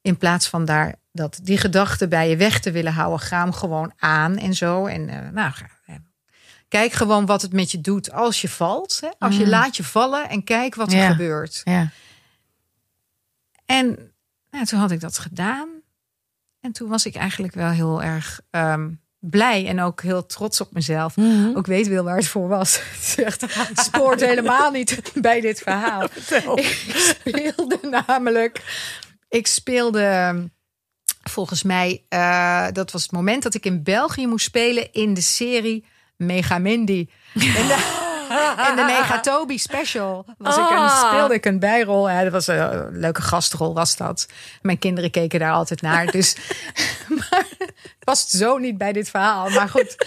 in 0.00 0.16
plaats 0.16 0.48
van 0.48 0.64
daar 0.64 0.94
dat, 1.12 1.40
die 1.42 1.58
gedachte 1.58 2.08
bij 2.08 2.28
je 2.28 2.36
weg 2.36 2.60
te 2.60 2.70
willen 2.70 2.92
houden, 2.92 3.20
ga 3.20 3.42
hem 3.42 3.52
gewoon 3.52 3.92
aan 3.98 4.36
en 4.36 4.54
zo. 4.54 4.86
En 4.86 5.08
eh, 5.08 5.30
nou, 5.32 5.52
kijk 6.68 6.92
gewoon 6.92 7.26
wat 7.26 7.42
het 7.42 7.52
met 7.52 7.70
je 7.70 7.80
doet 7.80 8.12
als 8.12 8.40
je 8.40 8.48
valt. 8.48 8.98
Hè? 9.00 9.08
Als 9.18 9.36
je 9.36 9.44
Mm. 9.44 9.48
laat 9.50 9.76
je 9.76 9.84
vallen 9.84 10.28
en 10.28 10.44
kijk 10.44 10.74
wat 10.74 10.92
er 10.92 10.98
Ja. 10.98 11.10
gebeurt. 11.10 11.60
Ja. 11.64 11.90
En 13.66 14.12
nou, 14.50 14.64
toen 14.64 14.78
had 14.78 14.90
ik 14.90 15.00
dat 15.00 15.18
gedaan. 15.18 15.68
En 16.60 16.72
toen 16.72 16.88
was 16.88 17.06
ik 17.06 17.14
eigenlijk 17.14 17.54
wel 17.54 17.70
heel 17.70 18.02
erg 18.02 18.40
ehm, 18.50 18.90
blij 19.18 19.66
en 19.66 19.80
ook 19.80 20.02
heel 20.02 20.26
trots 20.26 20.60
op 20.60 20.72
mezelf. 20.72 21.14
Ook 21.54 21.66
weet 21.66 21.86
wel 21.88 22.04
waar 22.04 22.16
het 22.16 22.28
voor 22.28 22.48
was. 22.48 22.80
Het 23.16 23.78
spoort 23.78 24.20
helemaal 24.30 24.70
niet 24.70 25.02
bij 25.14 25.40
dit 25.40 25.58
verhaal. 25.58 26.02
Ik 26.54 27.02
speelde 27.24 27.78
namelijk. 28.06 28.62
Ik 29.28 29.46
speelde 29.46 30.34
volgens 31.22 31.62
mij. 31.62 32.04
eh, 32.08 32.66
dat 32.72 32.90
was 32.92 33.02
het 33.02 33.12
moment 33.12 33.42
dat 33.42 33.54
ik 33.54 33.64
in 33.64 33.82
België 33.82 34.26
moest 34.26 34.44
spelen 34.44 34.92
in 34.92 35.14
de 35.14 35.20
serie 35.20 35.84
Megamendi. 36.16 37.10
In 37.34 37.42
de, 37.42 38.64
in 38.70 38.76
de 38.76 38.82
Megatobi 38.82 39.58
special 39.58 40.24
was 40.38 40.56
ik 40.56 40.70
een, 40.70 40.76
Ah. 40.76 41.06
speelde 41.08 41.34
ik 41.34 41.44
een 41.44 41.58
bijrol. 41.58 42.08
Ja, 42.10 42.22
dat 42.22 42.32
was 42.32 42.46
een, 42.46 42.72
een 42.76 42.98
leuke 42.98 43.22
gastrol 43.22 43.74
was 43.74 43.96
dat. 43.96 44.26
Mijn 44.62 44.78
kinderen 44.78 45.10
keken 45.10 45.38
daar 45.40 45.52
altijd 45.52 45.80
naar. 45.82 46.06
Dus 46.16 46.36
maar 47.30 47.46
past 48.04 48.30
zo 48.30 48.58
niet 48.58 48.78
bij 48.78 48.92
dit 48.92 49.10
verhaal. 49.10 49.50
Maar 49.50 49.68
goed, 49.68 50.06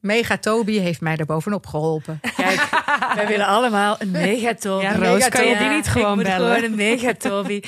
Megatobi 0.00 0.78
heeft 0.78 1.00
mij 1.00 1.16
er 1.16 1.26
bovenop 1.26 1.66
geholpen. 1.66 2.20
Kijk, 2.36 2.68
wij 3.14 3.26
willen 3.26 3.46
allemaal 3.46 3.96
een 3.98 4.10
megatobi. 4.10 4.84
Ja, 4.84 4.96
Roos, 4.96 5.28
kan 5.28 5.46
je 5.46 5.56
die 5.56 5.68
niet 5.68 5.88
gewoon 5.88 6.18
ik 6.20 6.26
bellen? 6.26 6.54
gewoon 6.56 6.70
een 6.70 6.76
megatobi. 6.76 7.62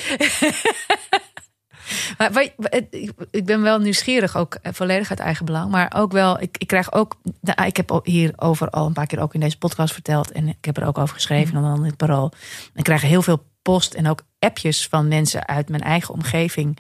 Maar 2.18 2.42
ik- 3.30 3.44
ben 3.44 3.62
wel 3.62 3.78
nieuwsgierig, 3.78 4.36
ook 4.36 4.54
eh, 4.62 4.72
volledig 4.72 5.10
uit 5.10 5.18
eigen 5.20 5.44
belang. 5.44 5.70
Maar 5.70 5.92
ook 5.96 6.12
wel, 6.12 6.40
ik, 6.40 6.56
ik 6.58 6.66
krijg 6.66 6.92
ook... 6.92 7.16
Nou, 7.40 7.64
ik 7.68 7.76
heb 7.76 8.00
hierover 8.02 8.70
al 8.70 8.86
een 8.86 8.92
paar 8.92 9.06
keer 9.06 9.20
ook 9.20 9.34
in 9.34 9.40
deze 9.40 9.58
podcast 9.58 9.92
verteld. 9.92 10.32
En 10.32 10.48
ik 10.48 10.64
heb 10.64 10.76
er 10.76 10.86
ook 10.86 10.98
over 10.98 11.14
geschreven, 11.14 11.54
Mhm. 11.54 11.62
dan 11.64 11.76
in 11.78 11.84
het 11.84 11.96
parool. 11.96 12.32
Ik 12.74 12.84
krijg 12.84 13.02
heel 13.02 13.22
veel 13.22 13.44
post 13.62 13.94
en 13.94 14.08
ook 14.08 14.22
appjes 14.38 14.86
van 14.88 15.08
mensen 15.08 15.46
uit 15.48 15.68
mijn 15.68 15.82
eigen 15.82 16.14
omgeving. 16.14 16.78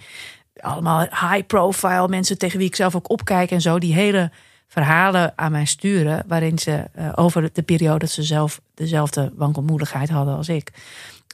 Allemaal 0.60 1.00
high 1.00 1.46
profile, 1.46 2.08
mensen 2.08 2.38
tegen 2.38 2.58
wie 2.58 2.66
ik 2.66 2.76
zelf 2.76 2.94
ook 2.96 3.10
opkijk 3.10 3.50
en 3.50 3.60
zo. 3.60 3.78
Die 3.78 3.94
hele 3.94 4.30
verhalen 4.68 5.32
aan 5.36 5.52
mij 5.52 5.64
sturen. 5.64 6.24
Waarin 6.26 6.58
ze 6.58 6.84
eh, 6.94 7.12
over 7.14 7.52
de 7.52 7.62
periode 7.62 7.98
dat 7.98 8.10
ze 8.10 8.22
zelf 8.22 8.60
dezelfde 8.74 9.32
wankelmoedigheid 9.36 10.08
hadden 10.08 10.36
als 10.36 10.48
ik. 10.48 10.70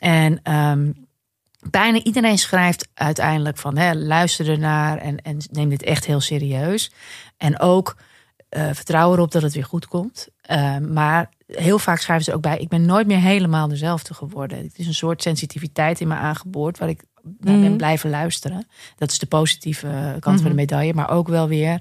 En 0.00 0.40
ehm, 0.42 0.90
bijna 1.70 2.02
iedereen 2.02 2.38
schrijft 2.38 2.88
uiteindelijk 2.94 3.58
van 3.58 3.76
hè, 3.76 3.94
luister 3.94 4.48
ernaar 4.50 4.98
en, 4.98 5.22
en 5.22 5.38
neem 5.50 5.68
dit 5.68 5.82
echt 5.82 6.04
heel 6.04 6.20
serieus. 6.20 6.92
En 7.36 7.60
ook 7.60 7.96
eh, 8.48 8.68
vertrouw 8.72 9.12
erop 9.12 9.32
dat 9.32 9.42
het 9.42 9.54
weer 9.54 9.64
goed 9.64 9.86
komt. 9.86 10.28
Eh, 10.40 10.78
maar 10.78 11.28
heel 11.46 11.78
vaak 11.78 11.98
schrijven 11.98 12.24
ze 12.24 12.34
ook 12.34 12.42
bij: 12.42 12.58
ik 12.58 12.68
ben 12.68 12.84
nooit 12.84 13.06
meer 13.06 13.20
helemaal 13.20 13.68
dezelfde 13.68 14.14
geworden. 14.14 14.58
Het 14.58 14.78
is 14.78 14.86
een 14.86 14.94
soort 14.94 15.22
sensitiviteit 15.22 16.00
in 16.00 16.08
me 16.08 16.14
aangeboord 16.14 16.78
waar 16.78 16.88
ik 16.88 17.02
naar 17.22 17.58
ben 17.58 17.68
Mhm. 17.68 17.76
blijven 17.76 18.10
luisteren. 18.10 18.66
Dat 18.96 19.10
is 19.10 19.18
de 19.18 19.26
positieve 19.26 19.88
eh, 19.88 20.20
kant 20.20 20.40
van 20.40 20.50
de 20.50 20.56
medaille. 20.56 20.94
Maar 20.94 21.10
ook 21.10 21.28
wel 21.28 21.48
weer, 21.48 21.80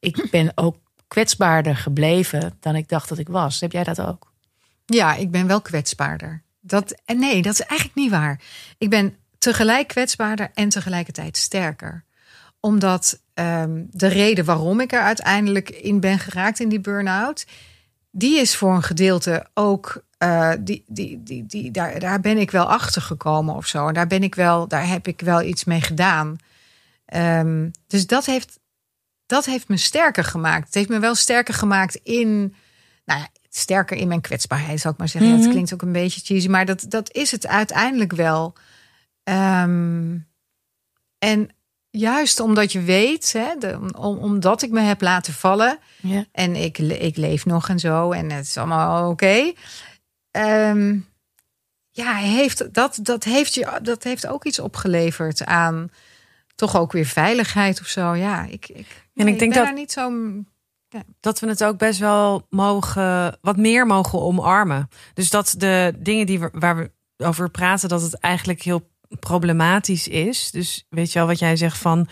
ik 0.00 0.28
ben 0.30 0.52
ook 0.54 0.76
kwetsbaarder 1.08 1.76
gebleven 1.76 2.56
dan 2.60 2.76
ik 2.76 2.88
dacht 2.88 3.08
dat 3.08 3.18
ik 3.18 3.28
was. 3.28 3.60
Heb 3.60 3.72
jij 3.72 3.84
dat 3.84 4.00
ook? 4.00 4.32
Ja, 4.86 5.14
ik 5.14 5.30
ben 5.30 5.46
wel 5.46 5.60
kwetsbaarder. 5.60 6.42
Dat, 6.60 7.02
en 7.04 7.18
nee, 7.18 7.42
dat 7.42 7.52
is 7.52 7.60
eigenlijk 7.60 7.98
niet 7.98 8.10
waar. 8.10 8.40
Ik 8.78 8.90
ben 8.90 9.16
tegelijk 9.44 9.88
kwetsbaarder 9.88 10.50
en 10.54 10.68
tegelijkertijd 10.68 11.36
sterker. 11.36 12.04
Omdat 12.60 13.20
ehm, 13.34 13.82
de 13.90 14.06
reden 14.06 14.44
waarom 14.44 14.80
ik 14.80 14.92
er 14.92 15.00
uiteindelijk 15.00 15.70
in 15.70 16.00
ben 16.00 16.18
geraakt 16.18 16.60
in 16.60 16.68
die 16.68 16.80
burn-out, 16.80 17.46
die 18.10 18.38
is 18.40 18.56
voor 18.56 18.74
een 18.74 18.82
gedeelte 18.82 19.46
ook. 19.54 20.02
eh, 20.18 20.50
die, 20.60 20.84
die, 20.86 21.22
die, 21.22 21.46
die, 21.46 21.70
daar, 21.70 21.98
daar 22.00 22.20
ben 22.20 22.38
ik 22.38 22.50
wel 22.50 22.64
achter 22.70 23.02
gekomen 23.02 23.54
of 23.54 23.66
zo. 23.66 23.88
En 23.88 23.94
daar 23.94 24.06
ben 24.06 24.22
ik 24.22 24.34
wel, 24.34 24.68
daar 24.68 24.88
heb 24.88 25.06
ik 25.08 25.20
wel 25.20 25.42
iets 25.42 25.64
mee 25.64 25.80
gedaan. 25.80 26.36
Ehm, 27.04 27.68
dus 27.86 28.06
dat 28.06 28.24
heeft, 28.26 28.58
dat 29.26 29.44
heeft 29.44 29.68
me 29.68 29.76
sterker 29.76 30.24
gemaakt. 30.24 30.64
Het 30.66 30.74
heeft 30.74 30.88
me 30.88 30.98
wel 30.98 31.14
sterker 31.14 31.54
gemaakt 31.54 31.94
in. 31.94 32.54
Nou 33.04 33.20
ja, 33.20 33.28
sterker 33.50 33.96
in 33.96 34.08
mijn 34.08 34.20
kwetsbaarheid, 34.20 34.80
zou 34.80 34.92
ik 34.94 34.98
maar 35.00 35.08
zeggen. 35.08 35.30
Ja, 35.30 35.36
Mhm. 35.36 35.44
het 35.44 35.52
klinkt 35.54 35.72
ook 35.74 35.82
een 35.82 35.92
beetje 35.92 36.20
cheesy, 36.24 36.48
maar 36.48 36.66
dat, 36.66 36.84
dat 36.88 37.12
is 37.14 37.30
het 37.30 37.46
uiteindelijk 37.46 38.12
wel. 38.12 38.54
Ehm, 39.24 40.18
en 41.18 41.48
juist 41.90 42.40
omdat 42.40 42.72
je 42.72 42.80
weet, 42.80 43.32
hè, 43.32 43.54
de, 43.58 43.78
om, 43.96 44.18
omdat 44.18 44.62
ik 44.62 44.70
me 44.70 44.80
heb 44.80 45.00
laten 45.00 45.32
vallen 45.32 45.78
Ja. 46.00 46.24
en 46.32 46.56
ik, 46.56 46.78
ik 46.78 47.16
leef 47.16 47.46
nog 47.46 47.68
en 47.68 47.78
zo 47.78 48.12
en 48.12 48.30
het 48.30 48.46
is 48.46 48.56
allemaal 48.56 49.10
oké. 49.10 49.52
Ehm, 50.30 50.98
ja, 51.90 52.14
heeft, 52.14 52.74
dat, 52.74 52.98
dat, 53.02 53.24
heeft 53.24 53.54
je, 53.54 53.78
dat 53.82 54.02
heeft 54.04 54.26
ook 54.26 54.44
iets 54.44 54.58
opgeleverd 54.58 55.44
aan 55.44 55.88
toch 56.54 56.76
ook 56.76 56.92
weer 56.92 57.06
veiligheid 57.06 57.80
of 57.80 57.86
zo. 57.86 58.12
Ja, 58.14 58.42
ik, 58.44 58.68
ik, 58.68 59.08
nee, 59.14 59.26
ik 59.26 59.38
denk 59.38 59.38
ben 59.38 59.48
dat- 59.50 59.64
daar 59.64 59.74
niet 59.74 59.92
zo. 59.92 60.12
dat 61.20 61.40
we 61.40 61.48
het 61.48 61.64
ook 61.64 61.78
best 61.78 61.98
wel 61.98 62.46
mogen, 62.50 63.38
wat 63.40 63.56
meer 63.56 63.86
mogen 63.86 64.20
omarmen. 64.20 64.88
Dus 65.14 65.30
dat 65.30 65.54
de 65.58 65.94
dingen 65.98 66.26
die 66.26 66.38
we, 66.40 66.48
waar 66.52 66.76
we 66.76 66.90
over 67.16 67.50
praten, 67.50 67.88
dat 67.88 68.02
het 68.02 68.18
eigenlijk 68.18 68.62
heel 68.62 68.90
problematisch 69.20 70.08
is. 70.08 70.50
Dus 70.50 70.86
weet 70.88 71.12
je 71.12 71.18
wel 71.18 71.28
wat 71.28 71.38
jij 71.38 71.56
zegt 71.56 71.78
van. 71.78 72.08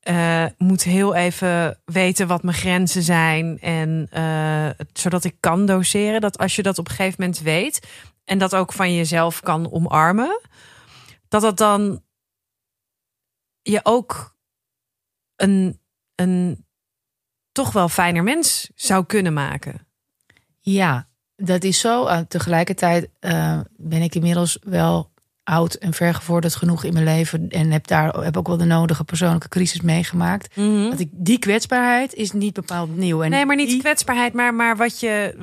eh, 0.00 0.46
moet 0.58 0.82
heel 0.82 1.14
even 1.14 1.80
weten 1.84 2.26
wat 2.26 2.42
mijn 2.42 2.56
grenzen 2.56 3.02
zijn. 3.02 3.58
En 3.60 4.08
eh, 4.10 4.68
zodat 4.92 5.24
ik 5.24 5.36
kan 5.40 5.66
doseren. 5.66 6.20
Dat 6.20 6.38
als 6.38 6.56
je 6.56 6.62
dat 6.62 6.78
op 6.78 6.88
een 6.88 6.94
gegeven 6.94 7.16
moment 7.20 7.40
weet. 7.40 7.86
En 8.24 8.38
dat 8.38 8.54
ook 8.54 8.72
van 8.72 8.94
jezelf 8.94 9.40
kan 9.40 9.72
omarmen. 9.72 10.40
Dat 11.28 11.42
dat 11.42 11.56
dan 11.56 12.02
je 13.62 13.80
ook 13.82 14.36
een, 15.36 15.80
een 16.14 16.66
toch 17.52 17.72
wel 17.72 17.88
fijner 17.88 18.22
mens 18.22 18.70
zou 18.74 19.04
kunnen 19.04 19.32
maken. 19.32 19.86
Ja, 20.60 21.08
dat 21.36 21.64
is 21.64 21.80
zo. 21.80 22.06
Uh, 22.06 22.18
tegelijkertijd 22.18 23.10
uh, 23.20 23.60
ben 23.76 24.02
ik 24.02 24.14
inmiddels 24.14 24.58
wel 24.62 25.12
oud 25.48 25.74
en 25.74 25.92
vergevorderd 25.94 26.54
genoeg 26.54 26.84
in 26.84 26.92
mijn 26.92 27.04
leven. 27.04 27.48
En 27.48 27.70
heb 27.70 27.86
daar 27.86 28.14
heb 28.18 28.36
ook 28.36 28.46
wel 28.46 28.56
de 28.56 28.64
nodige 28.64 29.04
persoonlijke 29.04 29.48
crisis 29.48 29.80
meegemaakt. 29.80 30.54
Dat 30.90 31.00
ik 31.00 31.08
die 31.12 31.38
kwetsbaarheid 31.38 32.14
is 32.14 32.32
niet 32.32 32.52
bepaald 32.54 32.96
nieuw. 32.96 33.22
En 33.22 33.30
Nee, 33.30 33.46
maar 33.46 33.56
niet 33.56 33.68
die- 33.68 33.80
kwetsbaarheid, 33.80 34.32
maar, 34.32 34.54
maar 34.54 34.76
wat 34.76 35.00
je. 35.00 35.34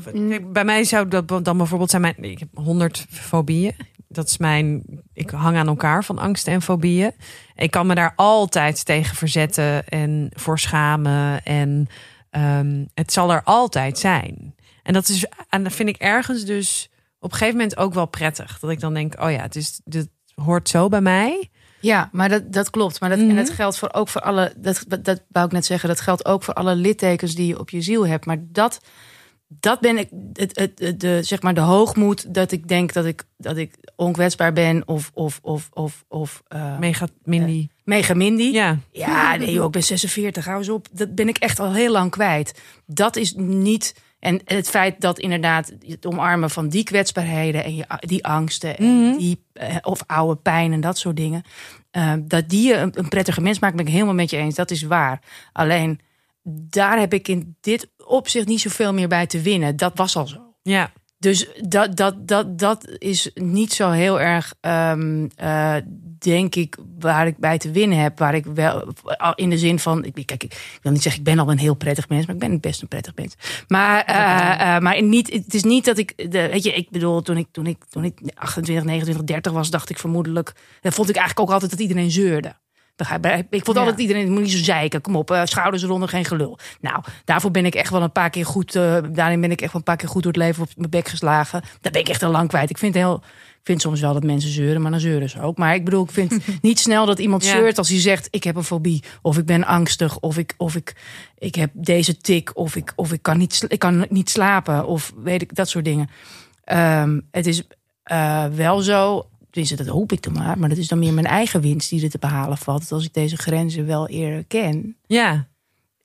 Bij 0.52 0.66
mij 0.66 0.84
zou 0.84 1.08
dat 1.08 1.28
dan 1.46 1.58
bijvoorbeeld 1.58 1.90
zijn. 1.90 2.02
Mijn, 2.02 2.16
ik 2.24 2.40
heb 2.40 2.50
honderd 2.54 3.06
fobieën. 3.10 3.74
Dat 4.08 4.28
is 4.28 4.38
mijn. 4.38 4.84
Ik 5.14 5.30
hang 5.30 5.58
aan 5.58 5.68
elkaar 5.68 6.04
van 6.04 6.18
angsten 6.18 6.54
en 6.54 6.62
fobieën. 6.62 7.12
Ik 7.56 7.72
kan 7.72 7.88
me 7.88 7.96
daar 7.96 8.14
altijd 8.16 8.86
tegen 8.86 9.16
verzetten 9.16 9.88
en 9.88 10.30
voor 10.34 10.60
schamen. 10.60 11.44
En 11.44 11.88
ehm, 12.30 12.86
het 12.94 13.14
zal 13.14 13.32
er 13.32 13.44
altijd 13.44 14.00
zijn. 14.00 14.56
En 14.84 14.94
dat 14.94 15.10
is. 15.10 15.26
En 15.50 15.64
dat 15.64 15.74
vind 15.74 15.90
ik 15.90 15.98
ergens 15.98 16.44
dus 16.46 16.90
op 17.26 17.32
een 17.32 17.38
gegeven 17.38 17.60
moment 17.60 17.78
ook 17.78 17.94
wel 17.94 18.06
prettig. 18.06 18.60
Dat 18.60 18.70
ik 18.70 18.80
dan 18.80 18.94
denk: 18.94 19.22
oh 19.22 19.32
ja, 19.32 19.42
het 19.42 19.56
is. 19.56 19.82
Dit 19.84 20.08
hoort 20.36 20.70
zo 20.70 20.90
bij 20.90 21.02
mij. 21.02 21.50
Ja, 21.80 22.10
maar 22.12 22.30
dat, 22.30 22.54
dat 22.54 22.70
klopt. 22.70 23.00
Maar 23.00 23.10
dat, 23.10 23.20
Mhm. 23.20 23.30
en 23.30 23.36
dat 23.36 23.50
geldt 23.50 23.78
voor, 23.78 23.90
ook 23.94 24.08
voor 24.08 24.22
alle. 24.22 24.54
Dat, 24.58 24.84
dat, 24.88 25.06
dat 25.06 25.24
wou 25.30 25.46
ik 25.46 25.52
net 25.52 25.66
zeggen. 25.66 25.90
Dat 25.90 26.02
geldt 26.02 26.26
ook 26.26 26.44
voor 26.44 26.54
alle 26.54 26.76
littekens 26.76 27.36
die 27.36 27.48
je 27.48 27.60
op 27.60 27.70
je 27.70 27.82
ziel 27.82 28.08
hebt. 28.08 28.26
Maar 28.26 28.38
dat, 28.42 28.80
dat 29.48 29.80
ben 29.80 29.98
ik. 29.98 30.10
Het, 30.34 30.56
het, 30.60 30.80
het- 30.80 31.00
de, 31.00 31.24
zeg 31.24 31.42
maar 31.42 31.54
de 31.54 31.62
hoogmoed 31.62 32.34
dat 32.34 32.52
ik 32.52 32.68
denk 32.68 32.94
dat 32.94 33.06
ik, 33.06 33.24
dat 33.38 33.58
ik 33.58 33.76
onkwetsbaar 33.96 34.54
ben. 34.54 34.88
Of, 34.88 35.12
of, 35.14 35.40
of, 35.42 35.70
of, 35.74 36.04
of 36.08 36.44
eh, 36.48 36.78
Mega 36.80 37.08
Mindy. 37.24 37.68
mega 37.84 38.14
mindy. 38.14 38.44
Ja. 38.44 38.78
Ja, 38.92 39.36
nee, 39.36 39.52
joh, 39.54 39.66
ik 39.66 39.72
ben 39.72 39.84
46. 39.84 40.46
Hou 40.46 40.58
eens 40.58 40.70
op. 40.70 40.88
Dat 40.92 41.16
ben 41.16 41.28
ik 41.28 41.38
echt 41.38 41.60
al 41.60 41.74
heel 41.74 41.92
lang 41.92 42.12
kwijt. 42.12 42.62
Dat 42.86 43.16
is 43.16 43.34
niet. 43.38 43.96
En 44.26 44.42
het 44.46 44.70
feit 44.70 45.02
dat 45.02 45.20
inderdaad 45.20 45.72
het 45.88 46.06
omarmen 46.06 46.50
van 46.50 46.70
die 46.70 46.84
kwetsbaarheden 46.84 47.64
en 47.64 47.76
je, 47.76 47.86
die 48.00 48.26
angsten 48.26 48.78
en 48.78 49.18
die, 49.18 49.46
eh, 49.54 49.76
of 49.82 50.04
oude 50.08 50.36
pijn 50.36 50.74
en 50.74 50.82
dat 50.82 50.98
soort 50.98 51.16
dingen, 51.16 51.44
eh, 51.92 52.14
dat 52.22 52.50
die 52.50 52.68
je 52.68 52.76
een, 52.76 53.00
een 53.00 53.08
prettige 53.08 53.42
mens 53.42 53.60
maakt, 53.60 53.76
ben 53.76 53.86
ik 53.86 53.92
helemaal 53.92 54.14
met 54.14 54.30
je 54.30 54.38
eens. 54.38 54.56
Dat 54.56 54.72
is 54.72 54.82
waar. 54.82 55.22
Alleen 55.52 56.00
daar 56.48 57.00
heb 57.00 57.14
ik 57.14 57.28
in 57.28 57.56
dit 57.62 57.90
opzicht 57.98 58.48
niet 58.48 58.62
zoveel 58.62 58.94
meer 58.94 59.08
bij 59.08 59.28
te 59.28 59.42
winnen. 59.42 59.76
Dat 59.76 59.92
was 59.96 60.16
al 60.16 60.28
zo. 60.28 60.54
Ja. 60.62 60.92
Dus 61.18 61.48
dat, 61.68 61.96
dat, 61.96 62.28
dat, 62.28 62.60
dat 62.60 62.90
is 62.98 63.32
niet 63.34 63.74
zo 63.74 63.90
heel 63.90 64.22
erg, 64.22 64.54
ehm, 64.62 65.28
eh, 65.36 65.76
denk 66.20 66.56
ik, 66.56 66.78
waar 67.00 67.28
ik 67.28 67.38
bij 67.38 67.58
te 67.58 67.72
winnen 67.72 67.98
heb. 67.98 68.20
Waar 68.20 68.36
ik 68.36 68.46
wel, 68.46 68.94
in 69.36 69.50
de 69.50 69.58
zin 69.58 69.80
van, 69.80 70.06
ik, 70.06 70.26
kijk, 70.26 70.44
ik 70.44 70.80
wil 70.82 70.92
niet 70.92 71.02
zeggen, 71.02 71.22
ik 71.22 71.28
ben 71.28 71.40
al 71.40 71.52
een 71.52 71.58
heel 71.58 71.74
prettig 71.74 72.10
mens, 72.10 72.26
maar 72.26 72.36
ik 72.36 72.42
ben 72.42 72.60
best 72.60 72.82
een 72.82 72.88
prettig 72.88 73.16
mens. 73.16 73.36
Maar, 73.68 74.04
eh, 74.04 74.76
eh, 74.76 74.82
maar 74.82 75.02
niet, 75.02 75.32
het 75.34 75.54
is 75.54 75.64
niet 75.64 75.86
dat 75.86 75.98
ik, 75.98 76.32
de, 76.32 76.48
weet 76.52 76.64
je, 76.64 76.74
ik 76.74 76.90
bedoel, 76.90 77.22
toen 77.22 77.38
ik, 77.38 77.48
toen, 77.52 77.68
ik, 77.68 77.86
toen 77.90 78.04
ik 78.04 78.20
28, 78.34 78.86
29, 78.86 79.26
30 79.26 79.52
was, 79.52 79.70
dacht 79.70 79.90
ik 79.90 80.00
vermoedelijk, 80.00 80.54
dan 80.82 80.92
vond 80.92 81.10
ik 81.10 81.16
eigenlijk 81.16 81.48
ook 81.48 81.54
altijd 81.54 81.72
dat 81.72 81.80
iedereen 81.80 82.12
zeurde. 82.12 82.56
Begrijp? 82.96 83.26
Ik 83.50 83.64
vond 83.66 83.78
Ja. 83.78 83.84
altijd 83.84 84.02
iedereen, 84.02 84.32
moet 84.32 84.42
niet 84.42 84.52
zo 84.52 84.64
zeiken, 84.64 85.02
kom 85.02 85.16
op, 85.16 85.32
eh, 85.32 85.42
schouders 85.44 85.84
eronder, 85.84 86.10
geen 86.10 86.26
gelul. 86.26 86.58
Nou, 86.82 87.04
daarvoor 87.26 87.52
ben 87.52 87.66
ik 87.66 87.76
echt 87.76 87.90
wel 87.90 88.02
een 88.02 88.12
paar 88.12 88.30
keer 88.30 88.46
goed, 88.46 88.76
eh, 88.76 88.98
daarin 89.12 89.42
ben 89.42 89.52
ik 89.52 89.62
echt 89.62 89.72
wel 89.72 89.82
een 89.82 89.88
paar 89.88 89.96
keer 89.98 90.10
goed 90.10 90.24
door 90.24 90.32
het 90.32 90.42
leven 90.42 90.64
op 90.64 90.70
mijn 90.76 90.90
bek 90.90 91.08
geslagen. 91.08 91.62
Daar 91.82 91.92
ben 91.92 92.02
ik 92.02 92.10
echt 92.10 92.24
al 92.24 92.32
lang 92.32 92.48
kwijt. 92.50 92.70
Ik 92.70 92.78
vind 92.78 92.94
heel, 92.94 93.16
ik 93.26 93.62
vind 93.64 93.82
soms 93.82 94.00
wel 94.02 94.14
dat 94.14 94.24
mensen 94.24 94.50
zeuren, 94.52 94.82
maar 94.82 94.92
dan 94.92 95.00
zeuren 95.00 95.30
ze 95.30 95.42
ook. 95.42 95.58
Maar 95.58 95.76
ik 95.76 95.86
bedoel, 95.86 96.04
ik 96.04 96.12
vind 96.12 96.34
niet 96.62 96.80
snel 96.80 97.06
dat 97.06 97.20
iemand 97.20 97.46
Ja. 97.46 97.52
zeurt 97.52 97.78
als 97.78 97.90
hij 97.90 98.00
zegt, 98.00 98.28
ik 98.32 98.44
heb 98.44 98.56
een 98.56 98.64
fobie, 98.64 99.04
of 99.22 99.38
ik 99.38 99.46
ben 99.46 99.66
angstig, 99.66 100.20
of 100.20 100.38
ik, 100.38 100.54
of 100.58 100.76
ik, 100.76 100.96
ik 101.38 101.56
heb 101.56 101.70
deze 101.74 102.18
tik, 102.18 102.52
of 102.54 102.76
ik, 102.76 102.94
of 102.96 103.12
ik 103.14 103.22
kan 103.22 103.38
niet, 103.38 103.66
ik 103.68 103.80
kan 103.80 104.06
niet 104.10 104.30
slapen, 104.30 104.88
of 104.88 105.14
weet 105.24 105.42
ik, 105.42 105.56
dat 105.56 105.70
soort 105.70 105.86
dingen. 105.86 106.10
Ehm, 106.64 107.20
het 107.32 107.48
is 107.48 107.64
eh, 108.04 108.46
wel 108.46 108.80
zo, 108.82 109.28
tenminste 109.56 109.76
dat 109.84 109.88
hoop 109.94 110.12
ik 110.12 110.22
dan 110.24 110.34
maar, 110.34 110.58
maar 110.60 110.70
dat 110.70 110.78
is 110.78 110.88
dan 110.88 111.00
meer 111.00 111.14
mijn 111.14 111.26
eigen 111.26 111.62
winst 111.62 111.90
die 111.90 112.04
er 112.04 112.10
te 112.10 112.18
behalen 112.18 112.58
valt. 112.58 112.82
Dat 112.82 112.92
als 112.92 113.06
ik 113.06 113.14
deze 113.14 113.38
grenzen 113.38 113.86
wel 113.86 114.08
eerder 114.08 114.46
ken, 114.46 114.98
Ja. 115.06 115.48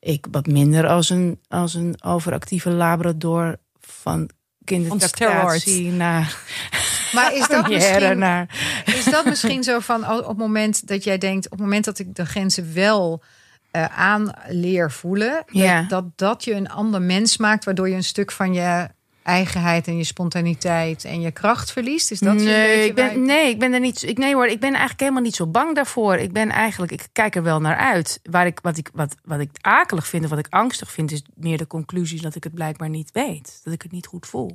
ik 0.00 0.26
wat 0.30 0.46
minder 0.46 0.86
als 0.88 1.10
een, 1.10 1.40
als 1.48 1.74
een 1.74 1.96
overactieve 2.02 2.70
labrador 2.70 3.56
van 3.80 4.30
kindertractatie 4.64 5.90
naar 5.90 6.36
Maar 7.14 7.34
is 7.36 7.48
dat 7.48 7.68
misschien 7.70 8.18
naar... 8.18 8.58
Is 8.84 9.04
dat 9.04 9.24
misschien 9.24 9.62
zo 9.62 9.78
van 9.78 10.04
al- 10.04 10.20
op 10.20 10.28
het 10.28 10.36
moment 10.36 10.86
dat 10.88 11.04
jij 11.04 11.18
denkt, 11.18 11.44
op 11.44 11.50
het 11.50 11.60
moment 11.60 11.84
dat 11.84 11.98
ik 11.98 12.14
de 12.14 12.26
grenzen 12.26 12.74
wel 12.74 13.22
eh, 13.70 13.84
aan 13.98 14.30
leer 14.48 14.90
voelen, 14.90 15.44
Ja. 15.46 15.80
dat, 15.82 15.88
dat 15.88 16.04
dat 16.16 16.44
je 16.44 16.54
een 16.54 16.68
ander 16.70 17.02
mens 17.02 17.36
maakt, 17.36 17.64
waardoor 17.64 17.88
je 17.88 17.94
een 17.94 18.04
stuk 18.04 18.32
van 18.32 18.52
je 18.54 18.88
eigenheid 19.30 19.86
en 19.86 19.96
je 19.96 20.04
spontaniteit 20.04 21.04
en 21.04 21.20
je 21.20 21.30
kracht 21.30 21.72
verliest? 21.72 22.10
Is 22.10 22.18
dat 22.18 22.34
nee, 22.34 22.84
ik 22.84 22.94
ben, 22.94 23.22
nee, 23.22 23.48
ik 23.48 23.58
ben 23.58 23.72
er 23.72 23.80
niet. 23.80 24.02
Ik, 24.02 24.18
nee 24.18 24.34
hoor, 24.34 24.46
ik 24.46 24.60
ben 24.60 24.70
eigenlijk 24.70 25.00
helemaal 25.00 25.22
niet 25.22 25.34
zo 25.34 25.46
bang 25.46 25.74
daarvoor. 25.74 26.16
Ik 26.16 26.32
ben 26.32 26.48
eigenlijk, 26.48 26.92
ik 26.92 27.08
kijk 27.12 27.36
er 27.36 27.42
wel 27.42 27.60
naar 27.60 27.76
uit. 27.76 28.20
Waar 28.22 28.46
ik, 28.46 28.58
wat, 28.62 28.76
ik, 28.76 28.90
wat, 28.92 29.14
wat 29.22 29.40
ik 29.40 29.50
akelig 29.60 30.06
vind 30.06 30.24
of 30.24 30.30
wat 30.30 30.38
ik 30.38 30.46
angstig 30.50 30.92
vind, 30.92 31.12
is 31.12 31.22
meer 31.34 31.58
de 31.58 31.66
conclusie 31.66 32.20
dat 32.20 32.34
ik 32.34 32.44
het 32.44 32.54
blijkbaar 32.54 32.88
niet 32.88 33.10
weet. 33.12 33.60
Dat 33.64 33.74
ik 33.74 33.82
het 33.82 33.92
niet 33.92 34.06
goed 34.06 34.26
voel. 34.26 34.52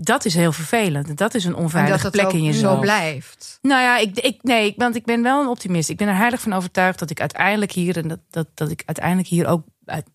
Dat 0.00 0.24
is 0.24 0.34
heel 0.34 0.52
vervelend. 0.52 1.16
Dat 1.16 1.34
is 1.34 1.44
een 1.44 1.50
en 1.50 1.56
dat 1.56 1.64
onveilige 1.64 2.02
het 2.06 2.12
plek 2.12 2.26
ook 2.26 2.32
in 2.32 2.42
jezelf. 2.42 2.74
zo 2.74 2.80
blijft. 2.80 3.58
Nou 3.62 3.82
ja, 3.82 3.98
ik, 3.98 4.18
ik, 4.18 4.42
nee, 4.42 4.74
want 4.76 4.96
ik 4.96 5.04
ben 5.04 5.22
wel 5.22 5.40
een 5.40 5.48
optimist. 5.48 5.88
Ik 5.88 5.96
ben 5.96 6.08
er 6.08 6.16
heilig 6.16 6.40
van 6.40 6.52
overtuigd 6.52 6.98
dat 6.98 7.10
ik 7.10 7.20
uiteindelijk 7.20 7.72
hier 7.72 7.96
en 7.96 8.08
dat, 8.08 8.20
dat, 8.30 8.46
dat 8.54 8.70
ik 8.70 8.82
uiteindelijk 8.86 9.28
hier 9.28 9.46
ook 9.46 9.64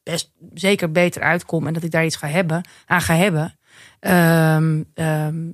best 0.04 0.32
zeker 0.54 0.92
beter 0.92 1.22
uitkom 1.22 1.68
en 1.68 1.74
dat 1.74 1.84
ik 1.84 1.92
daar 1.92 2.06
iets 2.06 2.16
ga 2.16 2.28
hebben, 2.28 2.62
aan 2.86 3.02
ga 3.02 3.16
hebben. 3.16 3.58
Ehm, 4.00 4.84
ehm, 4.94 5.52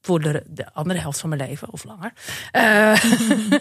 voor 0.00 0.20
de, 0.20 0.42
de 0.48 0.72
andere 0.72 1.00
helft 1.00 1.20
van 1.20 1.28
mijn 1.28 1.48
leven 1.48 1.72
of 1.72 1.84
langer. 1.84 2.12
Eh, 2.50 3.04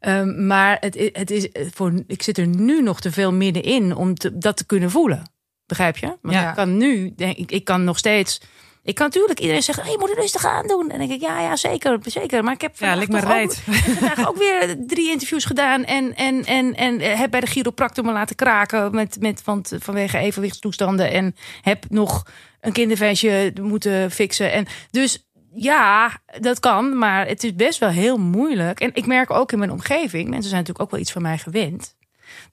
ehm, 0.00 0.46
maar 0.46 0.76
het, 0.80 1.10
het 1.12 1.30
is 1.30 1.48
voor, 1.74 1.92
ik 2.06 2.22
zit 2.22 2.38
er 2.38 2.46
nu 2.46 2.82
nog 2.82 3.00
te 3.00 3.12
veel 3.12 3.32
middenin 3.32 3.94
om 3.96 4.14
te, 4.14 4.38
dat 4.38 4.56
te 4.56 4.66
kunnen 4.66 4.90
voelen. 4.90 5.22
Begrijp 5.66 5.96
je? 5.96 6.16
Want 6.22 6.34
Ja. 6.34 6.48
ik 6.48 6.54
kan 6.54 6.76
nu, 6.76 7.12
denk 7.16 7.36
ik, 7.36 7.50
ik 7.50 7.64
kan 7.64 7.84
nog 7.84 7.98
steeds. 7.98 8.40
Ik 8.84 8.94
kan 8.94 9.06
natuurlijk 9.06 9.40
iedereen 9.40 9.62
zeggen, 9.62 9.84
hey, 9.84 9.92
je 9.92 9.98
moet 9.98 10.08
het 10.08 10.18
rustig 10.18 10.44
aan 10.46 10.66
doen. 10.66 10.82
En 10.82 10.98
dan 10.98 10.98
denk 11.08 11.10
ik, 11.10 11.20
ja, 11.28 11.40
ja, 11.40 11.56
zeker, 11.56 11.98
zeker. 12.04 12.44
Maar 12.44 12.52
ik 12.52 12.60
heb 12.60 12.76
Ja, 12.78 12.86
vandaag 12.98 13.08
me 13.08 13.20
toch 13.20 13.42
ook- 13.42 13.74
vandaag 13.98 14.28
ook 14.28 14.36
weer 14.36 14.76
drie 14.86 15.10
interviews 15.10 15.44
gedaan. 15.44 15.84
En, 15.84 16.16
en, 16.16 16.44
en, 16.44 16.74
en 16.74 17.00
heb 17.00 17.30
bij 17.30 17.40
de 17.40 17.46
chiropractor 17.46 18.04
me 18.04 18.12
laten 18.12 18.36
kraken. 18.36 18.94
Met, 18.94 19.16
met, 19.20 19.44
want, 19.44 19.72
vanwege 19.78 20.18
evenwichtstoestanden. 20.18 21.10
En 21.10 21.36
heb 21.62 21.84
nog 21.88 22.22
een 22.60 22.72
kinderfeestje 22.72 23.52
moeten 23.60 24.10
fixen. 24.10 24.52
En 24.52 24.66
dus 24.90 25.26
ja, 25.54 26.10
dat 26.40 26.60
kan. 26.60 26.98
Maar 26.98 27.26
het 27.26 27.44
is 27.44 27.54
best 27.54 27.78
wel 27.78 27.88
heel 27.88 28.18
moeilijk. 28.18 28.80
En 28.80 28.90
ik 28.94 29.06
merk 29.06 29.30
ook 29.30 29.52
in 29.52 29.58
mijn 29.58 29.70
omgeving. 29.72 30.24
Mensen 30.28 30.50
zijn 30.50 30.60
natuurlijk 30.60 30.80
ook 30.84 30.90
wel 30.90 31.00
iets 31.00 31.12
van 31.12 31.22
mij 31.22 31.38
gewend. 31.38 31.94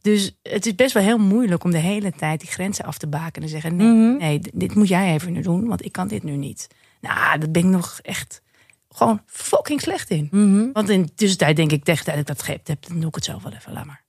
Dus 0.02 0.38
het 0.44 0.66
is 0.66 0.76
best 0.76 0.94
wel 0.94 1.04
heel 1.04 1.18
moeilijk 1.18 1.64
om 1.64 1.72
de 1.72 1.78
hele 1.78 2.12
tijd 2.12 2.40
die 2.40 2.50
grenzen 2.50 2.86
af 2.86 2.98
te 2.98 3.08
baken. 3.08 3.42
En 3.42 3.50
zeggen: 3.50 3.76
nee, 3.76 3.88
Mhm. 3.88 4.18
nee, 4.18 4.40
dit 4.54 4.76
moet 4.76 4.88
jij 4.88 5.14
even 5.14 5.32
nu 5.34 5.42
doen. 5.42 5.68
Want 5.68 5.86
ik 5.86 5.92
kan 5.92 6.08
dit 6.08 6.24
nu 6.24 6.36
niet. 6.36 6.68
Nou, 7.02 7.40
dat 7.40 7.52
ben 7.52 7.62
ik 7.64 7.68
nog 7.70 8.00
echt 8.02 8.42
gewoon 8.90 9.22
fucking 9.26 9.82
slecht 9.82 10.10
in. 10.10 10.28
Mhm. 10.32 10.72
Want 10.72 10.90
in 10.90 11.02
de 11.02 11.14
tussentijd 11.14 11.56
denk 11.56 11.72
ik 11.72 11.84
tegen 11.84 12.06
dat 12.06 12.16
ik 12.16 12.26
dat 12.26 12.42
geeft 12.42 12.68
heb, 12.68 12.88
dan 12.88 13.00
doe 13.00 13.10
ik 13.10 13.16
het 13.16 13.24
zelf 13.24 13.44
wel 13.44 13.54
even, 13.54 13.74
laat 13.74 13.86
maar. 13.86 14.04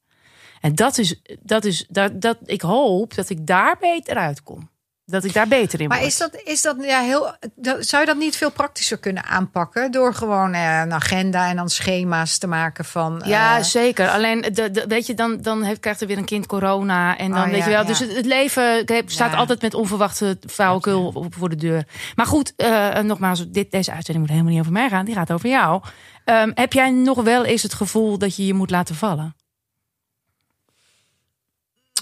En 0.60 0.74
dat 0.74 0.98
is, 0.98 1.20
dat 1.42 1.64
is, 1.64 1.86
dat, 1.88 2.20
dat, 2.20 2.38
ik 2.44 2.60
hoop 2.60 3.14
dat 3.14 3.30
ik 3.30 3.46
daar 3.46 3.76
beter 3.80 4.16
uitkom. 4.16 4.70
Dat 5.10 5.24
ik 5.24 5.32
daar 5.32 5.48
beter 5.48 5.80
in 5.80 5.88
Maar 5.88 5.98
word. 5.98 6.10
is 6.10 6.18
dat, 6.18 6.40
is 6.44 6.62
dat 6.62 6.76
ja, 6.80 7.00
heel. 7.00 7.34
dat- 7.54 7.86
Zou 7.86 8.02
je 8.02 8.08
dat 8.08 8.16
niet 8.18 8.36
veel 8.36 8.50
praktischer 8.50 8.98
kunnen 8.98 9.24
aanpakken? 9.24 9.90
Door 9.90 10.14
gewoon 10.14 10.52
eh, 10.54 10.80
een 10.80 10.92
agenda 10.92 11.48
en 11.48 11.56
dan 11.56 11.68
schema's 11.68 12.38
te 12.38 12.46
maken 12.46 12.84
van. 12.84 13.22
Ja, 13.26 13.58
eh, 13.58 13.62
zeker. 13.64 14.08
Alleen, 14.08 14.40
de, 14.40 14.70
de, 14.70 14.84
weet 14.88 15.06
je, 15.06 15.14
dan, 15.14 15.40
dan 15.42 15.62
heeft, 15.62 15.80
krijgt 15.80 16.00
er 16.00 16.06
weer 16.06 16.18
een 16.18 16.24
kind 16.24 16.46
corona. 16.46 17.16
En 17.18 17.30
dan, 17.30 17.38
Oh, 17.44 17.44
weet 17.48 17.56
ja, 17.58 17.64
je 17.64 17.70
wel. 17.70 17.80
ja. 17.80 17.86
Dus 17.86 17.98
het, 17.98 18.14
het 18.16 18.26
leven 18.26 18.84
staat 19.06 19.32
Ja. 19.32 19.36
altijd 19.36 19.62
met 19.62 19.74
onverwachte 19.74 20.38
flauwekul 20.48 21.26
voor 21.30 21.48
de 21.48 21.56
deur. 21.56 21.86
Maar 22.14 22.26
goed, 22.26 22.52
eh, 22.56 22.98
nogmaals, 22.98 23.50
dit, 23.50 23.70
deze 23.70 23.92
uitzending 23.92 24.18
moet 24.18 24.28
helemaal 24.34 24.50
niet 24.52 24.60
over 24.60 24.72
mij 24.72 24.88
gaan. 24.88 25.04
Die 25.04 25.14
gaat 25.14 25.32
over 25.32 25.48
jou. 25.48 25.82
Ehm, 26.24 26.50
heb 26.54 26.72
jij 26.72 26.90
nog 26.90 27.22
wel 27.22 27.44
eens 27.44 27.62
het 27.62 27.74
gevoel 27.74 28.18
dat 28.18 28.36
je 28.36 28.46
je 28.46 28.54
moet 28.54 28.70
laten 28.70 28.94
vallen? 28.94 29.34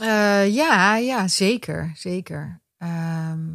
Eh, 0.01 0.55
ja, 0.55 0.97
ja, 0.97 1.29
zeker. 1.29 1.93
zeker. 1.95 2.61
Ehm, 2.79 3.47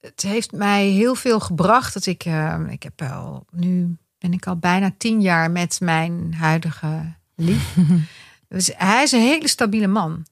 het 0.00 0.22
heeft 0.22 0.52
mij 0.52 0.86
heel 0.86 1.14
veel 1.14 1.40
gebracht 1.40 1.94
dat 1.94 2.06
ik. 2.06 2.24
eh, 2.24 2.60
ik 2.68 2.82
heb 2.82 3.02
al. 3.02 3.46
Nu 3.50 3.96
ben 4.18 4.32
ik 4.32 4.46
al 4.46 4.56
bijna 4.56 4.94
tien 4.98 5.20
jaar 5.20 5.50
met 5.50 5.80
mijn 5.80 6.34
huidige 6.34 7.14
lief. 7.34 7.76
dus 8.48 8.70
hij 8.76 9.02
is 9.02 9.12
een 9.12 9.20
hele 9.20 9.48
stabiele 9.48 9.86
man. 9.86 10.26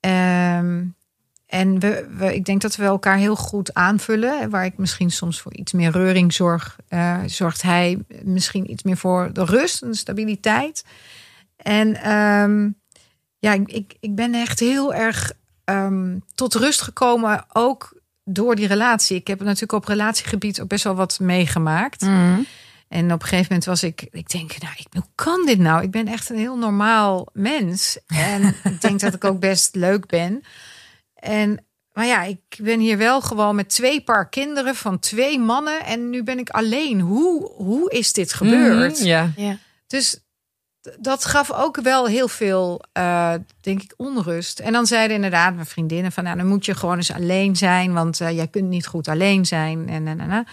Ehm, 0.00 0.84
en 1.46 1.78
we, 1.78 2.08
we, 2.16 2.34
ik 2.34 2.44
denk 2.44 2.60
dat 2.60 2.76
we 2.76 2.84
elkaar 2.84 3.16
heel 3.16 3.36
goed 3.36 3.74
aanvullen. 3.74 4.50
Waar 4.50 4.64
ik 4.64 4.78
misschien 4.78 5.10
soms 5.10 5.40
voor 5.40 5.54
iets 5.54 5.72
meer 5.72 5.90
reuring 5.90 6.32
zorg, 6.32 6.78
eh, 6.88 7.20
zorgt 7.26 7.62
hij 7.62 7.98
misschien 8.22 8.70
iets 8.70 8.82
meer 8.82 8.96
voor 8.96 9.32
de 9.32 9.44
rust 9.44 9.82
en 9.82 9.90
de 9.90 9.96
stabiliteit. 9.96 10.84
En 11.56 11.94
ehm, 11.94 12.70
ja, 13.38 13.52
ik, 13.52 13.68
ik, 13.68 13.96
ik 14.00 14.14
ben 14.14 14.34
echt 14.34 14.60
heel 14.60 14.94
erg 14.94 15.32
ehm, 15.68 16.18
tot 16.34 16.54
rust 16.54 16.80
gekomen, 16.80 17.44
ook 17.52 18.00
door 18.24 18.54
die 18.54 18.66
relatie. 18.66 19.16
Ik 19.16 19.26
heb 19.26 19.40
natuurlijk 19.40 19.72
op 19.72 19.84
relatiegebied 19.84 20.60
ook 20.60 20.68
best 20.68 20.84
wel 20.84 20.94
wat 20.94 21.18
meegemaakt. 21.20 22.02
En 22.88 23.12
op 23.12 23.22
een 23.22 23.28
gegeven 23.28 23.46
moment 23.48 23.64
was 23.64 23.82
ik, 23.82 24.06
ik 24.10 24.30
denk, 24.30 24.58
nou, 24.58 24.74
ik, 24.76 24.86
hoe 24.90 25.10
kan 25.14 25.46
dit 25.46 25.58
nou? 25.58 25.82
Ik 25.82 25.90
ben 25.90 26.08
echt 26.08 26.30
een 26.30 26.38
heel 26.38 26.56
normaal 26.56 27.28
mens. 27.32 27.98
En 28.06 28.54
ik 28.72 28.80
denk 28.80 29.00
dat 29.00 29.14
ik 29.14 29.24
ook 29.24 29.40
best 29.40 29.74
leuk 29.74 30.06
ben. 30.06 30.42
En, 31.14 31.64
maar 31.92 32.06
ja, 32.06 32.22
ik 32.22 32.58
ben 32.62 32.80
hier 32.80 32.98
wel 32.98 33.20
gewoon 33.20 33.54
met 33.54 33.68
twee 33.68 34.00
paar 34.00 34.28
kinderen 34.28 34.74
van 34.74 34.98
twee 34.98 35.38
mannen. 35.38 35.84
En 35.84 36.10
nu 36.10 36.22
ben 36.22 36.38
ik 36.38 36.50
alleen. 36.50 37.00
Hoe, 37.00 37.52
hoe 37.52 37.90
is 37.90 38.12
dit 38.12 38.32
gebeurd? 38.32 38.98
Mhm, 38.98 39.06
ja. 39.06 39.32
Ja. 39.36 39.58
Dus 39.86 40.20
dat 41.00 41.24
gaf 41.24 41.52
ook 41.52 41.80
wel 41.80 42.06
heel 42.06 42.28
veel, 42.28 42.84
eh, 42.92 43.34
denk 43.60 43.82
ik, 43.82 43.94
onrust. 43.96 44.58
En 44.58 44.72
dan 44.72 44.86
zeiden 44.86 45.16
inderdaad 45.16 45.54
mijn 45.54 45.66
vriendinnen 45.66 46.12
van, 46.12 46.24
nou, 46.24 46.36
dan 46.36 46.46
moet 46.46 46.64
je 46.64 46.74
gewoon 46.74 46.96
eens 46.96 47.12
alleen 47.12 47.56
zijn, 47.56 47.92
want 47.92 48.20
eh, 48.20 48.30
jij 48.30 48.46
kunt 48.48 48.68
niet 48.68 48.86
goed 48.86 49.08
alleen 49.08 49.46
zijn. 49.46 49.88
En, 49.88 50.06
en, 50.06 50.20
en, 50.20 50.30
en. 50.30 50.46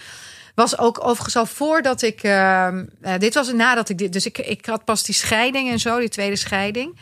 Was 0.54 0.78
ook 0.78 1.04
overigens 1.04 1.36
al 1.36 1.46
voordat 1.46 2.02
ik, 2.02 2.22
eh, 2.22 2.66
eh, 2.66 2.74
dit 3.18 3.34
was 3.34 3.52
nadat 3.52 3.88
ik 3.88 3.98
dit, 3.98 4.12
dus 4.12 4.26
ik, 4.26 4.38
ik 4.38 4.66
had 4.66 4.84
pas 4.84 5.02
die 5.02 5.14
scheiding 5.14 5.70
en 5.70 5.78
zo, 5.78 5.98
die 5.98 6.08
tweede 6.08 6.36
scheiding. 6.36 6.98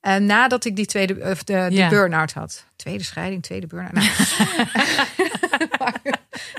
Eh, 0.00 0.16
nadat 0.16 0.64
ik 0.64 0.76
die 0.76 0.86
tweede, 0.86 1.30
of 1.30 1.44
de, 1.44 1.66
Ja. 1.70 1.88
burn-out 1.88 2.32
had. 2.32 2.64
Tweede 2.76 3.04
scheiding, 3.04 3.42
tweede 3.42 3.66
burn-out. 3.66 3.92
Nou. 3.92 4.08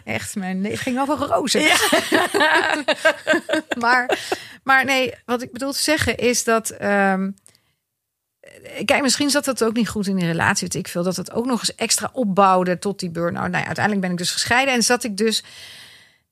Echt, 0.08 0.36
mijn 0.36 0.62
leven 0.62 0.78
ging 0.78 0.99
over 0.99 1.18
rozen. 1.18 1.62
maar, 3.80 4.20
maar 4.64 4.86
nee, 4.86 5.14
wat 5.26 5.41
ik 5.41 5.51
bedoel 5.51 5.72
te 5.72 5.82
zeggen 5.82 6.18
is 6.18 6.43
dat. 6.43 6.70
ehm, 6.70 7.32
kijk, 8.86 9.01
misschien 9.01 9.30
zat 9.30 9.45
dat 9.45 9.64
ook 9.64 9.74
niet 9.74 9.89
goed 9.89 10.08
in 10.08 10.16
die 10.16 10.26
relatie. 10.26 10.68
Weet 10.68 10.76
ik 10.76 10.88
veel 10.88 11.03
dat 11.03 11.16
het 11.16 11.32
ook 11.32 11.45
nog 11.45 11.60
eens 11.60 11.76
extra 11.76 12.10
opbouwde 12.14 12.80
tot 12.80 12.99
die 12.99 13.10
burn-out. 13.10 13.49
Nou 13.49 13.60
ja, 13.60 13.66
uiteindelijk 13.66 14.05
ben 14.05 14.12
ik 14.12 14.18
dus 14.18 14.32
gescheiden 14.32 14.74
en 14.74 14.84
zat 14.84 15.03
ik 15.03 15.18
dus. 15.18 15.43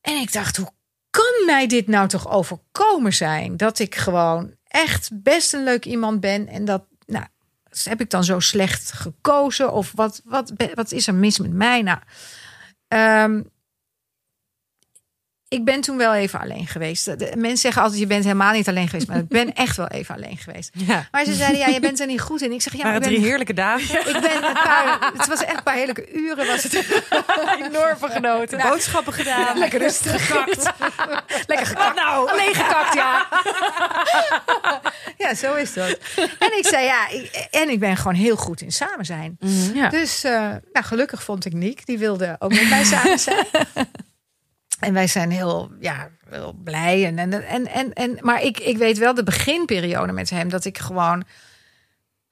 En 0.01 0.15
ik 0.21 0.33
dacht, 0.33 0.57
hoe 0.57 0.71
kan 1.09 1.45
mij 1.45 1.67
dit 1.67 1.87
nou 1.87 2.07
toch 2.07 2.29
overkomen 2.29 3.13
zijn? 3.13 3.57
Dat 3.57 3.79
ik 3.79 3.95
gewoon 3.95 4.53
echt 4.67 5.09
best 5.13 5.53
een 5.53 5.63
leuk 5.63 5.85
iemand 5.85 6.19
ben 6.19 6.47
en 6.47 6.65
dat. 6.65 6.85
Nou, 7.05 7.25
heb 7.83 8.01
ik 8.01 8.09
dan 8.09 8.23
zo 8.23 8.39
slecht 8.39 8.91
gekozen? 8.91 9.71
Of 9.71 9.91
wat, 9.95 10.21
wat, 10.25 10.53
wat 10.73 10.91
is 10.91 11.07
er 11.07 11.15
mis 11.15 11.39
met 11.39 11.53
mij? 11.53 11.81
Nou, 11.81 11.99
ehm, 12.87 13.41
ik 15.47 15.65
ben 15.65 15.81
toen 15.81 15.97
wel 15.97 16.13
even 16.13 16.39
alleen 16.39 16.67
geweest. 16.67 17.05
De- 17.05 17.31
mensen 17.35 17.57
zeggen 17.57 17.81
altijd, 17.81 17.99
je 18.01 18.07
bent 18.07 18.23
helemaal 18.23 18.51
niet 18.53 18.67
alleen 18.67 18.87
geweest. 18.87 19.07
Maar 19.07 19.17
ik 19.17 19.27
ben 19.27 19.53
echt 19.65 19.77
wel 19.77 19.87
even 19.87 20.15
alleen 20.15 20.37
geweest. 20.37 20.69
ja. 20.73 21.07
Maar 21.11 21.25
ze 21.25 21.33
zeiden, 21.33 21.59
ja, 21.59 21.67
je 21.67 21.79
bent 21.79 21.99
er 21.99 22.07
niet 22.07 22.21
goed 22.21 22.41
in. 22.41 22.51
Ik 22.51 22.61
zeg, 22.61 22.73
ja, 22.73 22.83
maar 22.83 22.91
waren 22.91 23.07
ik 23.07 23.13
drie 23.15 23.25
heerlijke 23.27 23.53
dagen. 23.53 23.99
ik 24.15 24.21
ben 24.21 24.35
een 24.35 24.53
paar... 24.53 25.11
Het 25.17 25.27
was 25.27 25.43
echt 25.43 25.57
een 25.57 25.63
paar 25.63 25.75
heerlijke 25.75 26.11
uren. 26.13 26.47
Was 26.47 26.63
het. 26.63 26.73
Enorm 27.65 27.97
genoten. 27.99 28.59
Boodschappen 28.61 29.13
gedaan. 29.13 29.57
Lekker 29.57 29.79
rustig 29.79 30.27
gekakt. 30.27 30.71
Lekker 31.47 31.65
gekakt. 31.67 31.95
nou? 31.95 32.29
Alleen 32.31 32.53
gekakt, 32.55 32.93
ja. 32.93 33.27
Ja, 35.17 35.33
zo 35.35 35.53
is 35.55 35.73
dat. 35.73 35.97
En 36.39 36.57
ik 36.57 36.65
zei, 36.67 36.85
ja, 36.85 37.09
ik, 37.09 37.47
en 37.51 37.69
ik 37.69 37.79
ben 37.79 37.97
gewoon 37.97 38.13
heel 38.13 38.35
goed 38.35 38.61
in 38.61 38.71
samen 38.71 39.05
zijn. 39.05 39.37
ja. 39.73 39.89
Dus 39.89 40.23
eh, 40.23 40.31
nou, 40.73 40.85
gelukkig 40.85 41.23
vond 41.23 41.45
ik 41.45 41.53
Niek. 41.53 41.85
Die 41.85 41.97
wilde 41.97 42.35
ook 42.39 42.53
met 42.53 42.69
mij 42.69 42.83
samen 42.83 43.19
zijn. 43.19 43.45
En 44.85 44.93
wij 44.93 45.07
zijn 45.07 45.31
heel, 45.31 45.71
ja, 45.79 46.09
heel 46.29 46.53
blij. 46.63 47.05
En, 47.05 47.19
en, 47.19 47.67
en, 47.67 47.93
en, 47.93 48.17
maar 48.21 48.41
ik, 48.43 48.59
ik 48.59 48.77
weet 48.77 48.97
wel 48.97 49.13
de 49.13 49.23
beginperiode 49.23 50.11
met 50.11 50.29
hem 50.29 50.49
dat 50.49 50.65
ik 50.65 50.77
gewoon 50.77 51.23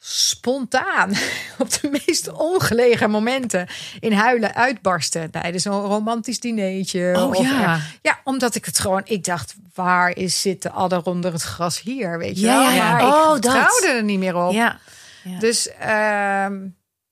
spontaan 0.05 1.09
op 1.59 1.69
de 1.81 1.89
meest 2.05 2.31
ongelegen 2.31 3.09
momenten 3.09 3.67
in 3.99 4.11
huilen 4.13 4.55
uitbarsten 4.55 5.31
tijdens 5.31 5.65
een 5.65 5.71
romantisch 5.71 6.39
dinertje. 6.39 7.13
Oh, 7.17 7.29
of 7.29 7.37
ja. 7.49 7.79
ja, 8.01 8.19
omdat 8.23 8.55
ik 8.55 8.65
het 8.65 8.79
gewoon, 8.79 9.01
ik 9.05 9.23
dacht, 9.23 9.55
waar 9.73 10.15
is 10.17 10.41
zit 10.41 10.61
de 10.61 10.69
adder 10.71 11.03
onder 11.03 11.31
het 11.33 11.41
gras 11.41 11.81
hier, 11.81 12.17
weet 12.17 12.39
je 12.39 12.45
Ja, 12.45 12.57
wel? 12.59 12.69
ja, 12.69 12.75
ja. 12.75 12.91
Maar 12.91 13.03
Oh, 13.29 13.35
ik 13.35 13.41
dat. 13.41 13.51
vertrouwde 13.51 13.87
er 13.87 14.03
niet 14.03 14.19
meer 14.19 14.35
op. 14.35 14.51
Ja. 14.53 14.79
Ja. 15.23 15.39
Dus, 15.39 15.69
ehm, 15.79 16.59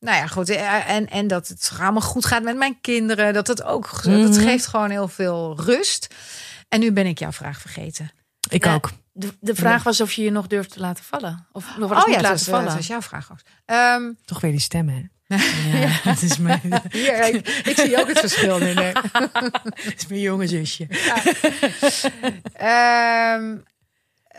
nou 0.02 0.18
ja, 0.18 0.28
goed. 0.28 0.50
eh, 0.50 0.90
En, 0.90 1.10
en 1.10 1.28
dat 1.28 1.48
het 1.48 1.72
allemaal 1.80 2.02
goed 2.02 2.26
gaat 2.26 2.44
met 2.44 2.58
mijn 2.58 2.82
kinderen. 2.82 3.34
Dat 3.34 3.48
het 3.48 3.64
ook, 3.64 4.04
dat 4.04 4.14
Mhm. 4.14 4.34
geeft 4.34 4.68
gewoon 4.68 4.90
heel 4.90 5.08
veel 5.08 5.62
rust. 5.62 6.08
En 6.70 6.80
nu 6.80 6.92
ben 6.92 7.06
ik 7.06 7.20
jouw 7.20 7.32
vraag 7.32 7.60
vergeten. 7.62 8.12
Ik 8.50 8.66
Ja. 8.66 8.74
ook. 8.74 8.92
De, 9.14 9.30
de 9.40 9.56
vraag 9.56 9.84
was 9.84 10.02
of 10.02 10.12
je 10.14 10.24
je 10.24 10.32
nog 10.32 10.48
durft 10.48 10.72
te 10.72 10.80
laten 10.80 11.04
vallen. 11.04 11.48
Of 11.52 11.66
nog 11.78 11.90
wel 11.90 11.98
eens 11.98 12.06
Oh 12.06 12.12
ja, 12.12 12.16
dat 12.16 12.24
laten 12.24 12.38
was, 12.38 12.44
vallen. 12.48 12.66
dat 12.66 12.76
was 12.76 12.88
jouw 12.88 13.02
vraag 13.02 13.32
ook. 13.32 13.40
Ehm, 13.66 14.02
Toch 14.26 14.42
weer 14.42 14.52
die 14.52 14.60
stemmen. 14.60 14.94
hè? 14.94 15.36
Ja, 15.80 15.90
dat 16.04 16.22
is 16.30 16.38
mijn, 16.38 16.62
hier, 16.92 17.34
ik, 17.36 17.48
ik 17.48 17.76
zie 17.80 18.00
ook 18.00 18.08
het 18.08 18.20
verschil 18.20 18.58
nu. 18.60 18.74
nee. 18.74 18.92
is 19.96 20.08
mijn 20.08 20.22
jonge 20.22 20.48
zusje. 20.48 20.88
Ehm, 22.54 23.58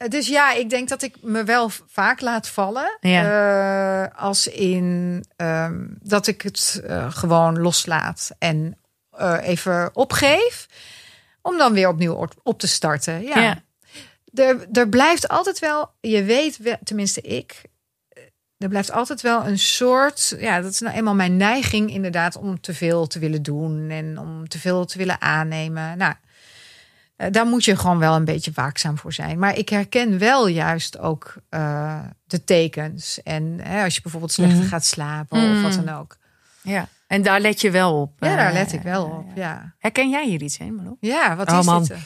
dus 0.09 0.28
ja, 0.28 0.53
ik 0.53 0.70
denk 0.70 0.88
dat 0.88 1.03
ik 1.03 1.16
me 1.20 1.44
wel 1.44 1.70
vaak 1.86 2.20
laat 2.20 2.48
vallen. 2.48 2.98
Eh, 3.00 4.20
als 4.22 4.46
in 4.46 5.24
ehm, 5.36 5.86
dat 6.00 6.26
ik 6.26 6.42
het 6.42 6.82
eh, 6.86 7.12
gewoon 7.12 7.61
loslaat 7.61 8.30
en 8.38 8.78
eh, 9.11 9.38
even 9.42 9.90
opgeef. 9.92 10.68
Om 11.42 11.59
dan 11.59 11.72
weer 11.72 11.88
opnieuw 11.88 12.28
op- 12.42 12.59
te 12.59 12.68
starten. 12.68 13.22
Ja. 13.22 13.40
Ja. 13.40 13.62
Er, 14.34 14.66
er 14.72 14.88
blijft 14.88 15.28
altijd 15.28 15.59
wel, 15.59 15.90
je 16.00 16.22
weet, 16.22 16.59
tenminste 16.84 17.20
ik, 17.20 17.62
er 18.62 18.68
blijft 18.68 18.92
altijd 18.92 19.20
wel 19.20 19.46
een 19.46 19.59
soort, 19.59 20.34
ja, 20.38 20.61
dat 20.61 20.72
is 20.72 20.80
nou 20.80 20.96
eenmaal 20.96 21.14
mijn 21.14 21.36
neiging 21.36 21.90
inderdaad 21.90 22.36
om 22.36 22.61
te 22.61 22.74
veel 22.74 23.07
te 23.07 23.18
willen 23.18 23.42
doen 23.42 23.90
en 23.90 24.18
om 24.18 24.48
te 24.48 24.59
veel 24.59 24.84
te 24.84 24.98
willen 24.98 25.20
aannemen. 25.20 25.98
Nou, 25.98 26.14
daar 27.17 27.47
moet 27.47 27.65
je 27.65 27.77
gewoon 27.77 27.99
wel 27.99 28.15
een 28.17 28.25
beetje 28.25 28.51
waakzaam 28.55 28.99
voor 28.99 29.13
zijn. 29.13 29.39
Maar 29.39 29.57
ik 29.59 29.69
herken 29.69 30.19
wel 30.19 30.47
juist 30.47 30.99
ook 30.99 31.35
eh, 31.49 32.01
de 32.27 32.45
tekens. 32.45 33.23
En 33.23 33.59
hè, 33.63 33.85
als 33.85 33.95
je 33.95 34.01
bijvoorbeeld 34.03 34.33
slechter 34.33 34.59
Mhm. 34.59 34.69
gaat 34.69 34.85
slapen 34.85 35.51
of 35.57 35.63
wat 35.63 35.85
dan 35.85 35.97
ook. 35.99 36.17
Ja. 36.63 36.89
En 37.07 37.23
daar 37.23 37.41
let 37.41 37.61
je 37.61 37.71
wel 37.71 38.01
op. 38.01 38.13
Ja, 38.19 38.37
daar 38.37 38.47
Eh, 38.49 38.53
let 38.53 38.73
ik 38.73 38.83
wel 38.83 39.05
op. 39.05 39.27
Ja, 39.35 39.75
Herken 39.79 40.11
jij 40.11 40.27
hier 40.27 40.43
iets 40.43 40.59
in, 40.59 40.75
Marlo? 40.75 40.97
ja 41.01 41.37
wat 41.37 41.51
Oh, 41.51 41.59
is 41.59 41.65
man. 41.65 41.85
dit? 41.85 41.97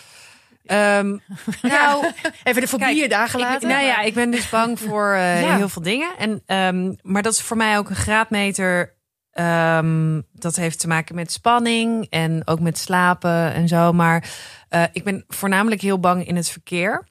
Ehm, 0.66 1.16
nou, 1.62 2.06
Even 2.44 2.60
de 2.62 2.68
fobieën 2.68 3.08
daar 3.08 3.24
Ik, 3.24 3.30
gelaten. 3.30 3.68
nou 3.68 3.84
ja, 3.84 4.00
ik 4.00 4.14
ben 4.14 4.30
dus 4.30 4.48
bang 4.48 4.80
voor 4.80 5.12
eh, 5.12 5.42
Ja. 5.42 5.56
heel 5.56 5.68
veel 5.68 5.82
dingen. 5.82 6.10
En, 6.18 6.42
ehm, 6.46 6.92
maar 7.02 7.22
dat 7.22 7.32
is 7.32 7.40
voor 7.42 7.56
mij 7.56 7.78
ook 7.78 7.88
een 7.90 7.96
graadmeter. 7.96 8.94
Ehm, 9.32 10.20
dat 10.32 10.56
heeft 10.56 10.80
te 10.80 10.88
maken 10.88 11.14
met 11.14 11.32
spanning 11.32 12.06
en 12.10 12.42
ook 12.44 12.60
met 12.60 12.78
slapen 12.78 13.52
en 13.54 13.68
zo. 13.68 13.92
Maar 13.92 14.24
eh, 14.68 14.82
ik 14.92 15.04
ben 15.04 15.24
voornamelijk 15.28 15.80
heel 15.80 16.00
bang 16.00 16.26
in 16.26 16.36
het 16.36 16.50
verkeer. 16.50 17.06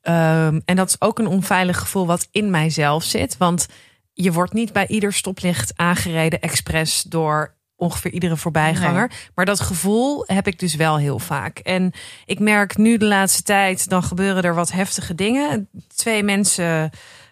Ehm, 0.00 0.60
en 0.64 0.76
dat 0.76 0.88
is 0.88 1.00
ook 1.00 1.18
een 1.18 1.26
onveilig 1.26 1.78
gevoel 1.78 2.06
wat 2.06 2.28
in 2.30 2.50
mijzelf 2.50 3.04
zit. 3.04 3.36
Want 3.36 3.66
je 4.12 4.32
wordt 4.32 4.52
niet 4.52 4.72
bij 4.72 4.86
ieder 4.86 5.12
stoplicht 5.12 5.72
aangereden 5.76 6.40
expres 6.40 7.02
door 7.02 7.54
ongeveer 7.76 8.10
iedere 8.10 8.36
voorbijganger. 8.36 9.10
Maar 9.34 9.44
dat 9.44 9.60
gevoel 9.60 10.24
heb 10.26 10.46
ik 10.46 10.58
dus 10.58 10.74
wel 10.74 10.96
heel 10.96 11.18
vaak. 11.18 11.58
En 11.58 11.92
ik 12.24 12.38
merk 12.38 12.76
nu 12.76 12.96
de 12.96 13.04
laatste 13.04 13.42
tijd, 13.42 13.88
dan 13.88 14.02
gebeuren 14.02 14.42
er 14.42 14.54
wat 14.54 14.72
heftige 14.72 15.14
dingen. 15.14 15.68
Twee 15.96 16.22
mensen 16.22 16.90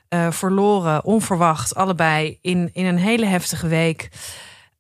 eh, 0.09 0.31
verloren, 0.31 1.05
onverwacht, 1.05 1.75
allebei 1.75 2.39
in, 2.41 2.71
in 2.73 2.87
een 2.87 2.99
hele 2.99 3.27
heftige 3.27 3.69
week. 3.69 4.11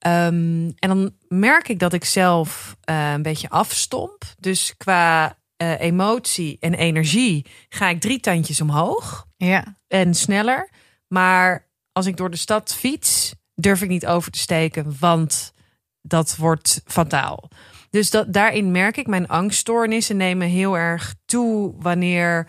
Ehm, 0.02 0.70
en 0.78 0.88
dan 0.88 1.14
merk 1.28 1.68
ik 1.68 1.78
dat 1.78 1.92
ik 1.92 2.04
zelf 2.04 2.76
eh, 2.80 3.12
een 3.12 3.22
beetje 3.22 3.50
afstomp. 3.50 4.22
Dus 4.38 4.74
qua 4.76 5.38
eh, 5.56 5.80
emotie 5.80 6.56
en 6.60 6.74
energie 6.74 7.46
ga 7.68 7.88
ik 7.88 8.00
drie 8.00 8.20
tandjes 8.20 8.60
omhoog 8.60 9.26
Ja. 9.36 9.76
en 9.88 10.14
sneller. 10.14 10.70
Maar 11.08 11.68
als 11.92 12.06
ik 12.06 12.16
door 12.16 12.30
de 12.30 12.36
stad 12.36 12.74
fiets, 12.74 13.34
durf 13.54 13.82
ik 13.82 13.88
niet 13.88 14.06
over 14.06 14.30
te 14.32 14.38
steken, 14.38 14.96
want 15.00 15.52
dat 16.00 16.36
wordt 16.36 16.82
fataal. 16.86 17.48
Dus 17.90 18.10
dat, 18.10 18.32
daarin 18.32 18.70
merk 18.70 18.96
ik, 18.96 19.06
mijn 19.06 19.28
angststoornissen 19.28 20.16
nemen 20.16 20.48
heel 20.48 20.78
erg 20.78 21.14
toe 21.24 21.74
wanneer 21.78 22.48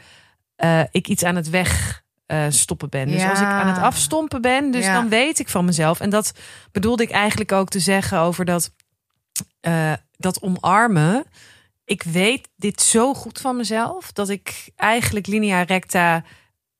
eh, 0.56 0.84
ik 0.92 1.08
iets 1.08 1.24
aan 1.24 1.36
het 1.36 1.50
weg 1.50 2.03
eh, 2.26 2.46
stoppen 2.50 2.90
ben. 2.90 3.08
Dus 3.08 3.22
Ja. 3.22 3.30
als 3.30 3.40
ik 3.40 3.46
aan 3.46 3.68
het 3.68 3.78
afstompen 3.78 4.42
ben, 4.42 4.72
dus 4.72 4.86
Ja. 4.86 4.94
dan 4.94 5.10
weet 5.10 5.40
ik 5.40 5.50
van 5.50 5.66
mezelf. 5.66 6.00
En 6.00 6.10
dat 6.10 6.32
bedoelde 6.72 7.04
ik 7.04 7.12
eigenlijk 7.12 7.52
ook 7.52 7.70
te 7.70 7.80
zeggen 7.80 8.20
over 8.20 8.46
dat, 8.46 8.72
eh, 9.60 9.94
dat 10.18 10.42
omarmen. 10.42 11.26
Ik 11.86 12.04
weet 12.04 12.50
dit 12.56 12.82
zo 12.82 13.14
goed 13.14 13.40
van 13.40 13.56
mezelf 13.58 14.12
dat 14.12 14.30
ik 14.30 14.70
eigenlijk 14.76 15.28
linea 15.28 15.62
recta 15.62 16.24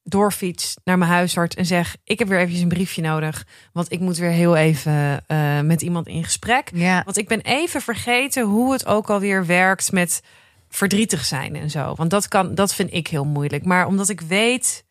doorfiets 0.04 0.76
naar 0.84 0.98
mijn 0.98 1.12
huisarts 1.12 1.56
en 1.56 1.66
zeg: 1.66 1.96
Ik 2.04 2.20
heb 2.20 2.28
weer 2.28 2.38
eventjes 2.40 2.62
een 2.62 2.68
briefje 2.68 3.02
nodig. 3.02 3.46
Want 3.74 3.92
ik 3.92 4.00
moet 4.00 4.18
weer 4.18 4.30
heel 4.30 4.56
even 4.56 5.24
eh, 5.28 5.60
met 5.60 5.82
iemand 5.82 6.08
in 6.08 6.24
gesprek. 6.24 6.70
Ja. 6.74 7.02
Want 7.06 7.18
ik 7.18 7.28
ben 7.28 7.42
even 7.42 7.82
vergeten 7.82 8.44
hoe 8.44 8.72
het 8.72 8.86
ook 8.86 9.10
alweer 9.10 9.46
werkt 9.46 9.92
met 9.92 10.22
verdrietig 10.70 11.26
zijn 11.26 11.56
en 11.56 11.70
zo. 11.70 11.94
Want 11.96 12.10
dat, 12.10 12.28
kan, 12.28 12.56
dat 12.56 12.74
vind 12.74 12.94
ik 12.94 13.08
heel 13.08 13.26
moeilijk. 13.26 13.66
Maar 13.66 13.88
omdat 13.88 14.10
ik 14.10 14.22
weet 14.22 14.83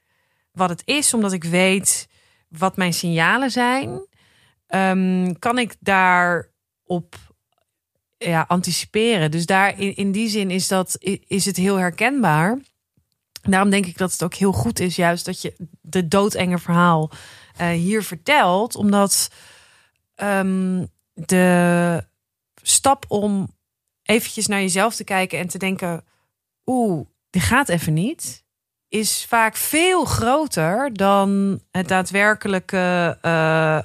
wat 0.52 0.68
het 0.68 0.82
is, 0.84 1.14
omdat 1.14 1.32
ik 1.32 1.44
weet 1.44 2.08
wat 2.48 2.76
mijn 2.76 2.92
signalen 2.92 3.50
zijn, 3.50 4.06
ehm, 4.66 5.32
kan 5.38 5.58
ik 5.58 5.76
daarop 5.80 7.16
ja, 8.18 8.44
anticiperen. 8.48 9.30
Dus 9.30 9.46
daar 9.46 9.80
in, 9.80 9.96
in 9.96 10.12
die 10.12 10.28
zin 10.28 10.50
is 10.50 10.68
dat 10.68 10.96
is 11.26 11.44
het 11.44 11.56
heel 11.56 11.76
herkenbaar. 11.76 12.58
Daarom 13.42 13.70
denk 13.70 13.86
ik 13.86 13.98
dat 13.98 14.12
het 14.12 14.22
ook 14.22 14.34
heel 14.34 14.52
goed 14.52 14.80
is, 14.80 14.96
juist 14.96 15.24
dat 15.24 15.42
je 15.42 15.54
de 15.80 16.08
doodenge 16.08 16.58
verhaal 16.58 17.10
eh, 17.56 17.68
hier 17.68 18.02
vertelt, 18.02 18.76
omdat 18.76 19.30
ehm, 20.14 20.86
de 21.14 22.04
stap 22.62 23.04
om 23.08 23.56
eventjes 24.02 24.46
naar 24.46 24.60
jezelf 24.60 24.94
te 24.94 25.04
kijken 25.04 25.38
en 25.38 25.48
te 25.48 25.58
denken, 25.58 26.04
oeh, 26.66 27.06
dit 27.30 27.42
gaat 27.42 27.68
even 27.68 27.92
niet, 27.92 28.44
is 28.92 29.24
vaak 29.28 29.56
veel 29.56 30.04
groter 30.04 30.90
dan 30.92 31.60
het 31.70 31.88
daadwerkelijke 31.88 33.18
eh, 33.20 33.78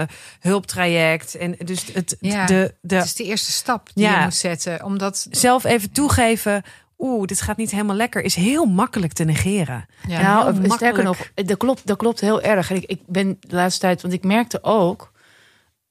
eh, 0.00 0.08
hulptraject. 0.40 1.34
En 1.34 1.54
dus 1.64 1.84
het, 1.92 2.16
Ja, 2.20 2.46
de, 2.46 2.74
de, 2.80 2.94
Het 2.94 3.04
is 3.04 3.14
de 3.14 3.24
eerste 3.24 3.52
stap 3.52 3.90
die 3.94 4.04
Ja. 4.04 4.18
je 4.18 4.24
moet 4.24 4.34
zetten. 4.34 4.84
Omdat 4.84 5.26
zelf 5.30 5.64
even 5.64 5.90
toegeven, 5.92 6.62
oeh, 6.98 7.26
dit 7.26 7.40
gaat 7.40 7.56
niet 7.56 7.70
helemaal 7.70 7.96
lekker, 7.96 8.22
is 8.22 8.34
heel 8.34 8.64
makkelijk 8.64 9.12
te 9.12 9.24
negeren. 9.24 9.86
ja, 10.08 10.22
nou, 10.22 10.44
heel 10.44 10.72
sterker 10.72 11.04
makkelijk. 11.04 11.30
nog, 11.34 11.46
dat 11.46 11.56
klopt, 11.56 11.86
dat 11.86 11.96
klopt 11.96 12.20
heel 12.20 12.42
erg. 12.42 12.70
En 12.70 12.76
ik, 12.76 12.84
ik 12.84 13.00
ben 13.06 13.36
de 13.40 13.54
laatste 13.54 13.80
tijd, 13.80 14.02
want 14.02 14.14
ik 14.14 14.24
merkte 14.24 14.58
ook 14.62 15.12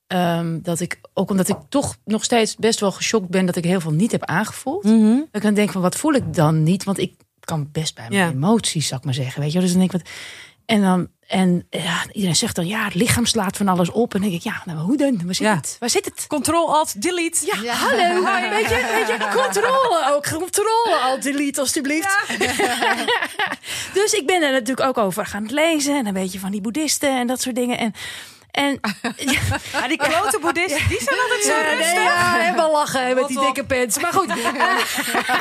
ehm, 0.07 0.59
dat 0.61 0.79
ik, 0.79 0.99
ook 1.13 1.29
omdat 1.29 1.49
ik 1.49 1.57
toch 1.69 1.95
nog 2.05 2.23
steeds 2.23 2.55
best 2.55 2.79
wel 2.79 2.91
geschokt 2.91 3.29
ben 3.29 3.45
dat 3.45 3.55
ik 3.55 3.63
heel 3.63 3.81
veel 3.81 3.91
niet 3.93 4.11
heb 4.11 4.23
aangevoeld. 4.25 4.83
Dat 4.83 5.27
ik 5.31 5.41
dan 5.41 5.53
denk 5.53 5.71
van, 5.71 5.81
wat 5.81 5.95
voel 5.95 6.13
ik 6.13 6.33
dan 6.33 6.63
niet? 6.63 6.83
Want 6.83 6.97
ik 6.99 7.13
kan 7.45 7.69
best 7.71 7.95
bij 7.95 8.05
mijn 8.09 8.21
Ja. 8.21 8.29
emoties, 8.29 8.87
zou 8.87 8.99
ik 8.99 9.05
maar 9.05 9.13
zeggen. 9.13 9.41
Weet 9.41 9.51
je, 9.51 9.57
wel. 9.57 9.67
dus 9.67 9.71
dan 9.77 9.79
denk 9.87 9.93
ik 9.93 10.01
wat. 10.01 10.11
En 10.65 10.81
dan, 10.81 11.07
en 11.27 11.67
ja, 11.69 12.03
iedereen 12.11 12.35
zegt 12.35 12.55
dan, 12.55 12.67
ja, 12.67 12.83
het 12.83 12.93
lichaam 12.95 13.25
slaat 13.25 13.57
van 13.57 13.67
alles 13.67 13.89
op. 13.91 14.13
En 14.13 14.21
dan 14.21 14.29
denk 14.29 14.41
ik, 14.43 14.51
ja, 14.51 14.61
nou, 14.65 14.79
hoe 14.79 14.97
dan? 14.97 15.21
Waar 15.25 15.35
zit 15.35 15.45
Ja. 15.47 15.55
het? 15.55 15.75
Waar 15.79 15.89
zit 15.89 16.05
het? 16.05 16.25
Control 16.27 16.75
Alt 16.75 17.01
Delete. 17.01 17.45
Ja, 17.45 17.61
Ja. 17.63 17.73
hallo. 17.73 18.23
Weet 18.49 18.69
je, 18.69 18.89
weet 18.93 19.07
je, 19.07 19.27
controle 19.43 20.11
ook. 20.15 20.27
Controle 20.29 20.99
al 21.03 21.19
delete 21.19 21.59
alstublieft. 21.59 22.17
dus 23.93 24.13
ik 24.13 24.23
ben 24.25 24.41
er 24.41 24.51
natuurlijk 24.51 24.87
ook 24.87 24.97
over 24.97 25.25
gaan 25.25 25.45
lezen. 25.51 25.97
En 25.97 26.05
een 26.05 26.13
beetje 26.13 26.39
van 26.39 26.51
die 26.51 26.61
boeddhisten 26.61 27.19
en 27.19 27.27
dat 27.27 27.41
soort 27.41 27.55
dingen. 27.55 27.77
En, 27.77 27.93
en 28.51 28.79
Ja, 29.17 29.87
die 29.91 29.97
klote 29.97 30.39
boeddhisten, 30.41 30.87
die 30.87 31.01
zijn 31.01 31.19
altijd 31.19 31.43
zo 31.43 31.51
ja, 31.51 31.73
nee, 31.73 32.03
ja, 32.03 32.33
helemaal 32.33 32.71
lachen 32.71 33.15
met 33.15 33.27
die 33.27 33.39
op. 33.39 33.45
dikke 33.45 33.65
pens. 33.65 33.99
Maar 33.99 34.13
goed. 34.13 34.27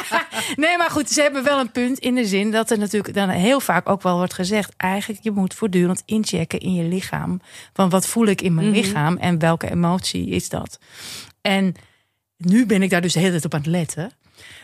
nee, 0.65 0.77
maar 0.77 0.91
goed, 0.91 1.11
ze 1.11 1.23
hebben 1.23 1.45
wel 1.45 1.61
een 1.61 1.71
punt 1.71 1.99
in 1.99 2.15
de 2.15 2.27
zin 2.27 2.51
dat 2.51 2.71
er 2.71 2.79
natuurlijk 2.79 3.15
dan 3.15 3.29
heel 3.29 3.61
vaak 3.61 3.89
ook 3.89 4.03
wel 4.03 4.17
wordt 4.17 4.35
gezegd. 4.35 4.73
Eigenlijk, 4.77 5.23
je 5.23 5.31
moet 5.31 5.55
voortdurend 5.55 6.03
inchecken 6.07 6.59
in 6.61 6.75
je 6.75 6.83
lichaam. 6.83 7.41
Van 7.73 7.91
wat 7.91 8.07
voel 8.07 8.27
ik 8.27 8.41
in 8.43 8.55
mijn 8.55 8.71
lichaam 8.71 9.17
en 9.17 9.39
welke 9.39 9.71
emotie 9.71 10.29
is 10.29 10.49
dat? 10.49 10.79
En 11.41 11.75
nu 12.37 12.67
ben 12.67 12.83
ik 12.83 12.91
daar 12.91 13.01
dus 13.01 13.13
de 13.13 13.19
hele 13.19 13.31
tijd 13.31 13.45
op 13.45 13.55
aan 13.55 13.61
het 13.61 13.69
letten. 13.69 14.13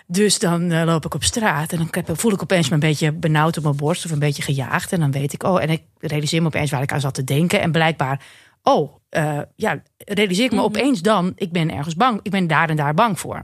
Dus 0.07 0.39
dan 0.39 0.71
eh, 0.71 0.85
loop 0.85 1.05
ik 1.05 1.15
op 1.15 1.25
straat 1.25 1.73
en 1.73 1.89
dan 2.05 2.17
voel 2.17 2.33
ik 2.33 2.43
opeens 2.43 2.69
me 2.69 2.75
een 2.75 2.81
beetje 2.81 3.13
benauwd 3.13 3.57
op 3.57 3.63
mijn 3.63 3.77
borst 3.77 4.05
of 4.05 4.11
een 4.11 4.19
beetje 4.19 4.43
gejaagd. 4.43 4.93
En 4.93 5.01
dan 5.01 5.11
weet 5.11 5.33
ik, 5.33 5.43
oh, 5.43 5.63
en 5.63 5.71
ik 5.71 5.83
realiseer 5.99 6.41
me 6.41 6.47
opeens 6.47 6.71
waar 6.71 6.83
ik 6.83 6.93
aan 6.93 7.01
zat 7.01 7.15
te 7.15 7.25
denken. 7.25 7.61
En 7.61 7.73
blijkbaar, 7.73 8.25
oh, 8.63 8.95
eh, 9.09 9.41
ja, 9.57 9.83
realiseer 9.97 10.45
ik 10.45 10.53
me 10.53 10.63
opeens 10.63 11.03
dan, 11.03 11.33
ik 11.37 11.53
ben 11.53 11.71
ergens 11.71 11.95
bang, 11.95 12.21
ik 12.23 12.31
ben 12.31 12.47
daar 12.47 12.71
en 12.71 12.77
daar 12.77 12.95
bang 12.95 13.21
voor. 13.21 13.43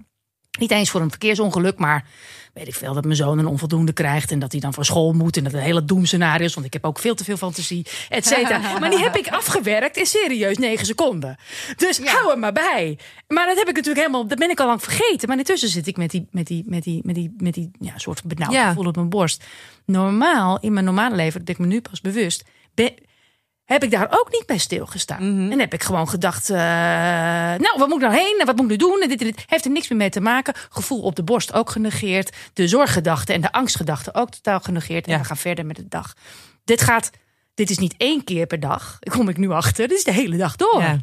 Niet 0.59 0.71
eens 0.71 0.91
voor 0.91 1.01
een 1.01 1.11
verkeersongeluk, 1.11 1.79
maar 1.79 2.09
weet 2.53 2.69
ik 2.69 2.75
veel 2.75 2.95
dat 2.95 3.05
mijn 3.05 3.17
zoon 3.17 3.39
een 3.39 3.47
onvoldoende 3.47 3.93
krijgt 3.93 4.31
en 4.31 4.39
dat 4.39 4.53
hij 4.53 4.61
dan 4.61 4.73
van 4.75 4.85
school 4.85 5.13
moet 5.13 5.37
en 5.37 5.45
dat 5.45 5.53
een 5.53 5.59
hele 5.59 5.85
doemscenario 5.85 6.45
is, 6.47 6.55
want 6.55 6.67
ik 6.67 6.73
heb 6.73 6.85
ook 6.85 6.99
veel 6.99 7.15
te 7.15 7.25
veel 7.25 7.37
fantasie, 7.37 7.87
et 8.09 8.27
cetera. 8.27 8.61
Maar 8.81 8.91
die 8.91 8.99
heb 9.03 9.17
ik 9.17 9.29
afgewerkt 9.29 9.97
in 9.97 10.07
serieus 10.07 10.59
negen 10.59 10.87
seconden. 10.87 11.37
Dus 11.77 12.01
hou 12.05 12.31
er 12.31 12.39
maar 12.39 12.53
bij. 12.53 12.99
Maar 13.29 13.47
dat 13.47 13.57
heb 13.59 13.69
ik 13.69 13.75
natuurlijk 13.75 14.07
helemaal, 14.07 14.27
dat 14.27 14.39
ben 14.39 14.51
ik 14.51 14.61
al 14.61 14.67
lang 14.67 14.83
vergeten. 14.83 15.29
Maar 15.29 15.39
intussen 15.39 15.69
zit 15.69 15.87
ik 15.87 15.97
met 15.97 16.11
die, 16.11 16.27
met 16.31 16.47
die, 16.47 16.63
met 16.67 16.83
die, 16.83 17.01
met 17.05 17.15
die, 17.15 17.35
met 17.37 17.55
die 17.55 17.71
ja, 17.81 17.99
soort 17.99 18.25
benauwd 18.25 18.53
Ja. 18.53 18.69
gevoel 18.69 18.87
op 18.87 18.97
mijn 18.97 19.09
borst. 19.09 19.45
Normaal, 19.87 20.59
in 20.61 20.73
mijn 20.73 20.85
normale 20.85 21.15
leven, 21.17 21.33
dat 21.33 21.45
ben 21.45 21.55
ik 21.55 21.61
me 21.61 21.67
nu 21.67 21.81
pas 21.81 22.01
bewust, 22.01 22.45
ben, 22.75 22.93
heb 23.73 23.83
ik 23.85 23.91
daar 23.91 24.07
ook 24.11 24.29
niet 24.33 24.47
bij 24.47 24.59
stilgestaan. 24.59 25.49
En 25.53 25.59
heb 25.59 25.73
ik 25.75 25.83
gewoon 25.83 26.09
gedacht, 26.09 26.51
eh, 26.51 26.57
nou, 27.59 27.75
wat 27.79 27.89
moet 27.89 28.03
ik 28.03 28.09
nou 28.09 28.15
heen? 28.15 28.37
En 28.41 28.47
wat 28.47 28.57
moet 28.57 28.65
ik 28.65 28.71
nu 28.71 28.77
doen? 28.77 29.01
En 29.03 29.09
dit, 29.09 29.21
en 29.21 29.27
dit. 29.27 29.45
Heeft 29.47 29.65
er 29.65 29.71
niks 29.71 29.89
meer 29.89 29.99
mee 29.99 30.11
te 30.11 30.21
maken. 30.21 30.55
Gevoel 30.71 31.01
op 31.03 31.17
de 31.17 31.23
borst 31.23 31.53
ook 31.53 31.71
genegeerd. 31.71 32.37
De 32.53 32.69
zorggedachte 32.69 33.33
en 33.33 33.41
de 33.41 33.53
angstgedachte 33.53 34.15
ook 34.15 34.31
totaal 34.31 34.61
genegeerd. 34.61 35.07
En 35.07 35.13
Ja. 35.13 35.19
we 35.19 35.25
gaan 35.25 35.37
verder 35.37 35.67
met 35.67 35.77
de 35.77 35.89
dag. 35.89 36.13
Dit 36.65 36.81
gaat, 36.83 37.11
dit 37.55 37.71
is 37.71 37.79
niet 37.79 37.95
één 37.97 38.25
keer 38.25 38.47
per 38.47 38.61
dag. 38.61 38.97
Daar 39.01 39.17
kom 39.17 39.29
ik 39.29 39.37
nu 39.37 39.51
achter. 39.51 39.89
Dit 39.89 39.99
is 39.99 40.05
de 40.05 40.13
hele 40.13 40.37
dag 40.37 40.57
door. 40.57 40.81
Ja. 40.81 40.99